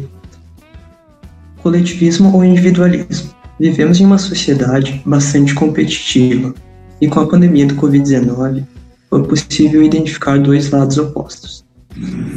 [1.63, 3.31] Coletivismo ou individualismo?
[3.59, 6.55] Vivemos em uma sociedade bastante competitiva
[7.01, 8.65] e com a pandemia do Covid-19
[9.09, 11.65] foi possível identificar dois lados opostos.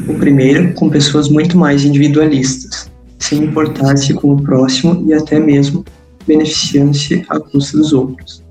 [0.08, 2.90] O primeiro, com pessoas muito mais individualistas,
[3.20, 5.84] sem importar-se com o próximo e até mesmo
[6.26, 8.42] beneficiando-se à custa dos outros.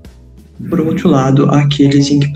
[0.69, 2.31] Por outro lado, há aqueles em que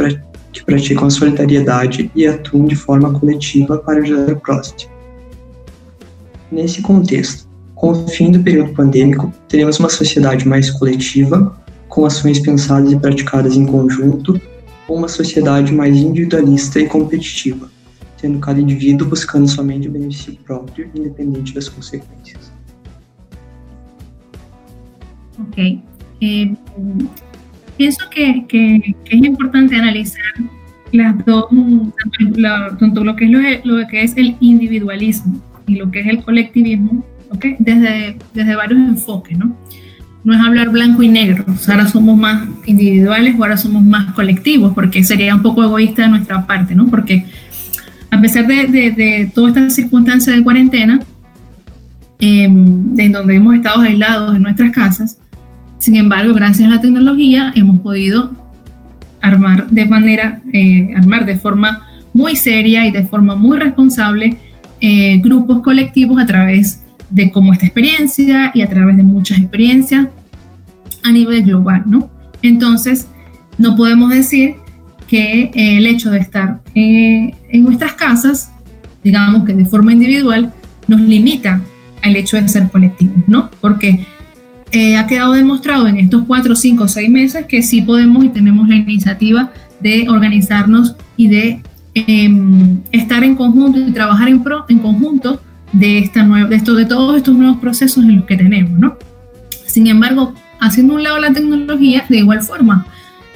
[0.51, 4.91] que praticam a solidariedade e atuam de forma coletiva para ajudar o próximo.
[6.51, 11.55] Nesse contexto, com o fim do período pandêmico, teremos uma sociedade mais coletiva,
[11.87, 14.39] com ações pensadas e praticadas em conjunto,
[14.87, 17.69] ou uma sociedade mais individualista e competitiva,
[18.19, 22.51] tendo cada indivíduo buscando somente o benefício próprio, independente das consequências.
[25.39, 25.81] Ok.
[26.21, 26.51] Eh,
[27.77, 30.21] pienso que, que, que, es importante analizar
[30.91, 31.45] las dos,
[32.79, 36.23] tanto lo que es lo, lo, que es el individualismo y lo que es el
[36.23, 37.55] colectivismo, ¿okay?
[37.59, 39.55] desde, desde varios enfoques, ¿no?
[40.23, 44.73] No es hablar blanco y negro, ahora somos más individuales o ahora somos más colectivos,
[44.73, 46.87] porque sería un poco egoísta de nuestra parte, ¿no?
[46.87, 47.25] Porque
[48.09, 50.99] a pesar de, de, de todas estas circunstancias de cuarentena,
[52.19, 55.19] eh, en donde hemos estado aislados en nuestras casas,
[55.79, 58.31] sin embargo, gracias a la tecnología hemos podido
[59.21, 64.37] armar de manera, eh, armar de forma muy seria y de forma muy responsable
[64.79, 70.07] eh, grupos colectivos a través de como esta experiencia y a través de muchas experiencias
[71.03, 72.09] a nivel global, ¿no?
[72.41, 73.07] Entonces,
[73.57, 74.55] no podemos decir
[75.07, 78.51] que el hecho de estar eh, en nuestras casas,
[79.03, 80.53] digamos que de forma individual,
[80.87, 81.61] nos limita
[82.01, 83.49] al hecho de ser colectivos, ¿no?
[83.61, 84.05] Porque
[84.71, 88.67] eh, ha quedado demostrado en estos cuatro, cinco, seis meses que sí podemos y tenemos
[88.67, 91.61] la iniciativa de organizarnos y de
[91.93, 95.41] em, estar en conjunto y trabajar en, pro, en conjunto
[95.71, 98.97] de, esta nueva, de, esto, de todos estos nuevos procesos en los que tenemos, ¿no?
[99.65, 102.85] Sin embargo, haciendo un lado la tecnología, de igual forma,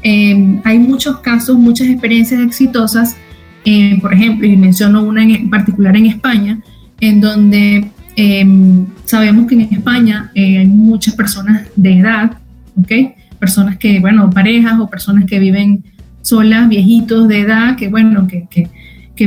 [0.02, 3.16] em, hay muchos casos, muchas experiencias exitosas,
[3.64, 6.60] eh, por ejemplo, y menciono una en particular en España,
[7.00, 7.92] en donde
[8.24, 12.38] Em, sabemos que en España eh, hay muchas personas de edad,
[12.80, 13.16] ¿ok?
[13.40, 15.84] Personas que, bueno, parejas o personas que viven
[16.22, 18.70] solas, viejitos de edad, que, bueno, que, que,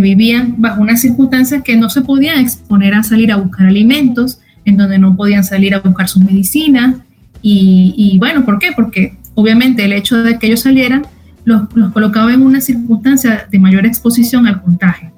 [0.01, 4.77] vivían bajo unas circunstancias que no se podían exponer a salir a buscar alimentos, en
[4.77, 6.97] donde no podían salir a buscar sus medicinas.
[7.43, 8.73] Y, y bueno, ¿por qué?
[8.75, 11.03] Porque obviamente el hecho de que ellos salieran
[11.45, 15.12] los, los colocaba en una circunstancia de mayor exposición al contagio.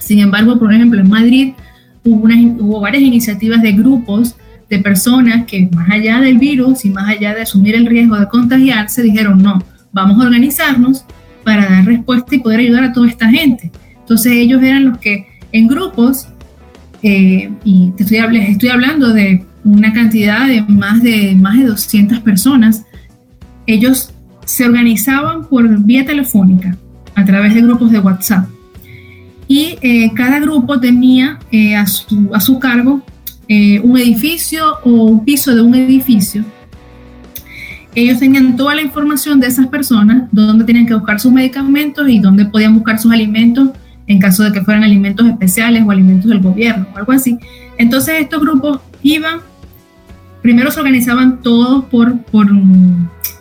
[0.00, 1.52] Sin embargo, por ejemplo, en Madrid
[2.04, 2.28] hubo,
[2.60, 4.36] hubo varias iniciativas de grupos
[4.68, 8.28] de personas que más allá del virus y más allá de asumir el riesgo de
[8.28, 9.62] contagiarse, dijeron, no,
[9.92, 11.04] vamos a organizarnos
[11.44, 13.70] para dar respuesta y poder ayudar a toda esta gente.
[13.98, 16.28] Entonces ellos eran los que en grupos,
[17.02, 22.20] eh, y te estoy, estoy hablando de una cantidad de más de más de 200
[22.20, 22.84] personas,
[23.66, 24.12] ellos
[24.44, 26.76] se organizaban por vía telefónica
[27.14, 28.48] a través de grupos de WhatsApp.
[29.48, 33.02] Y eh, cada grupo tenía eh, a, su, a, su, cargo
[33.48, 36.44] eh, un edificio o un piso de un edificio.
[37.94, 42.20] Ellos tenían toda la información de esas personas, dónde tenían que buscar sus medicamentos y
[42.20, 43.70] dónde podían buscar sus alimentos
[44.06, 47.38] en caso de que fueran alimentos especiales o alimentos del gobierno o algo así.
[47.78, 49.40] Entonces estos grupos iban,
[50.48, 52.48] primero se organizaban todos por, por,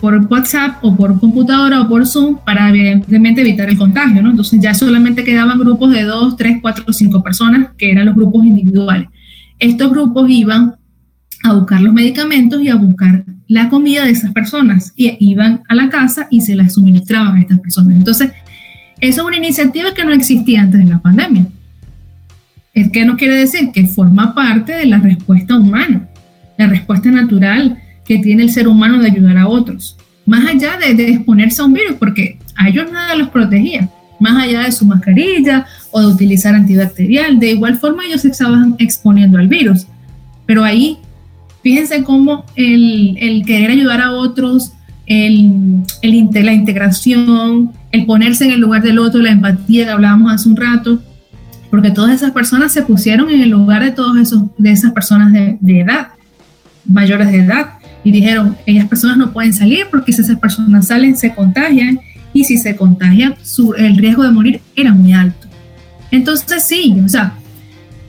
[0.02, 4.32] por WhatsApp o por computadora o por Zoom para evidentemente evitar el contagio, ¿no?
[4.32, 8.46] Entonces ya solamente quedaban grupos de dos, tres, cuatro cinco personas que eran los grupos
[8.46, 9.08] individuales
[9.60, 10.76] estos grupos iban
[11.44, 15.76] a buscar los medicamentos y a buscar la comida de esas personas y iban a
[15.76, 17.96] la casa y se las suministraban a estas personas.
[17.96, 18.32] Entonces,
[19.00, 21.48] eso es una iniciativa que no existía antes de la pandemia.
[22.74, 26.10] Es que no quiere decir que forma parte de la respuesta humana,
[26.58, 31.10] la respuesta natural que tiene el ser humano de ayudar a otros, más allá de,
[31.10, 33.90] exponerse a un virus, porque a ellos nada los protegía
[34.20, 37.40] más allá de su mascarilla o de utilizar antibacterial.
[37.40, 39.86] De igual forma ellos se estaban exponiendo al virus.
[40.46, 40.98] Pero ahí,
[41.62, 44.74] fíjense cómo el, el querer ayudar a otros,
[45.06, 50.34] el, el, la integración, el ponerse en el lugar del otro, la empatía que hablábamos
[50.34, 51.02] hace un rato,
[51.70, 56.08] porque todas esas personas se pusieron en el lugar de todas esas personas de edad,
[56.88, 61.18] mayores de edad, y dijeron, ellas personas no pueden salir porque si esas personas salen
[61.18, 62.00] se contagian
[62.34, 63.36] y si se contagia,
[63.78, 65.48] el riesgo de morir era muy alto.
[66.12, 67.34] Entonces sí, o sea,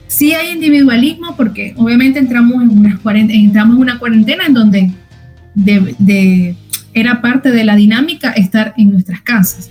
[0.07, 4.91] sí hay individualismo porque obviamente entramos en una cuarentena, entramos en una cuarentena en donde
[5.55, 6.55] de,
[6.93, 9.69] era parte de la dinámica estar en nuestras casas.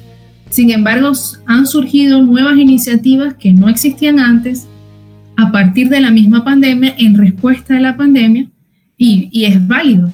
[0.51, 1.13] Sin embargo,
[1.47, 4.67] han surgido nuevas iniciativas que no existían antes
[5.37, 8.47] a partir de la misma pandemia, en respuesta a la pandemia,
[8.99, 10.13] y, y es válido.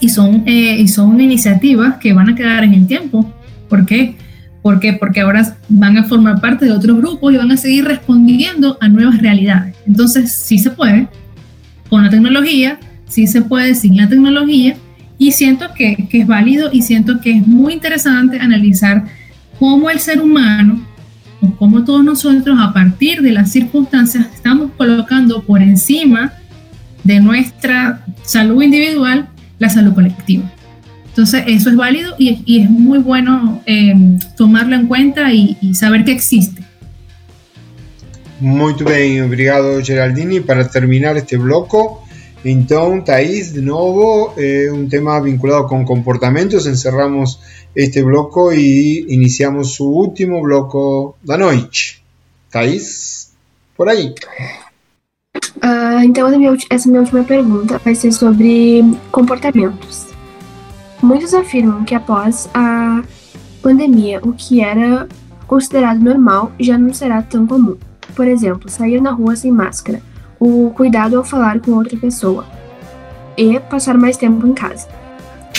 [0.00, 3.32] Y son, eh, y son iniciativas que van a quedar en el tiempo
[3.68, 4.16] ¿Por qué?
[4.62, 4.94] ¿Por qué?
[4.94, 8.88] Porque ahora van a formar parte de otros grupos y van a seguir respondiendo a
[8.88, 9.76] nuevas realidades.
[9.86, 11.08] Entonces, sí se puede
[11.88, 14.76] con la tecnología, sí se puede sin la tecnología,
[15.16, 19.04] y siento que, que es válido y siento que es muy interesante analizar
[19.58, 20.80] cómo el ser humano
[21.40, 26.32] o cómo todos nosotros a partir de las circunstancias estamos colocando por encima
[27.04, 30.50] de nuestra salud individual la salud colectiva.
[31.08, 33.92] Entonces, eso es válido y, es muy bueno eh,
[34.36, 36.62] tomarlo en cuenta y, saber que existe.
[38.40, 40.38] Muito bem, obrigado Geraldini.
[40.38, 42.04] Para terminar este bloco,
[42.44, 46.68] então, Thaís, de novo, eh, un tema vinculado con comportamientos.
[46.68, 47.40] Encerramos
[47.74, 52.00] este bloco y iniciamos su último bloco da noite.
[52.48, 53.32] Thaís,
[53.76, 54.14] por aí.
[55.56, 56.28] Uh, então,
[56.70, 60.08] essa minha última pergunta vai ser sobre comportamentos.
[61.02, 63.02] Muitos afirmam que após a
[63.62, 65.08] pandemia, o que era
[65.46, 67.76] considerado normal já não será tão comum.
[68.14, 70.00] Por exemplo, sair na rua sem máscara,
[70.38, 72.44] o cuidado ao falar com outra pessoa
[73.36, 74.88] e passar mais tempo em casa.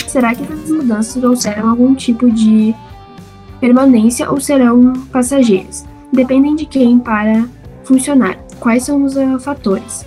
[0.06, 2.74] Será que essas mudanças trouxeram algum tipo de
[3.60, 5.84] permanência ou serão passageiras?
[6.12, 7.44] Dependem de quem para
[7.90, 8.38] funcionar.
[8.60, 10.06] Quais são os uh, fatores?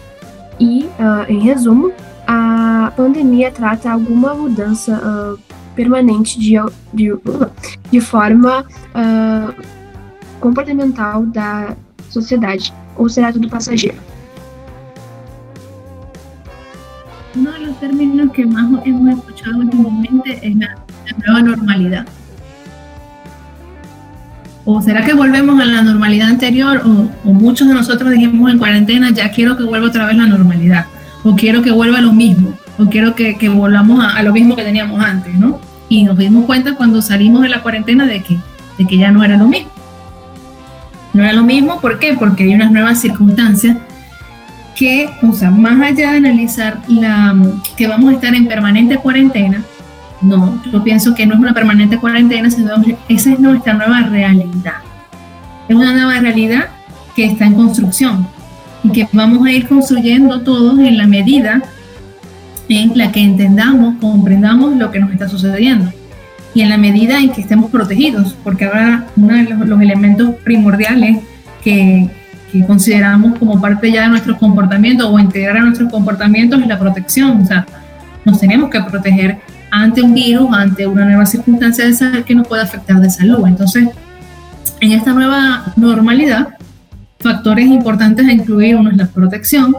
[0.58, 1.92] E, uh, em resumo,
[2.26, 5.38] a pandemia trata alguma mudança uh,
[5.76, 6.54] permanente de,
[6.94, 7.12] de,
[7.92, 8.66] de forma
[10.40, 11.76] comportamental da
[12.10, 13.98] sociedade, ou será tudo passageiro?
[17.36, 22.06] Uno de los términos que más hemos escuchado últimamente es la, la nueva normalidad.
[24.66, 26.82] ¿O será que volvemos a la normalidad anterior?
[26.86, 30.26] O, o, muchos de nosotros dijimos en cuarentena, ya quiero que vuelva otra vez la
[30.26, 30.86] normalidad
[31.24, 34.56] o quiero que vuelva lo mismo, o quiero que, que volvamos a, a, lo mismo
[34.56, 35.60] que teníamos antes, ¿no?
[35.90, 38.38] Y nos dimos cuenta cuando salimos de la cuarentena de que,
[38.78, 39.70] de que ya no era lo mismo.
[41.14, 42.16] No era lo mismo, ¿por qué?
[42.18, 43.78] Porque hay unas nuevas circunstancias
[44.76, 47.36] que, o sea, más allá de analizar la,
[47.78, 49.64] que vamos a estar en permanente cuarentena,
[50.24, 52.76] no, yo pienso que no es una permanente cuarentena, sino
[53.10, 54.74] esa es nuestra nueva realidad.
[55.68, 56.70] Es una nueva realidad
[57.16, 58.28] que está en construcción,
[58.84, 61.62] y que vamos a ir construyendo todos en la medida
[62.70, 65.92] en la que entendamos, comprendamos lo que nos está sucediendo.
[66.56, 70.36] y en la medida en que estemos protegidos, porque ahora uno de los, los elementos
[70.44, 71.18] primordiales
[71.64, 72.08] que,
[72.52, 76.78] que, consideramos como parte ya de nuestros comportamientos o integrar a nuestros comportamientos es la
[76.78, 77.66] protección, o sea,
[78.24, 79.40] nos tenemos que proteger
[79.74, 83.48] ante un virus, ante una nueva circunstancia de que nos puede afectar de salud.
[83.48, 83.90] Entonces,
[84.80, 86.50] en esta nueva normalidad,
[87.20, 89.76] factores importantes a incluir uno es la protección,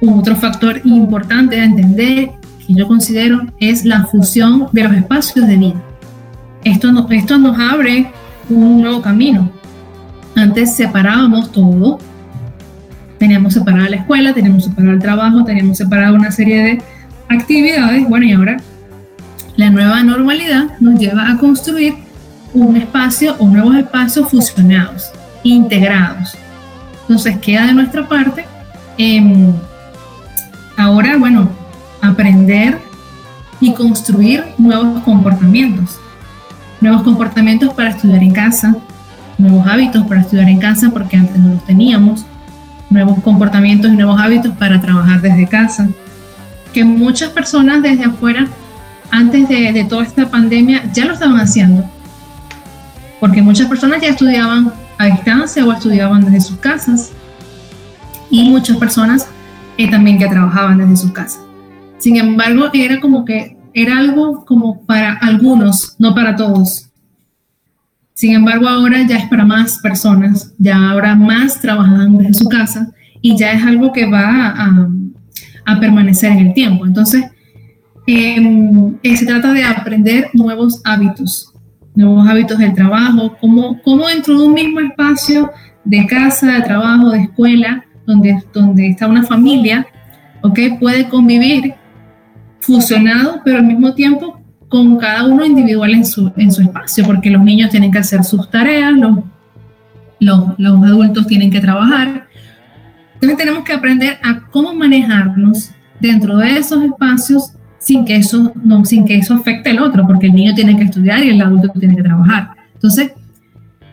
[0.00, 2.30] otro factor importante a entender
[2.66, 5.82] que yo considero es la fusión de los espacios de vida.
[6.64, 8.10] Esto, no, esto nos abre
[8.48, 9.50] un nuevo camino.
[10.34, 11.98] Antes separábamos todo.
[13.18, 16.82] Teníamos separada la escuela, teníamos separado el trabajo, teníamos separado una serie de
[17.28, 18.08] actividades.
[18.08, 18.56] Bueno, y ahora
[19.56, 21.94] la nueva normalidad nos lleva a construir
[22.52, 25.10] un espacio o nuevos espacios fusionados,
[25.42, 26.36] integrados.
[27.02, 28.44] Entonces queda de nuestra parte
[28.98, 29.52] eh,
[30.76, 31.48] ahora, bueno,
[32.00, 32.78] aprender
[33.60, 35.98] y construir nuevos comportamientos.
[36.80, 38.76] Nuevos comportamientos para estudiar en casa,
[39.38, 42.26] nuevos hábitos para estudiar en casa porque antes no los teníamos,
[42.90, 45.88] nuevos comportamientos y nuevos hábitos para trabajar desde casa.
[46.72, 48.48] Que muchas personas desde afuera,
[49.10, 51.88] antes de, de toda esta pandemia, ya lo estaban haciendo.
[53.20, 57.12] Porque muchas personas ya estudiaban a distancia o estudiaban desde sus casas.
[58.30, 59.28] Y muchas personas
[59.78, 61.40] eh, también que trabajaban desde sus casas.
[61.98, 66.90] Sin embargo, era como que era algo como para algunos, no para todos.
[68.14, 72.90] Sin embargo, ahora ya es para más personas, ya ahora más trabajan desde su casa
[73.20, 74.88] y ya es algo que va a,
[75.66, 76.86] a permanecer en el tiempo.
[76.86, 77.26] Entonces,
[78.06, 81.52] eh, se trata de aprender nuevos hábitos,
[81.94, 85.50] nuevos hábitos del trabajo, cómo, cómo dentro de un mismo espacio
[85.84, 89.86] de casa, de trabajo, de escuela, donde, donde está una familia,
[90.42, 90.58] ¿ok?
[90.78, 91.74] Puede convivir
[92.60, 97.30] fusionado, pero al mismo tiempo con cada uno individual en su, en su espacio, porque
[97.30, 99.18] los niños tienen que hacer sus tareas, los,
[100.20, 102.26] los, los adultos tienen que trabajar.
[103.14, 105.70] Entonces tenemos que aprender a cómo manejarnos
[106.00, 110.26] dentro de esos espacios sin que eso, no, sin que eso afecte al otro, porque
[110.26, 112.50] el niño tiene que estudiar y el adulto tiene que trabajar.
[112.74, 113.12] Entonces,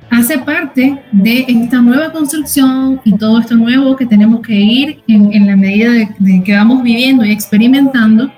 [0.10, 5.47] hace parte de esta nueva construcción y todo esto nuevo que tenemos que ir en,
[5.47, 8.31] la medida de, que vamos viviendo y experimentando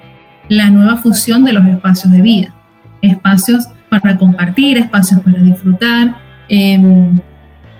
[0.47, 2.55] la nueva fusión de los espacios de vida.
[3.01, 6.17] Espacios para compartir, espacios para disfrutar,
[6.47, 7.19] em,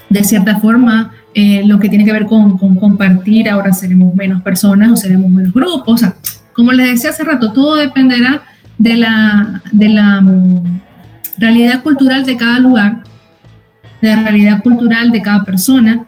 [0.10, 4.42] de cierta forma eh, lo que tiene que ver con, con, compartir, ahora seremos menos
[4.42, 5.94] personas o seremos menos grupos.
[5.94, 6.16] O sea,
[6.56, 8.44] como les decía hace rato, todo dependerá
[8.78, 10.82] de la, de la mm,
[11.38, 13.04] realidad cultural de cada lugar
[14.02, 16.06] de la realidad cultural de cada persona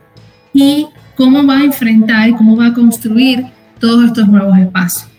[0.54, 3.46] y cómo va a enfrentar y cómo va a construir
[3.80, 5.10] todos estos nuevos espacios.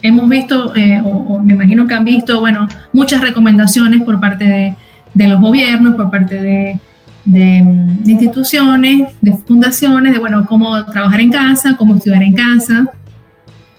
[0.00, 4.76] Hemos visto, eh, o, me imagino que han visto, bueno, muchas recomendaciones por parte de,
[5.14, 6.80] de los gobiernos, por parte de,
[7.24, 7.62] de,
[8.04, 12.86] de, instituciones, de fundaciones, de, bueno, cómo trabajar en casa, cómo estudiar en casa.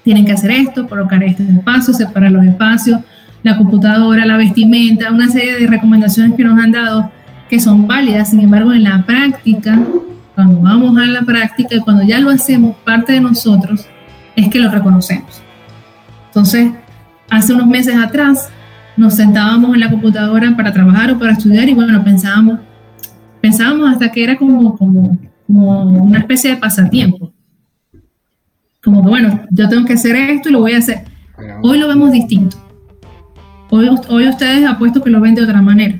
[0.04, 3.02] Tienen que hacer esto, colocar estos espacios, separar los espacios,
[3.44, 7.12] la computadora, la vestimenta, una serie de recomendaciones que nos han dado
[7.50, 9.80] que son válidas, sin embargo, en la práctica,
[10.36, 13.88] cuando vamos a la práctica y cuando ya lo hacemos parte de nosotros,
[14.36, 15.42] es que lo reconocemos.
[16.28, 16.72] Entonces,
[17.30, 18.50] hace unos meses atrás,
[18.96, 22.60] nos sentábamos en la computadora para trabajar o para estudiar y bueno, pensábamos,
[23.42, 25.18] pensábamos hasta que era como, como,
[25.48, 27.34] como una especie de pasatiempo.
[28.84, 31.04] Como que bueno, yo tengo que hacer esto y lo voy a hacer.
[31.64, 32.58] Hoy lo vemos distinto.
[33.70, 36.00] Hoy, hoy ustedes apuesto que lo ven de otra manera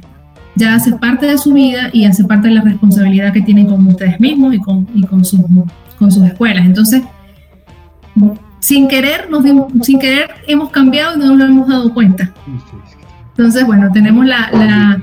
[0.60, 3.88] ya hace parte de su vida y hace parte de la responsabilidad que tienen con
[3.88, 5.40] ustedes mismos y con, y con, sus,
[5.98, 6.66] con sus escuelas.
[6.66, 7.02] Entonces,
[8.60, 9.44] sin querer, nos
[9.82, 12.34] sin querer hemos cambiado y no nos hemos dado cuenta.
[13.30, 15.02] Entonces, bueno, tenemos la, la,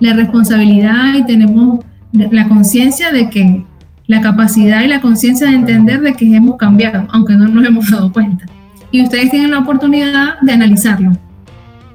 [0.00, 3.64] la responsabilidad y tenemos la conciencia de que
[4.06, 7.90] la capacidad y la conciencia de entender de que hemos cambiado, aunque no nos hemos
[7.90, 8.46] dado cuenta.
[8.90, 11.12] Y ustedes tienen la oportunidad de analizarlo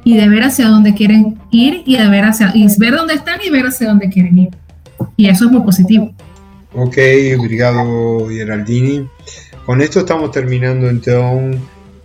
[0.03, 3.40] y de ver hacia dónde quieren ir y de ver hacia y ver dónde están
[3.45, 4.49] y ver hacia dónde quieren ir.
[5.15, 6.11] Y eso es muy positivo.
[6.73, 6.98] Ok,
[7.38, 9.07] obrigado Geraldini.
[9.65, 11.60] Con esto estamos terminando entonces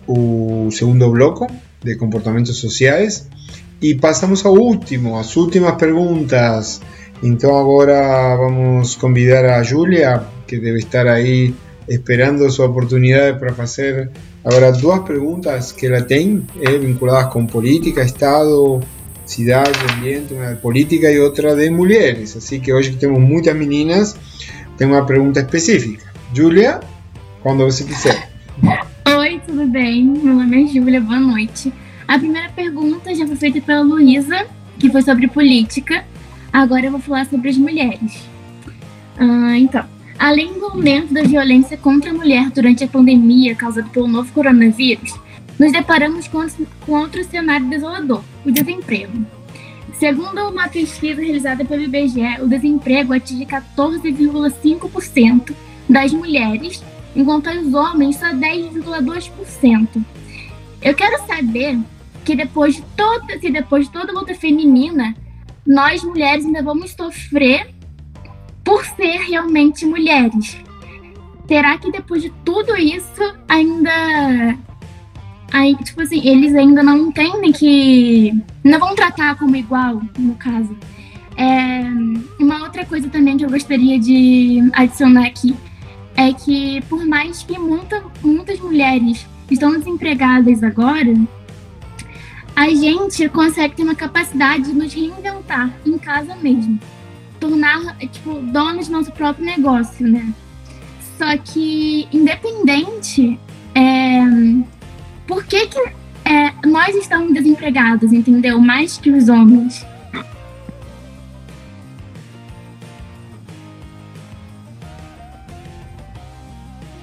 [0.07, 1.47] o segundo bloco
[1.81, 3.27] de comportamientos sociales
[3.81, 6.81] y pasamos ao último, as últimas perguntas.
[7.23, 11.53] Então agora vamos convidar a Julia, que debe estar aí
[11.87, 14.11] esperando su oportunidad para hacer
[14.43, 18.81] ahora dos preguntas que la tem eh, vinculadas con política, Estado,
[19.25, 22.35] ciudad, ambiente, una de política y otra de mujeres.
[22.35, 24.15] Así que hoy tenemos muchas meninas,
[24.77, 26.11] tengo una pregunta específica.
[26.35, 26.79] Julia,
[27.41, 28.29] quando você quiser.
[29.17, 30.05] Oi, tudo bem?
[30.05, 31.71] Meu nome é Júlia, boa noite.
[32.07, 34.45] A primeira pergunta já foi feita pela Luísa,
[34.77, 36.03] que foi sobre política.
[36.55, 38.23] Agora eu vou falar sobre as mulheres.
[39.19, 39.83] Ah, então,
[40.17, 45.19] além do aumento da violência contra a mulher durante a pandemia causada pelo novo coronavírus,
[45.59, 46.47] nos deparamos com,
[46.85, 49.25] com outro cenário desolador, o desemprego.
[49.99, 55.53] Segundo uma pesquisa realizada pelo IBGE, o desemprego atinge 14,5%
[55.89, 56.81] das mulheres,
[57.13, 60.05] enquanto os homens só 10,2%.
[60.81, 61.77] Eu quero saber
[62.23, 65.13] que depois de toda, se depois de toda a luta feminina,
[65.65, 67.67] nós mulheres ainda vamos sofrer
[68.63, 70.57] por ser realmente mulheres.
[71.47, 74.57] Será que depois de tudo isso ainda
[75.51, 78.33] aí, tipo assim, eles ainda não entendem que
[78.63, 80.75] não vão tratar como igual, no caso.
[81.37, 81.81] É,
[82.39, 85.55] uma outra coisa também que eu gostaria de adicionar aqui
[86.15, 91.13] é que por mais que muita, muitas mulheres estão desempregadas agora,
[92.55, 96.79] a gente consegue ter uma capacidade de nos reinventar em casa mesmo.
[97.39, 100.33] Tornar, tipo, donos do nosso próprio negócio, né?
[101.17, 103.37] Só que, independente,
[103.75, 104.21] é,
[105.27, 105.79] por que, que
[106.23, 108.59] é, nós estamos desempregados, entendeu?
[108.59, 109.85] Mais que os homens.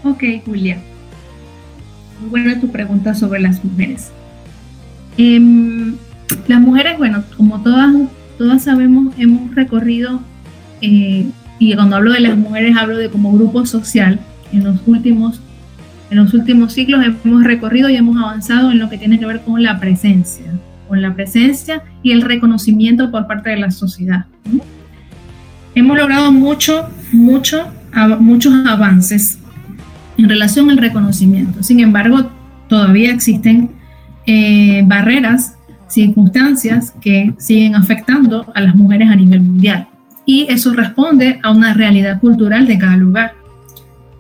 [0.03, 0.83] Ok, Julia.
[2.21, 4.13] Buena tu pregunta sobre las mujeres.
[5.19, 5.93] Eh,
[6.49, 7.95] las mujeres, bueno, como todas,
[8.39, 10.21] todas sabemos, hemos recorrido,
[10.81, 11.27] eh,
[11.59, 14.19] y cuando hablo de las mujeres hablo de como grupo social,
[14.53, 15.41] en los últimos,
[16.11, 19.41] en los últimos siglos hemos recorrido y hemos avanzado en lo que tiene que ver
[19.43, 20.47] con la presencia,
[20.89, 24.27] con la presencia y el reconocimiento por parte de la sociedad.
[25.75, 27.67] Hemos logrado mucho, mucho,
[28.19, 29.39] muchos avances
[30.19, 31.63] en relación al reconocimiento.
[31.63, 32.31] Sin embargo,
[32.69, 33.71] todavía existen
[34.27, 35.57] eh, barreras,
[35.89, 39.89] circunstancias que siguen afectando a las mujeres a nivel mundial.
[40.25, 43.35] Y eso responde a una realidad cultural de cada lugar.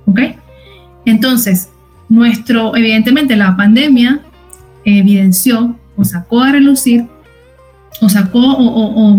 [0.07, 0.21] ¿Ok?
[1.05, 1.71] Entonces,
[2.09, 4.21] nuestro, evidentemente la pandemia
[4.85, 7.07] evidenció o sacó a relucir
[8.01, 9.17] o sacó o,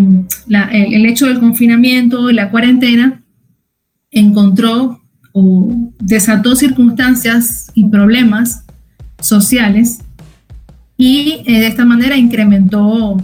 [0.50, 3.24] el, hecho del confinamiento y la cuarentena
[4.12, 5.02] encontró
[5.32, 8.66] o desató circunstancias y problemas
[9.20, 10.03] sociales
[10.98, 13.18] y eh, de esta manera incrementó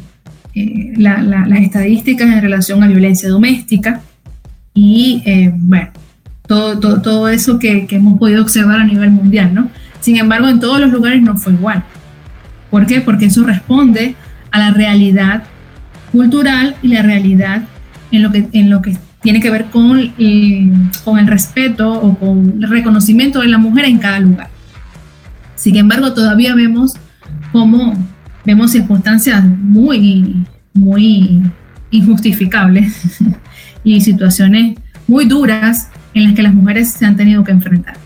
[0.55, 4.01] eh, las estadísticas en relación a violencia doméstica
[4.73, 5.53] y, eh,
[6.47, 9.69] todo, todo, todo eso que, que, hemos podido observar a nivel mundial, ¿no?
[9.99, 11.83] Sin embargo, en todos los lugares no fue igual.
[12.71, 13.01] ¿Por qué?
[13.01, 14.15] Porque eso responde
[14.51, 15.43] a la realidad
[16.11, 17.63] cultural y la realidad
[18.11, 20.73] en lo que, en lo que tiene que ver con el,
[21.03, 24.49] con el respeto o con el reconocimiento de la mujer en cada lugar.
[25.55, 26.95] Sin embargo, todavía vemos
[27.51, 27.93] como
[28.45, 31.41] vemos circunstancias muy, muy
[31.91, 33.19] injustificables
[33.83, 34.77] y situaciones
[35.07, 37.97] muy duras en las que las mujeres se han tenido que enfrentar.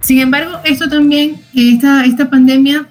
[0.00, 2.88] Sin embargo, esto también, esta, esta pandemia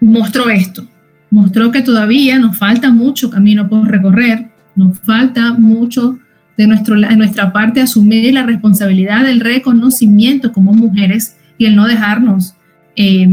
[0.00, 0.86] mostró esto,
[1.30, 6.18] mostró que todavía nos falta mucho camino por recorrer, nos falta mucho
[6.56, 11.86] de, nuestro, de nuestra parte asumir la responsabilidad del reconocimiento como mujeres y el no
[11.86, 12.54] dejarnos
[12.96, 13.28] eh,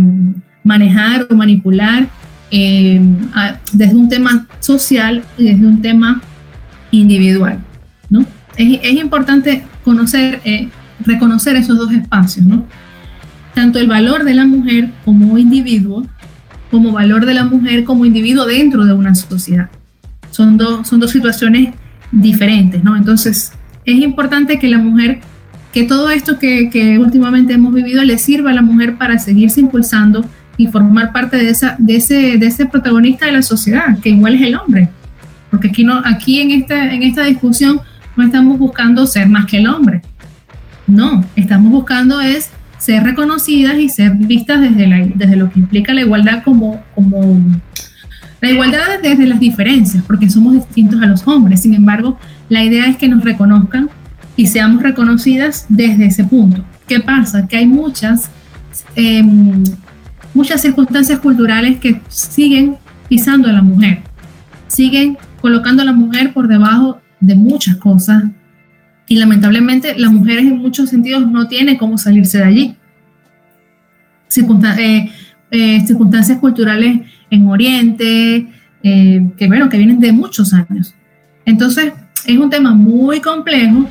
[0.68, 2.07] manejar o manipular
[2.52, 3.02] eh,
[3.73, 6.22] desde un tema social y desde un tema
[6.91, 7.60] individual.
[8.10, 8.22] ¿no?
[8.56, 10.69] Es, es importante conocer, eh,
[11.06, 12.65] reconocer esos dos espacios, ¿no?
[13.53, 16.06] tanto el valor de la mujer como individuo,
[16.69, 19.69] como valor de la mujer como individuo dentro de una sociedad.
[20.30, 21.73] Son dos, son dos situaciones
[22.11, 22.95] diferentes, ¿no?
[22.95, 23.53] Entonces,
[23.84, 25.22] es importante que la mujer,
[25.73, 29.60] que todo esto que, que últimamente hemos vivido le sirva a la mujer para seguirse
[29.60, 30.23] impulsando
[30.57, 34.35] y formar parte de, esa, de, ese, de ese protagonista de la sociedad, que igual
[34.35, 34.89] es el hombre.
[35.51, 37.79] Porque aquí, no, aquí en, esta, en esta discusión
[38.15, 40.01] no estamos buscando ser más que el hombre.
[40.88, 45.93] No, estamos buscando es ser reconocidas y ser vistas desde, la, desde lo que implica
[45.93, 47.39] la igualdad como, como
[48.41, 51.61] la igualdad desde las diferencias, porque somos distintos a los hombres.
[51.61, 52.17] Sin embargo,
[52.49, 53.89] la idea es que nos reconozcan
[54.35, 56.63] y seamos reconocidas desde ese punto.
[56.88, 57.47] ¿Qué pasa?
[57.47, 58.29] Que hay muchas
[58.95, 59.23] eh,
[60.38, 62.77] muchas circunstancias culturales que siguen
[63.09, 64.03] pisando a la mujer,
[64.68, 68.23] siguen colocando a la mujer por debajo de muchas cosas
[69.07, 72.76] y lamentablemente las mujeres en muchos sentidos no tienen cómo salirse de allí.
[74.77, 75.11] Eh,
[75.49, 76.99] eh, circunstancias culturales
[77.31, 78.47] en Oriente,
[78.84, 80.93] eh, que bueno, que vienen de muchos años.
[81.45, 81.93] Entonces,
[82.27, 83.89] es un tema muy complejo.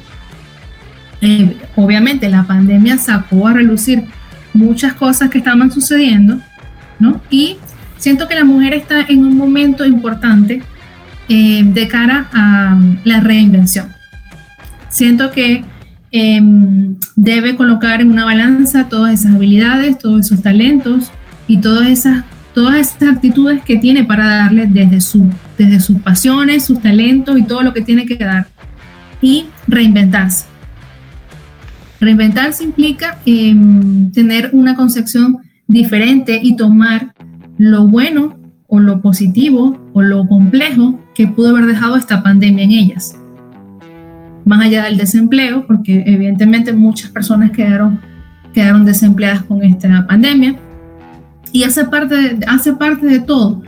[1.74, 4.04] obviamente la pandemia sacó a relucir
[4.56, 6.40] muchas cosas que estaban sucediendo,
[6.98, 7.20] ¿no?
[7.30, 7.56] Y
[7.98, 10.62] siento que la mujer está en un momento importante
[11.28, 13.88] eh, de cara a la reinvención.
[14.88, 15.64] Siento que
[16.12, 21.10] em, debe colocar en una balanza todas esas habilidades, todos esos talentos
[21.48, 22.24] y todas esas,
[22.54, 25.28] todas esas actitudes que tiene para darle desde, su,
[25.58, 28.46] desde sus pasiones, sus talentos y todo lo que tiene que dar.
[29.20, 30.55] Y reinventarse.
[32.00, 37.14] Reinventarse implica em, tener una concepción diferente y tomar
[37.58, 38.36] lo bueno
[38.68, 43.16] o lo positivo o lo complejo que pudo haber dejado esta pandemia en ellas.
[44.44, 48.00] Más allá del desempleo, porque evidentemente muchas personas quedaron,
[48.52, 50.56] quedaron desempleadas con esta pandemia.
[51.52, 53.62] Y hace parte, hace parte de todo.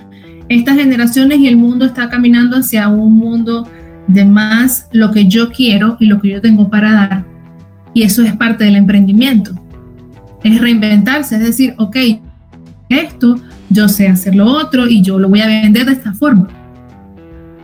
[0.48, 3.68] Estas generaciones y el mundo está caminando hacia un mundo
[4.06, 7.27] de más lo que yo quiero y lo que yo tengo para dar.
[7.98, 9.60] Y eso es parte del emprendimiento.
[10.44, 11.96] Es reinventarse, es decir, ok,
[12.88, 16.46] esto yo sé hacer lo otro y yo lo voy a vender de esta forma.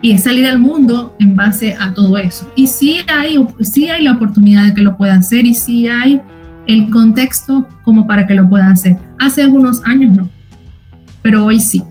[0.02, 2.50] Y es salir al mundo en base a todo eso.
[2.56, 6.20] Y sí hay, sí hay la oportunidad de que lo pueda hacer y sí hay
[6.66, 8.96] el contexto como para que lo pueda hacer.
[9.20, 10.28] Hace algunos años no,
[11.22, 11.84] pero hoy sí.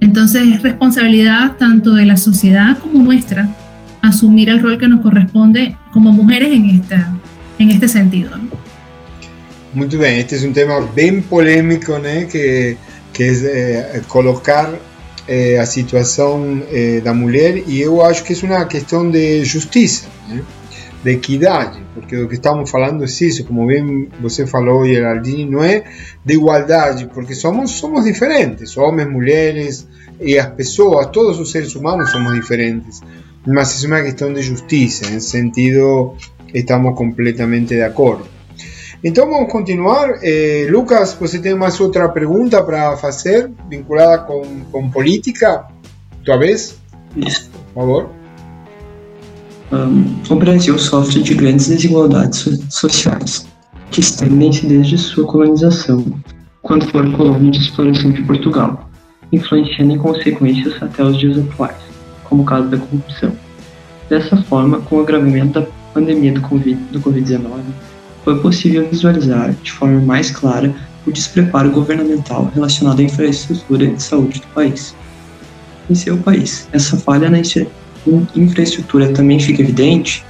[0.00, 3.48] Entonces es responsabilidad tanto de la sociedad como nuestra
[4.02, 7.14] asumir el rol que nos corresponde como mujeres en, esta,
[7.58, 8.30] en este sentido.
[9.74, 12.28] Muy bien, este es un tema bien polémico, ¿no?
[12.28, 12.76] que
[13.18, 14.72] que é colocar
[15.26, 20.06] é, a situação é, da mulher e eu acho que é uma questão de justiça,
[20.28, 20.42] né?
[21.02, 25.64] de equidade, porque o que estamos falando é isso, como bem você falou, Geraldine, não
[25.64, 25.82] é
[26.24, 29.88] de igualdade, porque somos, somos diferentes, homens, mulheres
[30.20, 33.00] e as pessoas, todos os seres humanos somos diferentes,
[33.44, 36.14] mas é uma questão de justiça, em sentido
[36.52, 38.26] estamos completamente de acordo.
[39.02, 40.16] Entonces vamos continuar.
[40.22, 45.68] Eh, Lucas, ¿usted tiene más otra pregunta para hacer vinculada con, con política?
[46.24, 46.76] ¿Tu vez?
[47.16, 47.48] Isso.
[47.74, 48.18] Por favor.
[49.70, 53.46] Um, o Brasil sofre de grandes desigualdades sociais,
[53.90, 56.04] que estendem-se desde sua colonização,
[56.62, 58.88] quando foi colônia de exploração de Portugal,
[59.30, 61.76] influenciando em consequências até os dias atuais,
[62.24, 63.32] como o caso da corrupção.
[64.08, 67.40] Dessa forma, com o agravamento da pandemia do Covid-19, do COVID
[68.24, 70.74] foi possível visualizar de forma mais clara
[71.06, 74.94] o despreparo governamental relacionado à infraestrutura de saúde do país.
[75.88, 77.40] Em seu país, essa falha na
[78.36, 80.24] infraestrutura também fica evidente.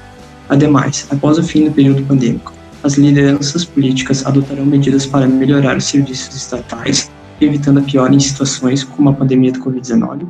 [0.49, 2.53] Ademais, após o fim do período pandêmico,
[2.85, 7.11] as lideranças políticas adotarão medidas para melhorar os serviços estatais,
[7.41, 10.27] evitando a pior em situações como a pandemia do Covid-19,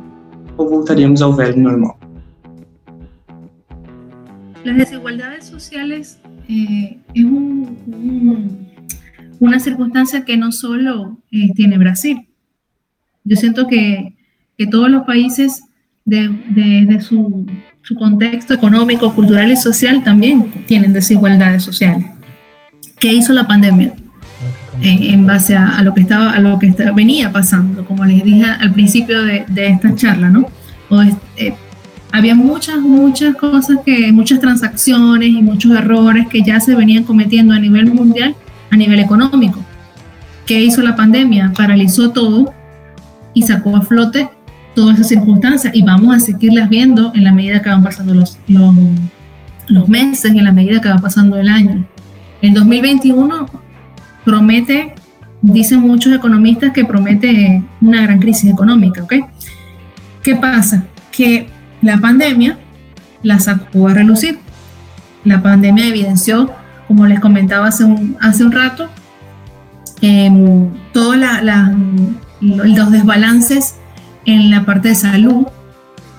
[0.57, 2.08] ou voltaremos ao velho normal?
[4.69, 7.25] As desigualdades sociais Eh, es
[9.39, 12.27] una circunstancia que no solo eh, tiene Brasil.
[13.23, 14.15] Yo siento que,
[14.71, 15.63] todos los países
[16.05, 17.45] de, su,
[17.97, 22.05] contexto económico, cultural y social también tienen desigualdades sociales.
[22.99, 23.93] ¿Qué hizo la pandemia?
[24.81, 28.45] Eh, en base a, lo que estaba a lo que venía pasando, como les dije
[28.45, 30.47] al principio de, esta charla, ¿no?
[32.11, 37.53] Había muchas, muchas cosas que, muchas transacciones y muchos errores que ya se venían cometiendo
[37.53, 38.35] a nivel mundial,
[38.71, 39.63] a nivel económico.
[40.45, 41.53] ¿Qué hizo la pandemia?
[41.55, 42.53] Paralizó todo
[43.33, 44.29] y sacó a flote
[44.73, 48.37] todas esas circunstancias y vamos a seguirlas viendo en la medida que van pasando los,
[48.47, 48.75] los,
[49.67, 51.85] los meses en la medida que va pasando el año.
[52.41, 53.45] El 2021
[54.25, 54.95] promete,
[55.41, 59.13] dicen muchos economistas que promete una gran crisis económica, ¿ok?
[60.23, 60.85] ¿Qué pasa?
[61.11, 61.47] Que
[61.81, 62.57] la pandemia
[63.23, 64.39] la sacó a relucir.
[65.23, 66.51] La pandemia evidenció,
[66.87, 68.89] como les comentaba hace un, hace un rato,
[70.01, 71.17] em, todos
[72.41, 73.75] los desbalances
[74.25, 75.47] en la parte de salud,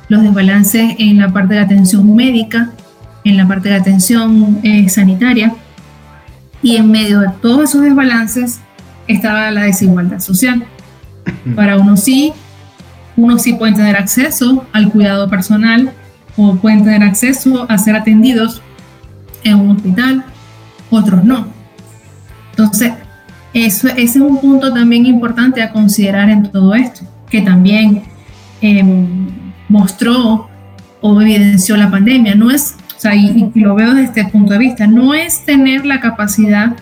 [0.09, 2.71] los desbalances en la parte de atención médica,
[3.25, 5.55] en la parte de atención eh, sanitaria,
[6.63, 8.61] y en medio de todos esos desbalances
[9.07, 10.65] estaba la desigualdad social.
[11.55, 12.33] Para unos sí,
[13.21, 15.93] unos sí pueden tener acceso al cuidado personal
[16.37, 18.63] o pueden tener acceso a ser atendidos
[19.45, 20.25] en un hospital,
[20.91, 21.47] otros no.
[22.51, 22.93] Entonces,
[23.53, 28.03] eso, ese es un punto también importante a considerar en todo esto, que también
[28.61, 29.29] em,
[29.69, 30.49] mostró
[31.01, 32.35] o evidenció la pandemia.
[32.35, 35.85] No es, o sea, y, lo veo desde este punto de vista, no es tener
[35.85, 36.77] la capacidad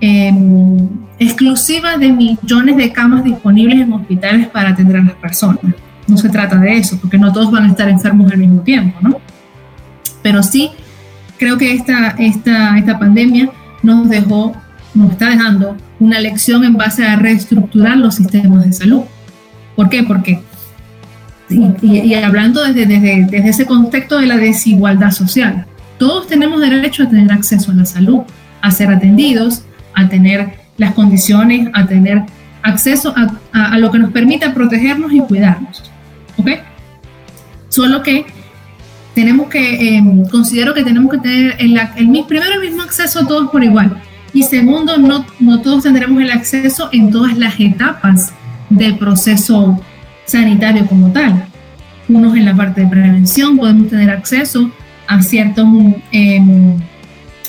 [0.00, 5.60] em, exclusiva de millones de camas disponibles en hospitales para atender a las personas.
[6.06, 8.98] No se trata de eso, porque no todos van a estar enfermos al mismo tiempo,
[9.00, 9.20] ¿no?
[10.22, 10.70] Pero sí,
[11.38, 13.50] creo que esta, esta, esta pandemia
[13.82, 14.54] nos dejó,
[14.94, 19.02] nos está dejando una lección en base a reestructurar los sistemas de salud.
[19.76, 20.02] ¿Por qué?
[20.02, 20.40] Porque,
[21.48, 25.66] y, hablando desde, desde, desde ese contexto de la desigualdad social,
[25.98, 28.22] todos tenemos derecho a tener acceso a la salud,
[28.62, 29.64] a ser atendidos,
[29.94, 32.22] a tener las condiciones, a tener
[32.62, 33.14] acceso
[33.52, 35.90] a, lo que nos permita protegernos y cuidarnos.
[36.36, 36.50] ¿Ok?
[37.68, 38.26] Solo que
[39.14, 43.26] tenemos que, em, considero que tenemos que tener el, el, primero el mismo acceso a
[43.26, 44.00] todos por igual.
[44.32, 48.32] Y segundo, no, no todos tendremos el acceso en todas las etapas
[48.68, 49.80] del proceso
[50.26, 51.44] sanitario como tal.
[52.08, 54.70] Unos en la parte de prevención podemos tener acceso
[55.06, 55.66] a ciertos
[56.12, 56.76] em,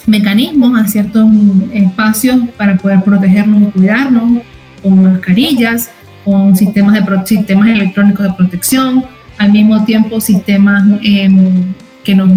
[0.08, 1.30] mecanismos, a ciertos
[1.74, 4.42] espacios para poder protegernos y cuidarnos,
[4.82, 5.92] con mascarillas,
[6.26, 9.06] con sistemas, de, sistemas electrónicos de protección,
[9.38, 11.74] al mismo tiempo sistemas em,
[12.04, 12.30] que, nos,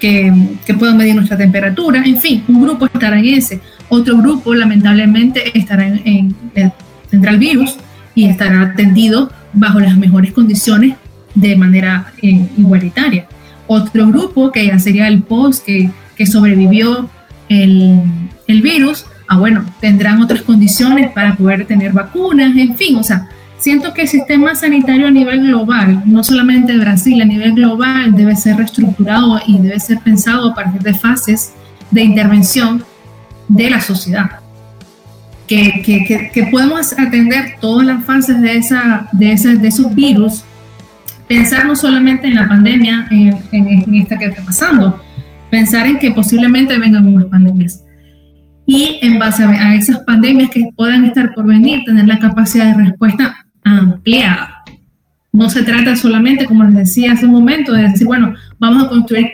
[0.00, 0.32] que,
[0.64, 5.56] que puedan medir nuestra temperatura, en fin, un grupo estará en ese, otro grupo lamentablemente
[5.58, 6.34] estará en,
[7.10, 7.76] tendrá el virus
[8.14, 10.96] y estará atendido bajo las mejores condiciones
[11.34, 13.26] de manera eh, igualitaria.
[13.66, 15.90] Otro grupo que ya sería el post que,
[16.22, 17.10] que sobrevivió
[17.48, 18.00] el,
[18.46, 23.28] el virus, ah, bueno, tendrán otras condiciones para poder tener vacunas, en fin, o sea,
[23.58, 28.14] siento que el sistema sanitario a nivel global, no solamente de Brasil, a nivel global
[28.14, 31.54] debe ser reestructurado y debe ser pensado a partir de fases
[31.90, 32.84] de intervención
[33.48, 34.30] de la sociedad.
[35.48, 40.44] Que, que, que, podemos atender todas las fases de, esa, de, ese, de esos virus,
[41.26, 45.02] pensar solamente en la pandemia, en, en esta que está pasando,
[45.52, 47.84] pensar en que posiblemente vengan más pandemias
[48.64, 52.84] y en base a esas pandemias que puedan estar por venir, tener la capacidad de
[52.84, 54.64] respuesta ampliada.
[55.30, 58.88] No se trata solamente, como les decía hace un momento, de decir, bueno, vamos a
[58.88, 59.26] construir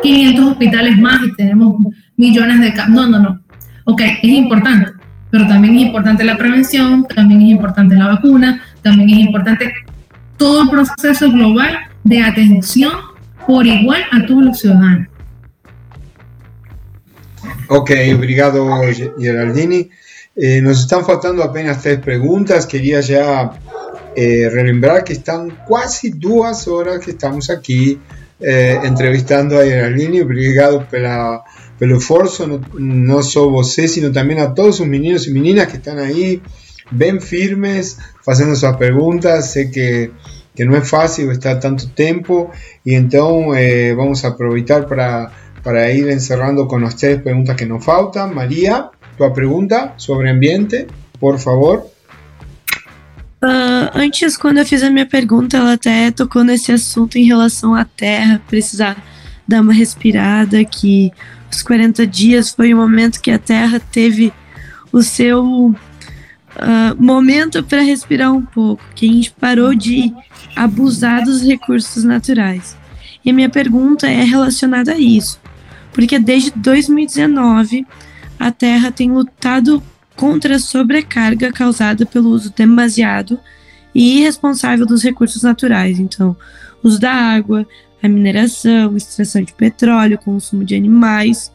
[0.00, 1.74] 500 hospitales más y tenemos
[2.16, 2.94] millones de casos.
[2.94, 3.40] No, no, no.
[3.82, 4.92] Ok, es importante,
[5.30, 9.72] pero también es importante la prevención, también es importante la vacuna, también es importante
[10.36, 12.92] todo el proceso global de atención
[13.44, 15.08] por igual a todos los ciudadanos.
[17.68, 18.68] Ok, obrigado
[19.18, 19.90] Geraldini.
[20.36, 22.66] Eh, nos están faltando apenas tres preguntas.
[22.66, 23.52] Quería ya
[24.16, 28.00] eh, relembrar que están quase duas horas que estamos aqui
[28.40, 30.20] eh, entrevistando a Geraldini.
[30.20, 31.42] Obrigado pela,
[31.78, 35.76] pelo esforço, não, não só você, sino também a todos os meninos e meninas que
[35.76, 36.42] estão aí
[36.90, 39.46] bem firmes, fazendo suas perguntas.
[39.46, 40.10] Sei que,
[40.54, 42.50] que não é fácil estar tanto tempo
[42.84, 45.30] e então eh, vamos aproveitar para
[45.64, 48.34] para ir encerrando con ustedes preguntas que nos faltan.
[48.34, 50.86] María, tu pregunta sobre ambiente,
[51.18, 51.90] por favor.
[53.42, 57.74] Uh, antes, quando eu fiz a minha pergunta, ela até tocou nesse assunto em relação
[57.74, 58.96] à Terra, precisar
[59.48, 61.10] dar uma respirada, que
[61.50, 64.32] os 40 dias foi o momento que a Terra teve
[64.92, 65.74] o seu uh,
[66.98, 70.12] momento para respirar um pouco, que a gente parou de
[70.56, 72.76] abusar dos recursos naturais.
[73.22, 75.43] E a minha pergunta é relacionada a isso
[75.94, 77.86] porque desde 2019
[78.38, 79.82] a Terra tem lutado
[80.16, 83.38] contra a sobrecarga causada pelo uso demasiado
[83.94, 85.98] e irresponsável dos recursos naturais.
[85.98, 86.36] Então,
[86.82, 87.66] uso da água,
[88.02, 91.52] a mineração, extração de petróleo, consumo de animais.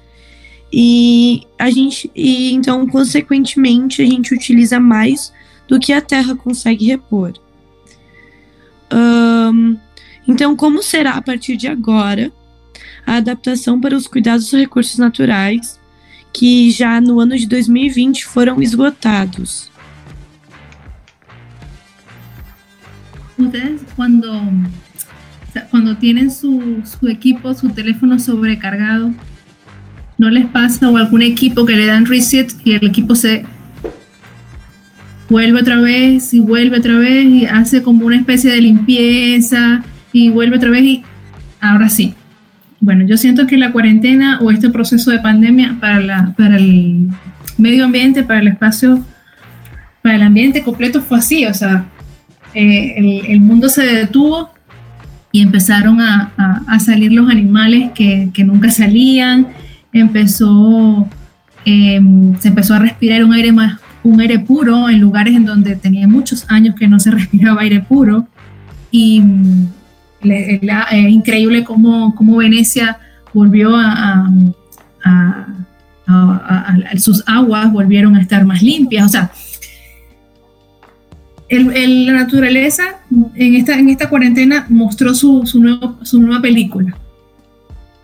[0.72, 5.34] E a gente e então consequentemente a gente utiliza mais
[5.68, 7.34] do que a Terra consegue repor.
[8.92, 9.78] Um,
[10.28, 12.32] então, como será a partir de agora
[13.10, 15.80] a adaptação para os cuidados dos recursos naturais,
[16.32, 19.72] que já no ano de 2020 foram esgotados.
[23.36, 24.32] Ustedes cuando,
[25.72, 29.12] cuando tienen su, su equipo, su teléfono sobrecargado,
[30.20, 33.44] ¿no les pasa o algún equipo que le dan reset y el equipo se
[35.30, 39.84] vuelve otra vez y vuelve otra vez y hace como una especie de limpieza
[40.14, 41.04] y vuelve otra vez y
[41.60, 42.14] ahora sí,
[42.82, 47.10] bueno, yo siento que la cuarentena o este proceso de pandemia para, la, para el
[47.58, 49.04] medio ambiente, para el espacio,
[50.02, 51.86] para el ambiente completo fue así, o sea,
[52.54, 54.50] eh, el, mundo se detuvo
[55.32, 56.32] y empezaron a,
[56.80, 59.48] salir los animales que, nunca salían,
[59.92, 61.08] empezó,
[61.66, 65.76] em, se empezó a respirar un aire más, un aire puro en lugares en donde
[65.76, 68.28] tenía muchos años que no se respiraba aire puro
[68.90, 69.22] y
[70.22, 72.98] es eh, increíble cómo, cómo, Venecia
[73.34, 74.30] volvió a,
[76.98, 79.06] sus aguas volvieron a estar más limpias.
[79.06, 79.32] O sea,
[81.50, 83.00] la naturaleza
[83.36, 86.96] en esta, en esta cuarentena mostró su, su, su nueva película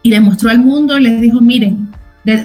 [0.02, 1.90] y le mostró al mundo, les dijo, miren,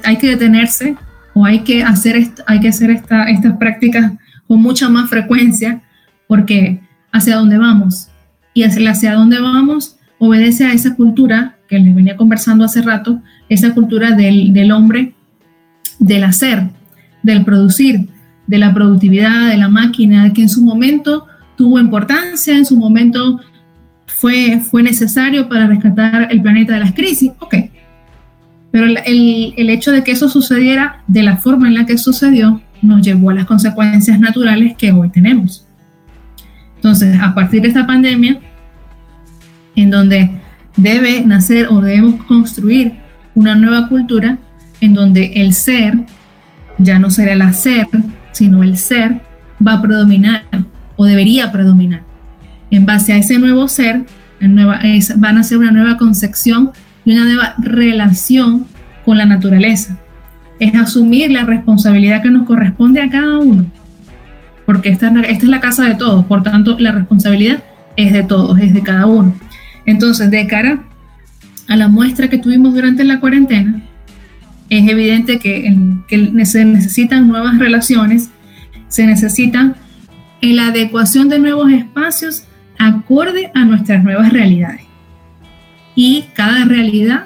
[0.05, 0.97] hay que detenerse
[1.35, 4.13] o hay que hacer, hay que hacer esta, estas prácticas
[4.47, 5.83] con mucha más frecuencia
[6.27, 6.81] porque
[7.13, 8.10] hacia dónde vamos.
[8.55, 13.73] Y hacia, dónde vamos obedece a esa cultura que les venía conversando hace rato, esa
[13.75, 15.15] cultura del, del hombre,
[15.99, 16.69] del hacer,
[17.23, 18.09] del producir,
[18.47, 23.41] de la productividad, de la máquina, que en su momento tuvo importancia, en su momento
[24.07, 27.55] fue, fue necesario para rescatar el planeta de las crisis, ok.
[28.73, 32.61] Pero el, el, hecho de que eso sucediera de la forma en la que sucedió
[32.83, 35.67] nos llevó a las consecuencias naturales que hoy tenemos.
[36.81, 38.41] Entonces, a partir de esta pandemia,
[39.77, 40.31] en donde
[40.79, 42.95] debe nacer o debemos construir
[43.35, 44.39] una nueva cultura
[44.81, 46.07] en donde el ser
[46.79, 47.87] ya no será el hacer,
[48.33, 49.21] sino el ser
[49.67, 50.45] va a predominar
[50.97, 52.03] o debería predominar.
[52.71, 54.07] En base a ese nuevo ser,
[54.41, 54.81] nueva,
[55.17, 56.71] van a ser una nueva concepción
[57.05, 58.65] y una nueva relación
[59.05, 59.99] con la naturaleza.
[60.59, 63.67] Es asumir la responsabilidad que nos corresponde a cada uno,
[64.71, 67.61] porque esta, esta es la casa de todos, por tanto la responsabilidad
[67.97, 69.35] es de todos, es de cada uno.
[69.85, 70.85] Entonces, de cara
[71.67, 73.83] a la muestra que tuvimos durante la cuarentena,
[74.69, 75.77] es evidente que,
[76.07, 78.31] que se necesitan nuevas relaciones,
[78.87, 79.75] se necesita
[80.41, 82.45] la adecuación de nuevos espacios
[82.79, 84.83] acorde a nuestras nuevas realidades.
[85.97, 87.25] Y cada realidad,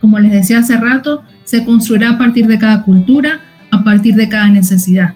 [0.00, 4.30] como les decía hace rato, se construirá a partir de cada cultura, a partir de
[4.30, 5.12] cada necesidad.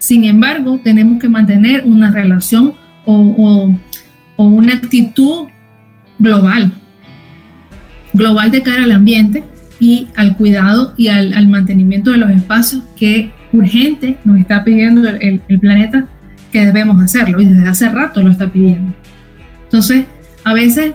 [0.00, 2.74] Sin embargo, tenemos que mantener una relación
[3.04, 3.72] o,
[4.36, 5.46] o una actitud
[6.18, 6.72] global,
[8.12, 9.44] global de cara al ambiente
[9.80, 15.40] y al cuidado y al, mantenimiento de los espacios que urgente nos está pidiendo el,
[15.58, 16.06] planeta
[16.52, 18.94] que debemos hacerlo y desde hace rato lo está pidiendo.
[19.64, 20.04] Entonces,
[20.44, 20.92] a veces,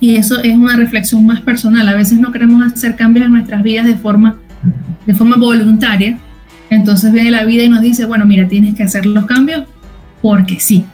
[0.00, 3.62] y eso es una reflexión más personal, a veces no queremos hacer cambios en nuestras
[3.62, 4.36] vidas de forma,
[5.06, 6.18] de forma voluntaria,
[6.74, 9.64] entonces viene la vida y nos dice, bueno, mira, tienes que hacer los cambios
[10.20, 10.84] porque sí.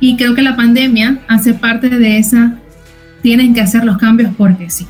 [0.00, 2.58] Y creo que la pandemia hace parte de esa,
[3.22, 4.86] tienen que hacer los cambios porque sí.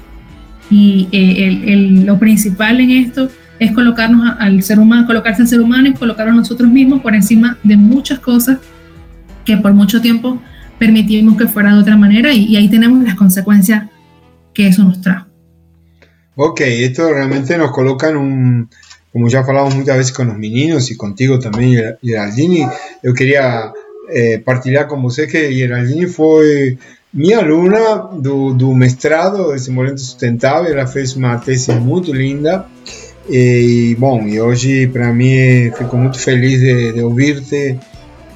[0.70, 5.88] Y eh, lo principal en esto es colocarnos al ser humano, colocarse al ser humano
[5.88, 8.58] y colocar a nosotros mismos por encima de muchas cosas
[9.44, 10.40] que por mucho tiempo
[10.78, 13.88] permitimos que fuera de otra manera y, ahí tenemos las consecuencias
[14.52, 15.26] que eso nos trajo.
[16.36, 18.70] Ok, esto realmente nos coloca en un,
[19.12, 22.66] como ya hablamos muchas veces con los meninos y contigo también, Geraldini,
[23.02, 23.72] yo quería
[24.10, 26.78] eh, partilhar com você que Geraldine foi
[27.12, 30.72] minha aluna do, do mestrado Desenvolvimento Sustentável.
[30.72, 32.66] Ela fez uma tese muito linda.
[33.28, 37.78] E, bom, e hoje para mim fico muito feliz de, de ouvir-te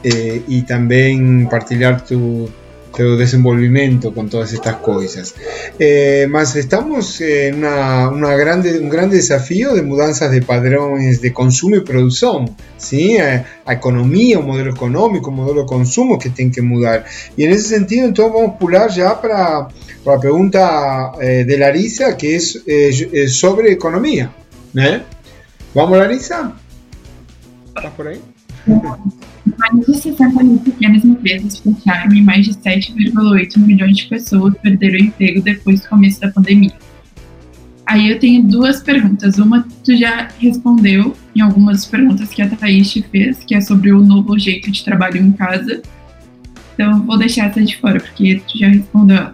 [0.05, 2.51] e, e também partilhar tu,
[2.97, 5.35] tu desenvolvimiento con todas estas cosas.
[5.79, 11.33] Eh, más estamos en una, una, grande, un gran desafío de mudanzas de patrones de
[11.33, 13.17] consumo y producción, ¿sí?
[13.17, 17.05] A, a economía, un modelo económico, un modelo de consumo que tienen que mudar.
[17.37, 19.69] Y en ese sentido, entonces vamos a pular ya para,
[20.05, 24.33] para la pregunta eh, de Larisa, que es eh, sobre economía.
[24.77, 25.03] ¿eh?
[25.75, 26.53] ¿Vamos, Larisa?
[27.75, 28.21] ¿Estás por ahí?
[29.59, 34.95] Mais de 60 mil pequenas empresas fecharam e mais de 7,8 milhões de pessoas perderam
[34.95, 36.73] o emprego depois do começo da pandemia.
[37.85, 39.39] Aí eu tenho duas perguntas.
[39.39, 43.93] Uma tu já respondeu em algumas perguntas que a Thaís te fez, que é sobre
[43.93, 45.83] o novo jeito de trabalho em casa.
[46.75, 49.31] Então vou deixar essa de fora, porque tu já respondeu.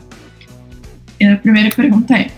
[1.21, 2.31] E a primeira pergunta é: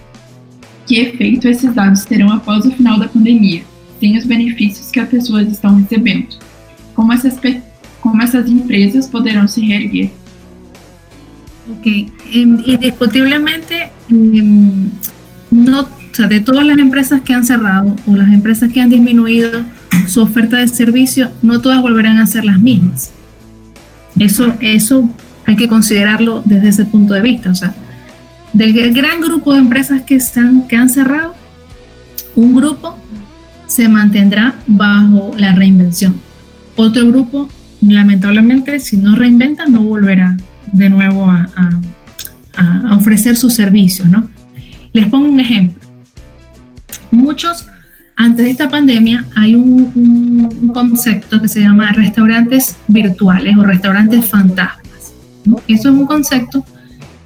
[0.86, 3.62] que efeito esses dados terão após o final da pandemia,
[4.00, 6.49] sem os benefícios que as pessoas estão recebendo?
[8.00, 10.12] Como essas, empresas poderão se reerguer.
[11.70, 13.90] Ok, indiscutiblemente,
[15.50, 18.90] no, o sea, de todas las empresas que han cerrado o las empresas que han
[18.90, 19.62] disminuido
[20.08, 23.12] su oferta de servicio, no todas volverán a ser las mismas.
[24.18, 25.08] Eso, eso
[25.46, 27.50] hay que considerarlo desde ese punto de vista.
[27.50, 27.74] O sea,
[28.52, 31.34] del gran grupo de empresas que, están, que han cerrado,
[32.34, 32.98] un grupo
[33.68, 36.29] se mantendrá bajo la reinvención
[36.80, 37.48] otro grupo,
[37.82, 40.36] lamentablemente, si no reinventa, no volverá
[40.72, 41.48] de nuevo a,
[42.92, 44.28] ofrecer sus servicios, ¿no?
[44.92, 45.80] Les pongo un ejemplo.
[47.10, 47.66] Muchos,
[48.16, 55.14] antes de esta pandemia, hay un, concepto que se llama restaurantes virtuales o restaurantes fantasmas.
[55.68, 56.64] Eso es un concepto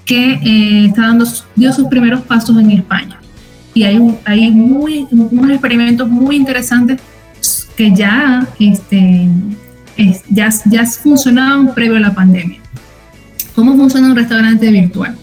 [0.05, 1.26] que eh, está dando,
[1.56, 3.18] dio sus primeros pasos en España.
[3.72, 7.01] Y hay, hay muy, unos experimentos muy interesantes
[7.76, 9.28] que ya, este,
[10.30, 12.60] ya, ya funcionaban previo a la pandemia.
[13.55, 15.16] ¿Cómo funciona un restaurante virtual?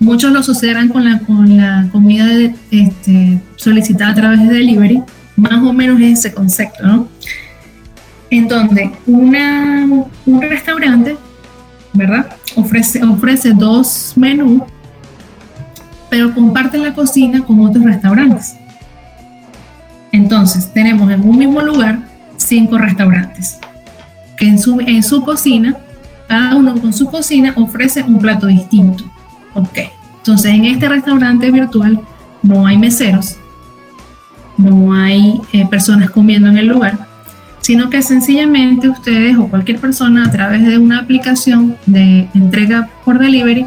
[0.00, 2.26] Muchos lo sucederán con la, con la comida
[2.70, 5.02] este, solicitada a través de delivery,
[5.36, 7.08] más o menos es ese concepto, ¿no?
[8.30, 11.16] en donde un restaurante,
[11.92, 12.36] ¿verdad?
[12.56, 14.62] Ofrece, ofrece dos menús,
[16.10, 18.54] pero comparte la cocina con otros restaurantes.
[20.12, 22.00] Entonces, tenemos en un mismo lugar
[22.36, 23.58] cinco restaurantes,
[24.36, 25.76] que en su, en su cocina,
[26.28, 29.04] cada uno con su cocina ofrece un plato distinto.
[29.54, 29.78] Ok,
[30.18, 32.00] entonces en este restaurante virtual
[32.42, 33.36] no hay meseros,
[34.56, 37.06] no hay eh, personas comiendo en el lugar,
[37.60, 43.18] sino que sencillamente ustedes o cualquier persona a través de una aplicación de entrega por
[43.18, 43.66] delivery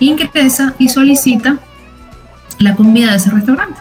[0.00, 1.58] ingresa y solicita
[2.58, 3.80] la comida de ese restaurante.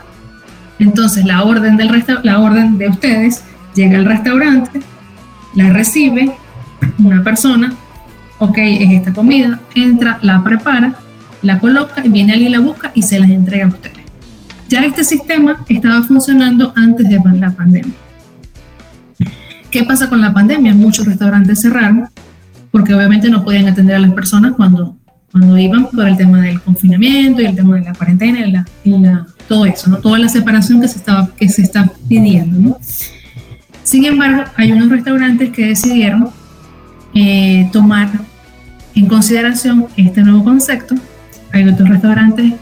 [0.82, 3.44] Entonces la orden, del la orden de ustedes
[3.76, 4.82] llega al restaurante,
[5.54, 6.32] la recibe
[6.98, 7.72] una persona,
[8.40, 10.96] ok, es esta comida, entra, la prepara,
[11.44, 14.00] la coloca, y viene alguien la busca y se las entrega a ustedes.
[14.70, 17.94] Ya este sistema estaba funcionando antes de la pandemia.
[19.70, 20.74] ¿Qué pasa con la pandemia?
[20.74, 22.10] Muchos restaurantes cerraron
[22.72, 24.98] porque obviamente no podían atender a las personas cuando,
[25.32, 28.40] cuando iban por el tema del confinamiento y el tema de la cuarentena
[28.84, 29.98] y, la, todo eso, ¿no?
[29.98, 32.60] toda la separación que se, estaba, que se está pidiendo.
[32.60, 32.78] ¿no?
[33.84, 36.30] Sin embargo, hay unos restaurantes que decidieron
[37.14, 38.10] eh, tomar
[38.96, 40.96] en consideración este nuevo concepto.
[41.52, 42.54] Hay otros restaurantes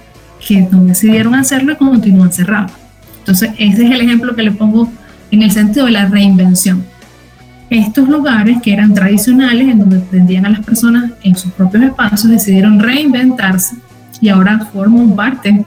[0.45, 2.71] que no decidieron hacerlo y continúan cerrados.
[3.19, 4.91] Entonces, ese es el ejemplo que le pongo
[5.31, 6.83] en el sentido de la reinvención
[7.69, 12.31] estos lugares que eran tradicionales, en donde atendían a las personas en sus propios espacios,
[12.31, 13.75] decidieron reinventarse
[14.19, 15.65] y ahora forman parte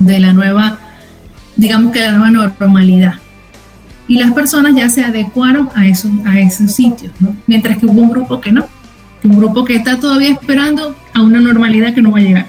[0.00, 0.78] de la nueva,
[1.56, 3.14] digamos que la nueva normalidad.
[4.08, 7.12] Y las personas ya se adecuaron a esos, a esos sitios,
[7.46, 8.66] mientras que hubo un grupo que no,
[9.22, 12.46] un grupo que está todavía esperando a una normalidad que no va a llegar.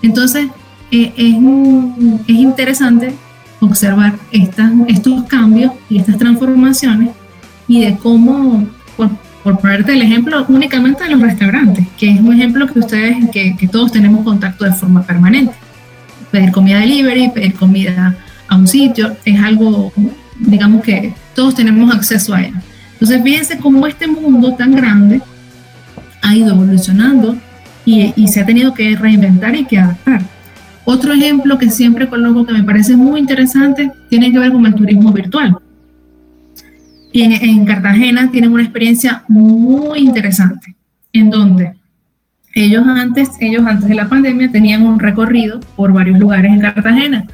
[0.00, 0.48] Entonces,
[0.90, 1.34] eh, es,
[2.28, 3.14] es interesante
[3.60, 7.10] observar estos cambios y estas transformaciones
[7.66, 8.66] y de cómo,
[8.96, 9.10] por,
[9.60, 13.92] ponerte el ejemplo únicamente de los restaurantes, que es un ejemplo que ustedes, que todos
[13.92, 15.54] tenemos contacto de forma permanente.
[16.34, 18.16] Pedir comida delivery, pedir comida
[18.48, 19.92] a un sitio, es algo,
[20.40, 22.54] digamos que todos tenemos acceso a él.
[22.94, 25.20] Entonces, fíjense cómo este mundo tan grande
[26.22, 27.36] ha ido evolucionando
[27.84, 30.22] y, y, se ha tenido que reinventar y que adaptar.
[30.84, 34.74] Otro ejemplo que siempre coloco que me parece muy interesante tiene que ver con el
[34.74, 35.56] turismo virtual.
[37.12, 40.74] Y en, Cartagena tienen una experiencia muy interesante,
[41.12, 41.76] en donde
[42.54, 47.26] ellos antes, ellos antes de la pandemia tenían un recorrido por varios lugares en Cartagena,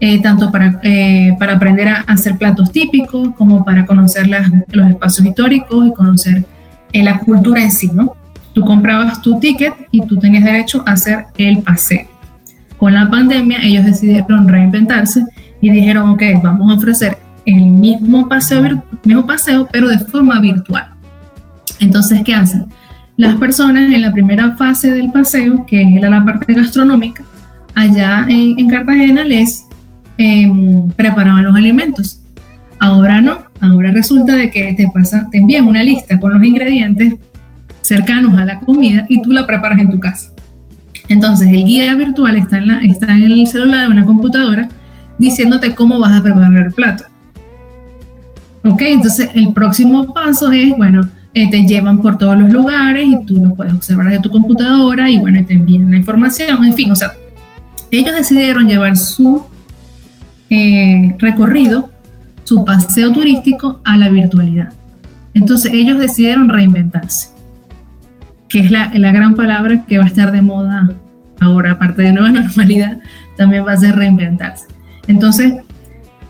[0.00, 5.26] eh, tanto para, eh, para aprender a hacer platos típicos como para conocer los espacios
[5.26, 6.44] históricos y conocer
[6.92, 8.14] eh, la cultura en sí, ¿no?
[8.52, 12.06] Tú comprabas tu ticket y tú tenías derecho a hacer el paseo.
[12.76, 15.24] Con la pandemia ellos decidieron reinventarse
[15.60, 20.88] y dijeron, ok, vamos a ofrecer el mismo paseo, mismo paseo, pero de forma virtual.
[21.78, 22.66] Entonces, ¿qué hacen?
[23.16, 27.24] Las personas en la primera fase del paseo, que es la, parte gastronómica,
[27.74, 29.66] allá en, Cartagena les
[30.18, 32.20] em, preparaban los alimentos.
[32.78, 37.14] Ahora no, ahora resulta de que te, pasa, te envían una lista con los ingredientes
[37.80, 40.30] cercanos a la comida y tú la preparas en tu casa.
[41.08, 44.68] Entonces el guía virtual está en, la, está en el celular de una computadora
[45.18, 47.04] diciéndote cómo vas a preparar el plato.
[48.64, 53.26] Ok, entonces el próximo paso es, bueno, eh, te llevan por todos los lugares y
[53.26, 56.90] tú lo puedes observar de tu computadora y bueno, te envían la información, en fin,
[56.90, 57.12] o sea,
[57.90, 59.44] ellos decidieron llevar su
[60.48, 61.90] eh, recorrido,
[62.44, 64.72] su paseo turístico a la virtualidad.
[65.34, 67.28] Entonces ellos decidieron reinventarse,
[68.48, 70.88] que es la, la gran palabra que va a estar de moda
[71.38, 72.98] ahora, aparte de nueva normalidad,
[73.36, 74.68] también va a ser reinventarse.
[75.06, 75.52] Entonces,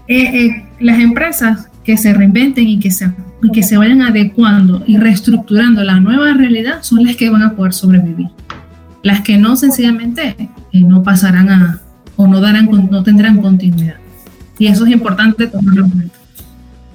[0.08, 3.08] eh, las empresas que se reinventen y que se,
[3.52, 7.72] que se vayan adecuando y reestructurando la nueva realidad son las que van a poder
[7.72, 8.28] sobrevivir.
[9.02, 10.34] Las que no, sencillamente,
[10.72, 11.80] eh, no pasarán a,
[12.16, 13.96] o no, darán, no tendrán continuidad.
[14.58, 16.18] Y eso es importante tomarlo en cuenta.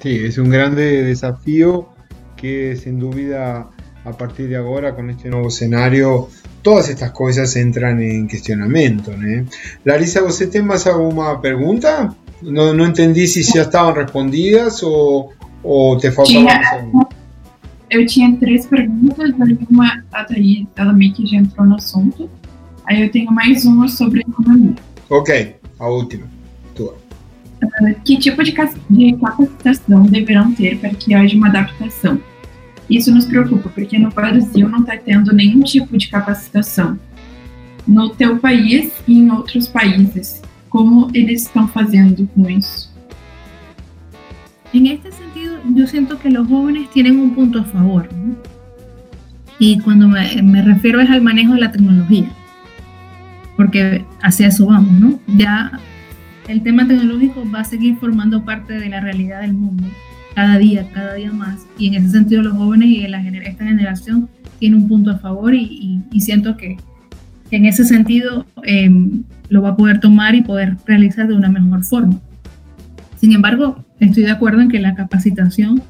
[0.01, 1.89] Sí, es un grande desafío
[2.35, 3.69] que sin duda
[4.03, 6.27] a partir de ahora con este nuevo escenario
[6.63, 9.13] todas estas cosas entran en cuestionamiento.
[9.83, 12.15] Larisa, ¿usted tiene más alguna pregunta?
[12.41, 15.29] No, no entendí se já estavam respondidas ou,
[15.63, 17.07] ou te faltava tinha,
[17.89, 19.31] Eu tinha três perguntas,
[19.69, 22.29] uma a Thaís, ela meio que já entrou no assunto.
[22.85, 24.75] Aí eu tenho mais uma sobre economia.
[25.09, 26.25] Ok, a última.
[26.75, 26.95] Tua.
[27.63, 28.53] Uh, que tipo de,
[28.89, 32.19] de capacitação deverão ter para que haja uma adaptação?
[32.89, 36.99] Isso nos preocupa, porque no Brasil não está tendo nenhum tipo de capacitação.
[37.87, 42.89] No teu país e em outros países, ¿Cómo eles están haciendo con eso?
[44.71, 45.40] En este sentido,
[45.73, 48.09] yo siento que los jóvenes tienen un punto a favor.
[49.59, 52.29] Y cuando me, refiero es al manejo de la tecnología,
[53.55, 55.19] porque hacia eso vamos, ¿no?
[55.37, 55.79] Ya
[56.47, 59.85] el tema tecnológico va a seguir formando parte de la realidad del mundo
[60.33, 61.67] cada día, cada día más.
[61.77, 64.29] Y en ese sentido los jóvenes y la, esta generación
[64.59, 66.77] tienen un punto a favor y, siento que,
[67.51, 68.89] en ese sentido eh,
[69.49, 72.19] lo va a poder tomar y poder realizar de una mejor forma.
[73.17, 75.81] Sin embargo, estoy de acuerdo en que la capacitación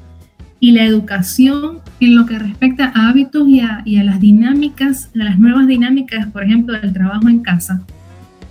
[0.60, 5.38] y la educación en lo que respecta a hábitos y a, las dinámicas, a las
[5.38, 7.82] nuevas dinámicas, por ejemplo, del trabajo en casa,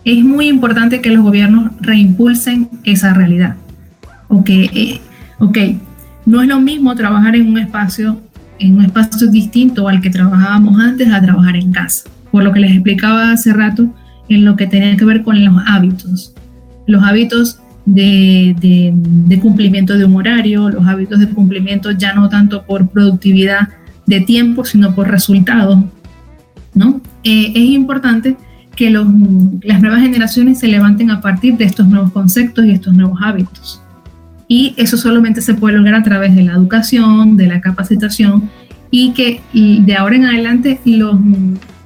[0.03, 3.55] es muy importante que los gobiernos reimpulsen esa realidad.
[4.27, 5.01] O que, eh,
[5.39, 5.57] ok,
[6.25, 8.19] no es lo mismo trabajar en un espacio,
[8.59, 12.09] en un espacio distinto al que trabajábamos antes a trabajar en casa.
[12.31, 13.93] Por lo que les explicaba hace rato
[14.27, 16.33] en lo que tenía que ver con los hábitos.
[16.88, 22.89] Los hábitos de, cumplimiento de un horario, los hábitos de cumplimiento ya no tanto por
[22.89, 23.69] productividad
[24.05, 25.79] de tiempo, sino por resultados.
[26.73, 27.01] ¿no?
[27.23, 28.37] Eh, es importante
[28.75, 29.07] que los,
[29.63, 33.81] las nuevas generaciones se levanten a partir de estos nuevos conceptos y estos nuevos hábitos.
[34.47, 38.49] Y eso solamente se puede lograr a través de la educación, de la capacitación
[38.89, 41.15] y que de ahora en adelante los,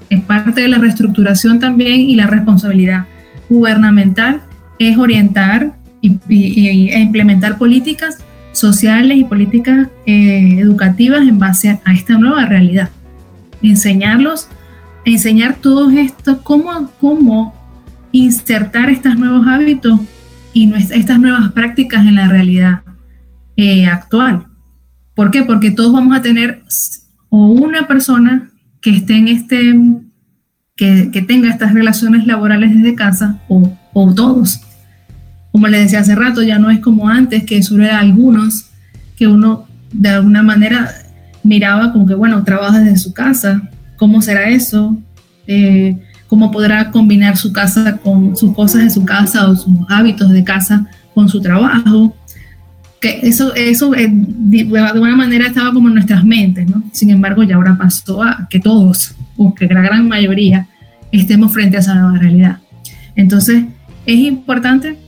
[0.09, 3.05] es parte de la reestructuración también y la responsabilidad
[3.49, 4.41] gubernamental
[4.79, 5.73] es orientar
[6.29, 8.17] y, e implementar políticas
[8.51, 12.89] sociales y políticas eh, educativas en base a, esta nueva realidad.
[13.61, 14.47] Enseñarlos,
[15.03, 17.53] enseñar todo esto, cómo, cómo
[18.11, 19.99] insertar estos nuevos hábitos
[20.53, 22.81] y estas nuevas prácticas en la realidad
[23.57, 24.45] eh, actual.
[25.13, 25.43] ¿Por qué?
[25.43, 26.63] Porque todos vamos a tener
[27.29, 28.49] o una persona
[28.81, 29.75] que esté en este,
[30.75, 34.61] que, que tenga estas relaciones laborales desde casa o, o todos
[35.55, 38.65] como les decía hace rato, ya no es como antes, que solo era algunos,
[39.15, 40.93] que uno de alguna manera
[41.43, 43.61] miraba como que, bueno, trabaja desde su casa,
[43.95, 44.97] ¿cómo será eso?
[45.47, 50.29] Eh, ¿Cómo podrá combinar su casa con sus cosas de su casa o sus hábitos
[50.29, 52.13] de casa con su trabajo?
[52.99, 56.83] Que eso, eso eh, de alguna manera estaba como en nuestras mentes, ¿no?
[56.91, 60.67] Sin embargo, ya ahora pasó a que todos, o que la gran mayoría,
[61.13, 62.57] estemos frente a esa nueva realidad.
[63.15, 63.63] Entonces,
[64.05, 65.04] es importante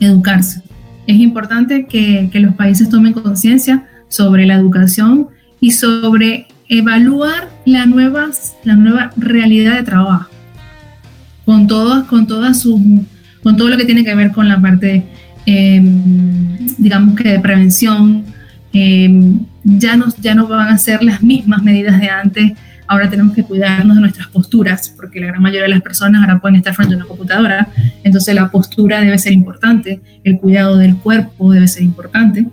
[0.00, 0.62] educarse.
[1.06, 5.28] Es importante que, los países tomen conciencia sobre la educación
[5.60, 10.30] y sobre evaluar la, nuevas, la nueva realidad de trabajo,
[11.44, 12.80] con, todo, con, todas sus,
[13.42, 15.04] con todo lo que tiene que ver con la parte,
[15.46, 18.24] em, digamos que de prevención.
[18.72, 22.52] Em, ya, no, ya no van a ser las mismas medidas de antes
[22.86, 26.40] ahora tenemos que cuidarnos de nuestras posturas, porque la gran mayoría de las personas ahora
[26.40, 27.68] pueden estar frente a una computadora,
[28.02, 32.46] entonces la postura debe ser importante, el cuidado del cuerpo debe ser importante.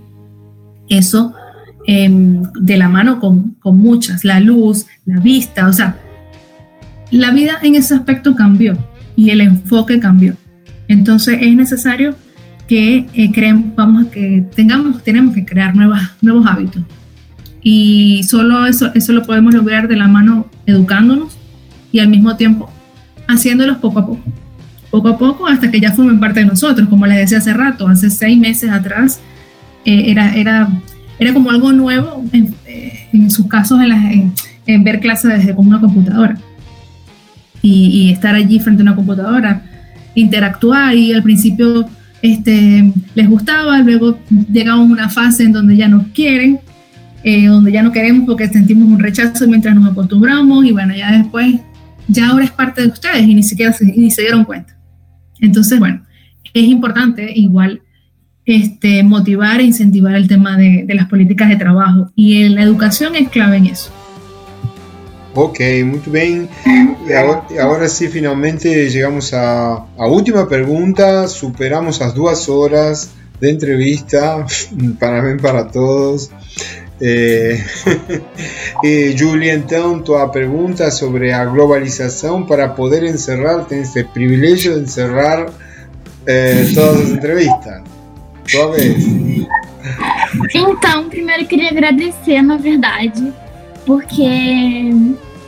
[0.90, 1.34] Eso
[1.88, 5.98] em, de la mano con, con muchas, la luz, la vista, o sea,
[7.12, 8.78] la vida en ese aspecto cambió
[9.16, 10.36] y el enfoque cambió.
[10.88, 12.16] Entonces es necesario
[12.68, 16.84] que eh, creen, vamos a que tengamos, tenemos que crear nuevas, nuevos hábitos,
[17.64, 21.38] y solo eso, eso lo podemos lograr de la mano educándonos
[21.92, 22.72] y al mismo tiempo
[23.28, 24.24] haciéndolos poco a poco.
[24.90, 26.90] Poco a poco hasta que ya formen parte de nosotros.
[26.90, 29.22] Como les decía hace rato, hace seis meses atrás,
[29.86, 30.70] eh, era, era,
[31.18, 34.34] era como algo nuevo en, eh, en sus casos en,
[34.66, 36.38] en, ver clases desde con una computadora.
[37.62, 39.62] Y, y, estar allí frente a una computadora,
[40.16, 41.88] interactuar y al principio
[42.24, 44.18] este, les gustaba, luego
[44.52, 46.60] llegamos a una fase en donde ya no quieren
[47.24, 51.12] eh, donde ya no queremos porque sentimos un rechazo mientras nos acostumbramos y bueno, ya
[51.12, 51.56] después,
[52.08, 54.78] ya ahora es parte de ustedes y ni siquiera se, ni se dieron cuenta.
[55.40, 56.04] Entonces, bueno,
[56.54, 57.82] es importante igual
[58.46, 63.16] este, motivar e incentivar el tema de, de las políticas de trabajo y la educación
[63.16, 63.92] es clave en eso.
[65.34, 66.50] Ok, muy bien.
[67.08, 71.28] Y ahora, ahora, sí, finalmente llegamos a, a última pregunta.
[71.28, 74.46] Superamos las dos horas de entrevista.
[75.00, 76.32] Parabéns para todos.
[77.04, 77.58] É...
[78.84, 84.82] e Julia, então, tua pergunta sobre a globalização para poder encerrar, tem esse privilégio de
[84.82, 85.48] encerrar
[86.28, 87.82] é, todas as entrevistas.
[88.52, 89.04] Tua vez.
[90.54, 93.34] Então, primeiro eu queria agradecer, na verdade,
[93.86, 94.24] porque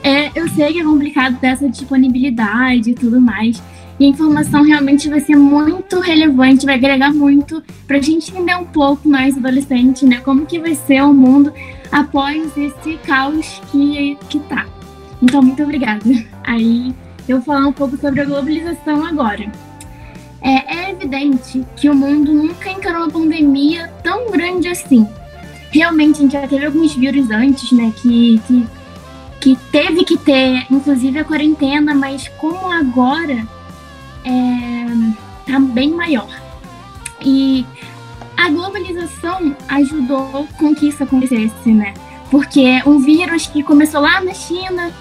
[0.03, 3.61] é, eu sei que é complicado ter essa disponibilidade e tudo mais,
[3.99, 8.55] e a informação realmente vai ser muito relevante, vai agregar muito para a gente entender
[8.55, 10.19] um pouco mais adolescente, né?
[10.21, 11.53] Como que vai ser o mundo
[11.91, 14.65] após esse caos que, que tá.
[15.21, 16.03] Então, muito obrigada.
[16.43, 16.93] Aí,
[17.27, 19.49] eu vou falar um pouco sobre a globalização agora.
[20.41, 25.07] É, é evidente que o mundo nunca encarou uma pandemia tão grande assim.
[25.71, 28.67] realmente a gente já teve alguns vírus antes, né, que, que,
[29.39, 33.47] que teve que ter, inclusive a quarentena, mas como agora
[34.25, 36.29] é, tá bem maior.
[37.21, 37.65] E
[38.37, 41.93] a globalização ajudou com que isso acontecesse, né?
[42.29, 44.91] Porque um vírus que começou lá na China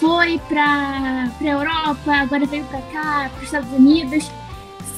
[0.00, 4.30] foi para a Europa, agora veio para cá, para os Estados Unidos.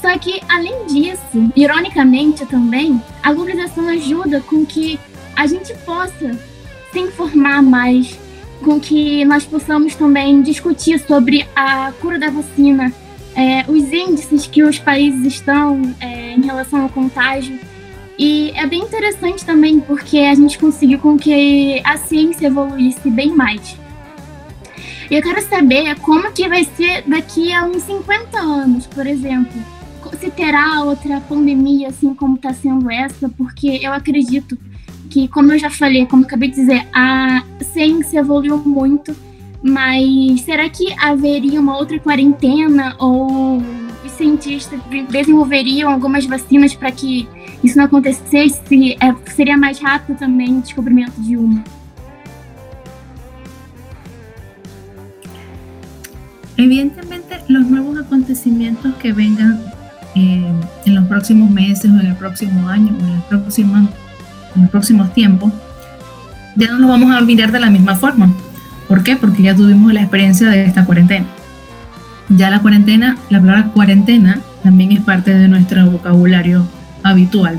[0.01, 4.99] Só que, além disso, ironicamente também, a globalização ajuda com que
[5.37, 6.39] a gente possa
[6.93, 8.19] se informar mais,
[8.65, 12.93] com que nós possamos também discutir sobre a cura da vacina,
[13.35, 17.59] é, os índices que os países estão é, em relação ao contágio.
[18.19, 23.35] E é bem interessante também porque a gente conseguiu com que a ciência evoluísse bem
[23.35, 23.77] mais.
[25.11, 29.53] E eu quero saber como que vai ser daqui a uns 50 anos, por exemplo.
[30.19, 34.59] Se terá outra pandemia assim como está sendo essa, porque eu acredito
[35.11, 39.15] que, como eu já falei, como acabei de dizer, a ciência evoluiu muito,
[39.63, 43.63] mas será que haveria uma outra quarentena ou
[44.05, 47.29] os cientistas desenvolveriam algumas vacinas para que
[47.63, 48.61] isso não acontecesse?
[49.01, 51.63] É, seria mais rápido também o descobrimento de uma?
[56.59, 59.61] Evidentemente, los nuevos acontecimientos que vengan
[60.15, 60.53] eh,
[60.85, 64.71] en los próximos meses o en el próximo año o en, el próximo, en los
[64.71, 65.53] próximos tiempos,
[66.55, 68.33] ya no los vamos a mirar de la misma forma.
[68.93, 69.17] ¿Por qué?
[69.17, 71.25] Porque ya tuvimos la experiencia de esta cuarentena.
[72.29, 76.67] Ya la cuarentena, la palabra cuarentena también es parte de nuestro vocabulario
[77.03, 77.59] habitual,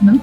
[0.00, 0.18] ¿no?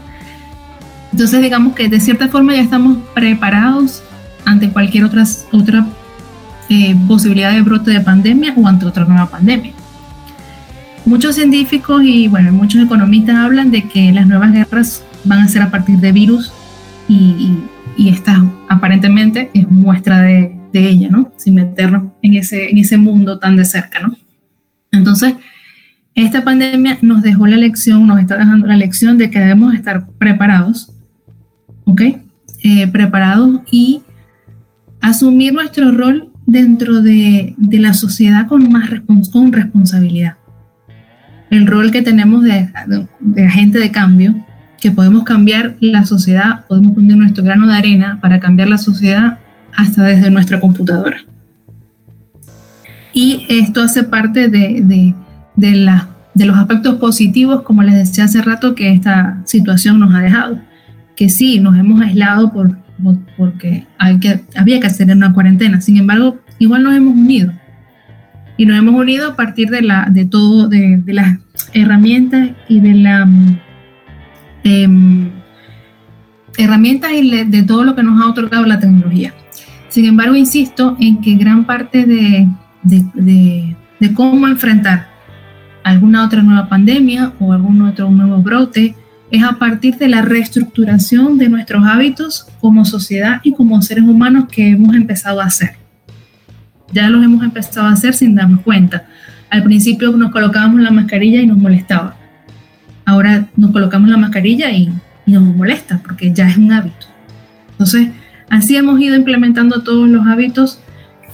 [1.14, 4.04] Entonces digamos que de cierta forma ya estamos preparados
[4.44, 5.24] ante cualquier otra,
[5.54, 5.88] otra
[6.68, 9.72] eh, posibilidad de brote de pandemia o ante otra nueva pandemia.
[11.06, 15.62] Muchos científicos y bueno, muchos economistas hablan de que las nuevas guerras van a ser
[15.62, 16.52] a partir de virus
[17.08, 17.64] y, y,
[18.08, 21.34] esta aparentemente es muestra de, de, ella, ¿no?
[21.36, 24.16] Sin meternos en ese, en ese mundo tan de cerca, ¿no?
[24.92, 25.34] Entonces,
[26.16, 30.08] esta pandemia nos dejó la lección, nos está dejando la lección de que debemos estar
[30.18, 30.94] preparados,
[31.84, 32.02] ¿ok?
[32.64, 34.02] Eh, preparados y
[35.02, 38.90] asumir nuestro rol dentro de, de la sociedad con más
[39.32, 40.36] con responsabilidad.
[41.50, 42.70] El rol que tenemos de,
[43.20, 44.46] de, agente de cambio,
[44.80, 49.40] que podemos cambiar la sociedad, podemos poner nuestro grano de arena para cambiar la sociedad
[49.76, 51.18] hasta desde nuestra computadora.
[53.14, 55.16] Y esto hace parte de, de,
[55.56, 60.14] de, la, de los aspectos positivos, como les decía hace rato, que esta situación nos
[60.14, 60.60] ha dejado.
[61.16, 62.78] Que sí, nos hemos aislado por,
[63.38, 65.82] porque hay que, había que hacer una cuarentena.
[65.82, 67.52] Sin embargo, igual nos hemos unido.
[68.58, 71.40] Y nos hemos unido a partir de, la, de todo, de, de las
[71.74, 73.28] herramientas y de la
[74.64, 74.88] eh,
[76.58, 79.34] herramientas y de todo lo que nos ha otorgado la tecnología.
[79.90, 82.48] Sin embargo, insisto en que gran parte de,
[82.84, 85.08] de, de, de cómo enfrentar
[85.84, 88.96] alguna otra nueva pandemia o algún otro nuevo brote
[89.32, 94.46] es a partir de la reestructuración de nuestros hábitos como sociedad y como seres humanos
[94.52, 95.76] que hemos empezado a hacer.
[96.92, 99.06] Ya los hemos empezado a hacer sin darnos cuenta.
[99.50, 102.16] Al principio nos colocábamos la mascarilla y nos molestaba.
[103.10, 104.88] Ahora nos colocamos la mascarilla y,
[105.26, 107.08] y nos molesta porque ya es un hábito.
[107.72, 108.10] Entonces,
[108.52, 110.80] así hemos ido implementando todos los hábitos.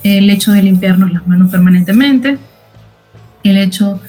[0.02, 2.38] El hecho de limpiarnos las manos permanentemente,
[3.44, 4.00] el hecho,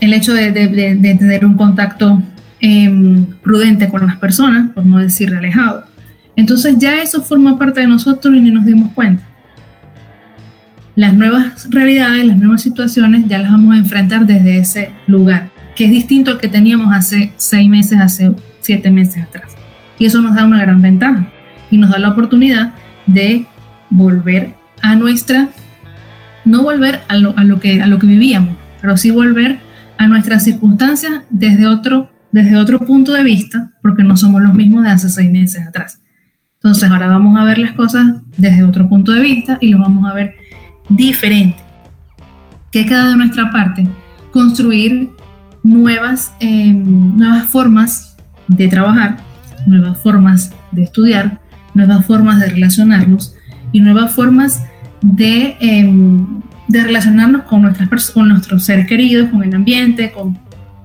[0.00, 2.20] el hecho de, de, de, de tener un contacto
[2.60, 5.84] eh, prudente con las personas, por no decir alejado.
[6.34, 9.22] Entonces ya eso forma parte de nosotros y ni nos dimos cuenta.
[10.96, 15.84] Las nuevas realidades, las nuevas situaciones ya las vamos a enfrentar desde ese lugar, que
[15.84, 19.54] es distinto al que teníamos hace seis meses, hace siete meses atrás.
[19.96, 21.30] Y eso nos da una gran ventaja
[21.70, 22.74] y nos da la oportunidad
[23.06, 23.46] de
[23.88, 25.50] volver a nuestra,
[26.44, 29.60] no volver a lo, a lo, que, a lo que vivíamos, pero sí volver
[29.98, 34.82] a nuestras circunstancias desde otro desde otro punto de vista, porque no somos los mismos
[34.82, 36.02] de hace seis meses atrás.
[36.54, 38.04] Entonces ahora vamos a ver las cosas
[38.36, 40.34] desde otro punto de vista y lo vamos a ver
[40.88, 41.58] diferente.
[42.72, 43.86] ¿Qué queda de nuestra parte?
[44.32, 45.10] Construir
[45.68, 48.16] nuevas, eh, nuevas formas
[48.48, 49.18] de trabajar,
[49.66, 51.40] nuevas formas de estudiar,
[51.74, 53.34] nuevas formas de relacionarnos
[53.72, 54.62] y nuevas formas
[55.00, 55.92] de, eh,
[56.68, 60.38] de relacionarnos con, nuestras, con nuestros seres queridos, con el ambiente, con,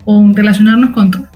[0.05, 1.33] con relacionarnos con todo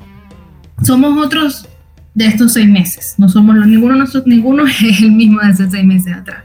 [0.84, 1.68] somos otros
[2.14, 3.15] de estos seis meses.
[3.18, 6.44] No somos los, ninguno, nosotros, ninguno es el mismo de hace seis meses atrás.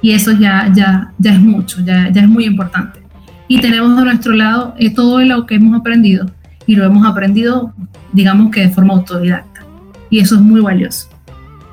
[0.00, 3.00] Y eso ya, ya, ya es mucho, ya, ya es muy importante.
[3.48, 6.30] Y tenemos a nuestro lado eh, todo lo que hemos aprendido
[6.66, 7.74] y lo hemos aprendido,
[8.12, 9.60] digamos que de forma autodidacta.
[10.10, 11.08] Y eso es muy valioso.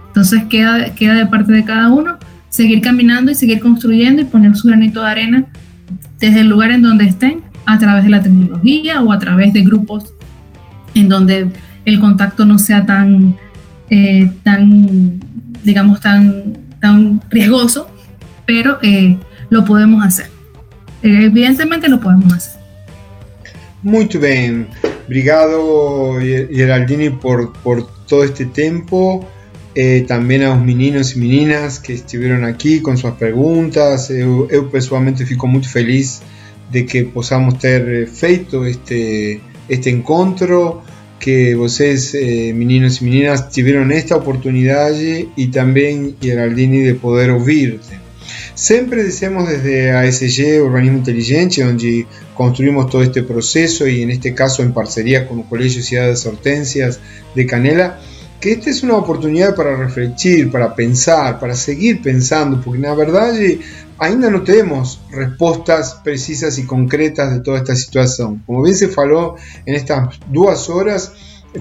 [0.08, 2.18] Entonces queda, queda de parte de cada uno
[2.50, 5.46] seguir caminando y seguir construyendo y poner su granito de arena
[6.20, 9.62] desde el lugar en donde estén, a través de la tecnología o a través de
[9.62, 10.14] grupos
[10.94, 11.50] en donde
[11.86, 13.36] el contacto no sea tan,
[13.90, 15.20] eh, tan
[15.64, 17.90] digamos, tan, tan riesgoso,
[18.46, 19.18] pero eh,
[19.50, 20.31] lo podemos hacer.
[21.04, 22.62] Eh, evidentemente lo podemos hacer.
[23.84, 24.68] Muy bien,
[25.08, 29.28] obrigado Geraldini por, por todo este tiempo.
[29.74, 34.10] Eh, también a los meninos y meninas que estuvieron aquí con sus preguntas.
[34.12, 36.22] Eu pessoalmente fico muy feliz
[36.72, 40.84] de que podamos ter feito este, este encontro,
[41.20, 44.92] que vocês, eh, meninos y meninas, tuvieron esta oportunidad
[45.36, 48.01] y también Geraldini de poder oírte.
[48.54, 52.06] Siempre decimos desde ASG, Urbanismo Inteligente, donde
[52.36, 57.00] construimos todo este proceso y en este caso en parcería con el Colegio Ciudades Hortensias
[57.34, 58.00] de Canela,
[58.42, 63.34] que esta es una oportunidad para reflexionar, para pensar, para seguir pensando, porque la verdad
[64.00, 68.44] ainda no tenemos respuestas precisas y concretas de toda esta situación.
[68.46, 71.14] Como bien se faló en estas dos horas,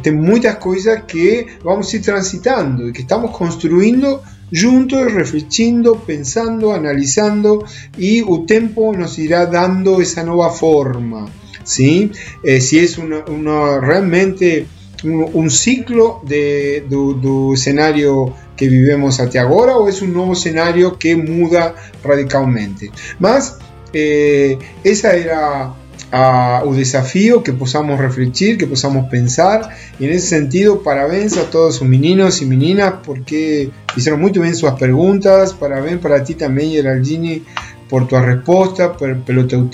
[0.04, 6.72] hay muchas cosas que vamos a ir transitando y que estamos construyendo juntos, reflexionando, pensando,
[6.72, 7.64] analizando
[7.96, 11.26] y el tiempo nos irá dando esa nueva forma.
[11.64, 12.10] ¿sí?
[12.42, 14.66] Eh, si es una, realmente
[15.04, 20.96] un, un, ciclo de, do escenario que vivemos até agora ou é um novo cenário
[20.98, 21.74] que muda
[22.04, 22.90] radicalmente.
[23.18, 23.58] Mas
[23.94, 25.74] eh, essa era
[26.12, 31.80] a, o desafío que possamos refletir, que possamos pensar e nesse sentido parabéns a todos
[31.80, 37.42] os meninos e meninas porque fizeram muito bem suas perguntas, parabéns para ti também Geraldine
[37.88, 39.68] por tua resposta, por, pelo teu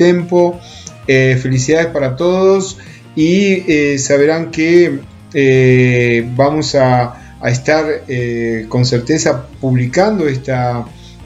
[1.09, 2.79] eh, felicidades para todos
[3.15, 5.01] y eh, saberán que
[5.33, 10.85] eh, vamos a, a estar eh, con certeza publicando esta,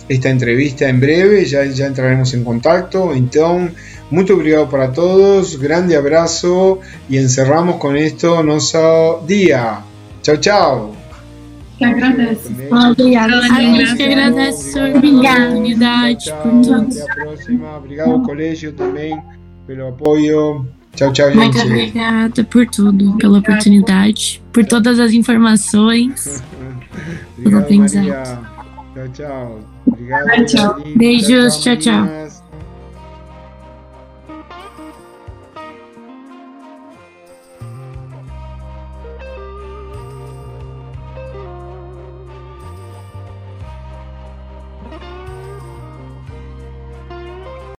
[0.09, 3.15] esta entrevista en breve, ya, ya entraremos en contacto.
[3.15, 3.75] Entonces,
[4.11, 9.81] muito obrigado para todos, grande abrazo y encerramos con esto nuestro día.
[10.23, 11.01] Chao, chao.
[11.79, 12.51] Que agradeço.
[12.71, 13.39] Obrigada.
[13.39, 16.75] A gente que agradece a oportunidade por tudo.
[16.75, 17.77] Até a próxima.
[17.79, 19.19] Obrigado, colégio, também,
[19.67, 20.67] pelo apoio.
[20.95, 21.39] Tchau, tchau, gente.
[21.39, 26.43] Muito obrigada por tudo, pela oportunidade, por todas as informações.
[27.43, 28.07] Pelo Obrigado, aprendizado.
[28.07, 28.39] Maria.
[28.95, 29.61] Tchau, tchau.
[29.87, 30.77] Obrigado, Tchau.
[30.97, 32.30] Beijos, tchau, tchau.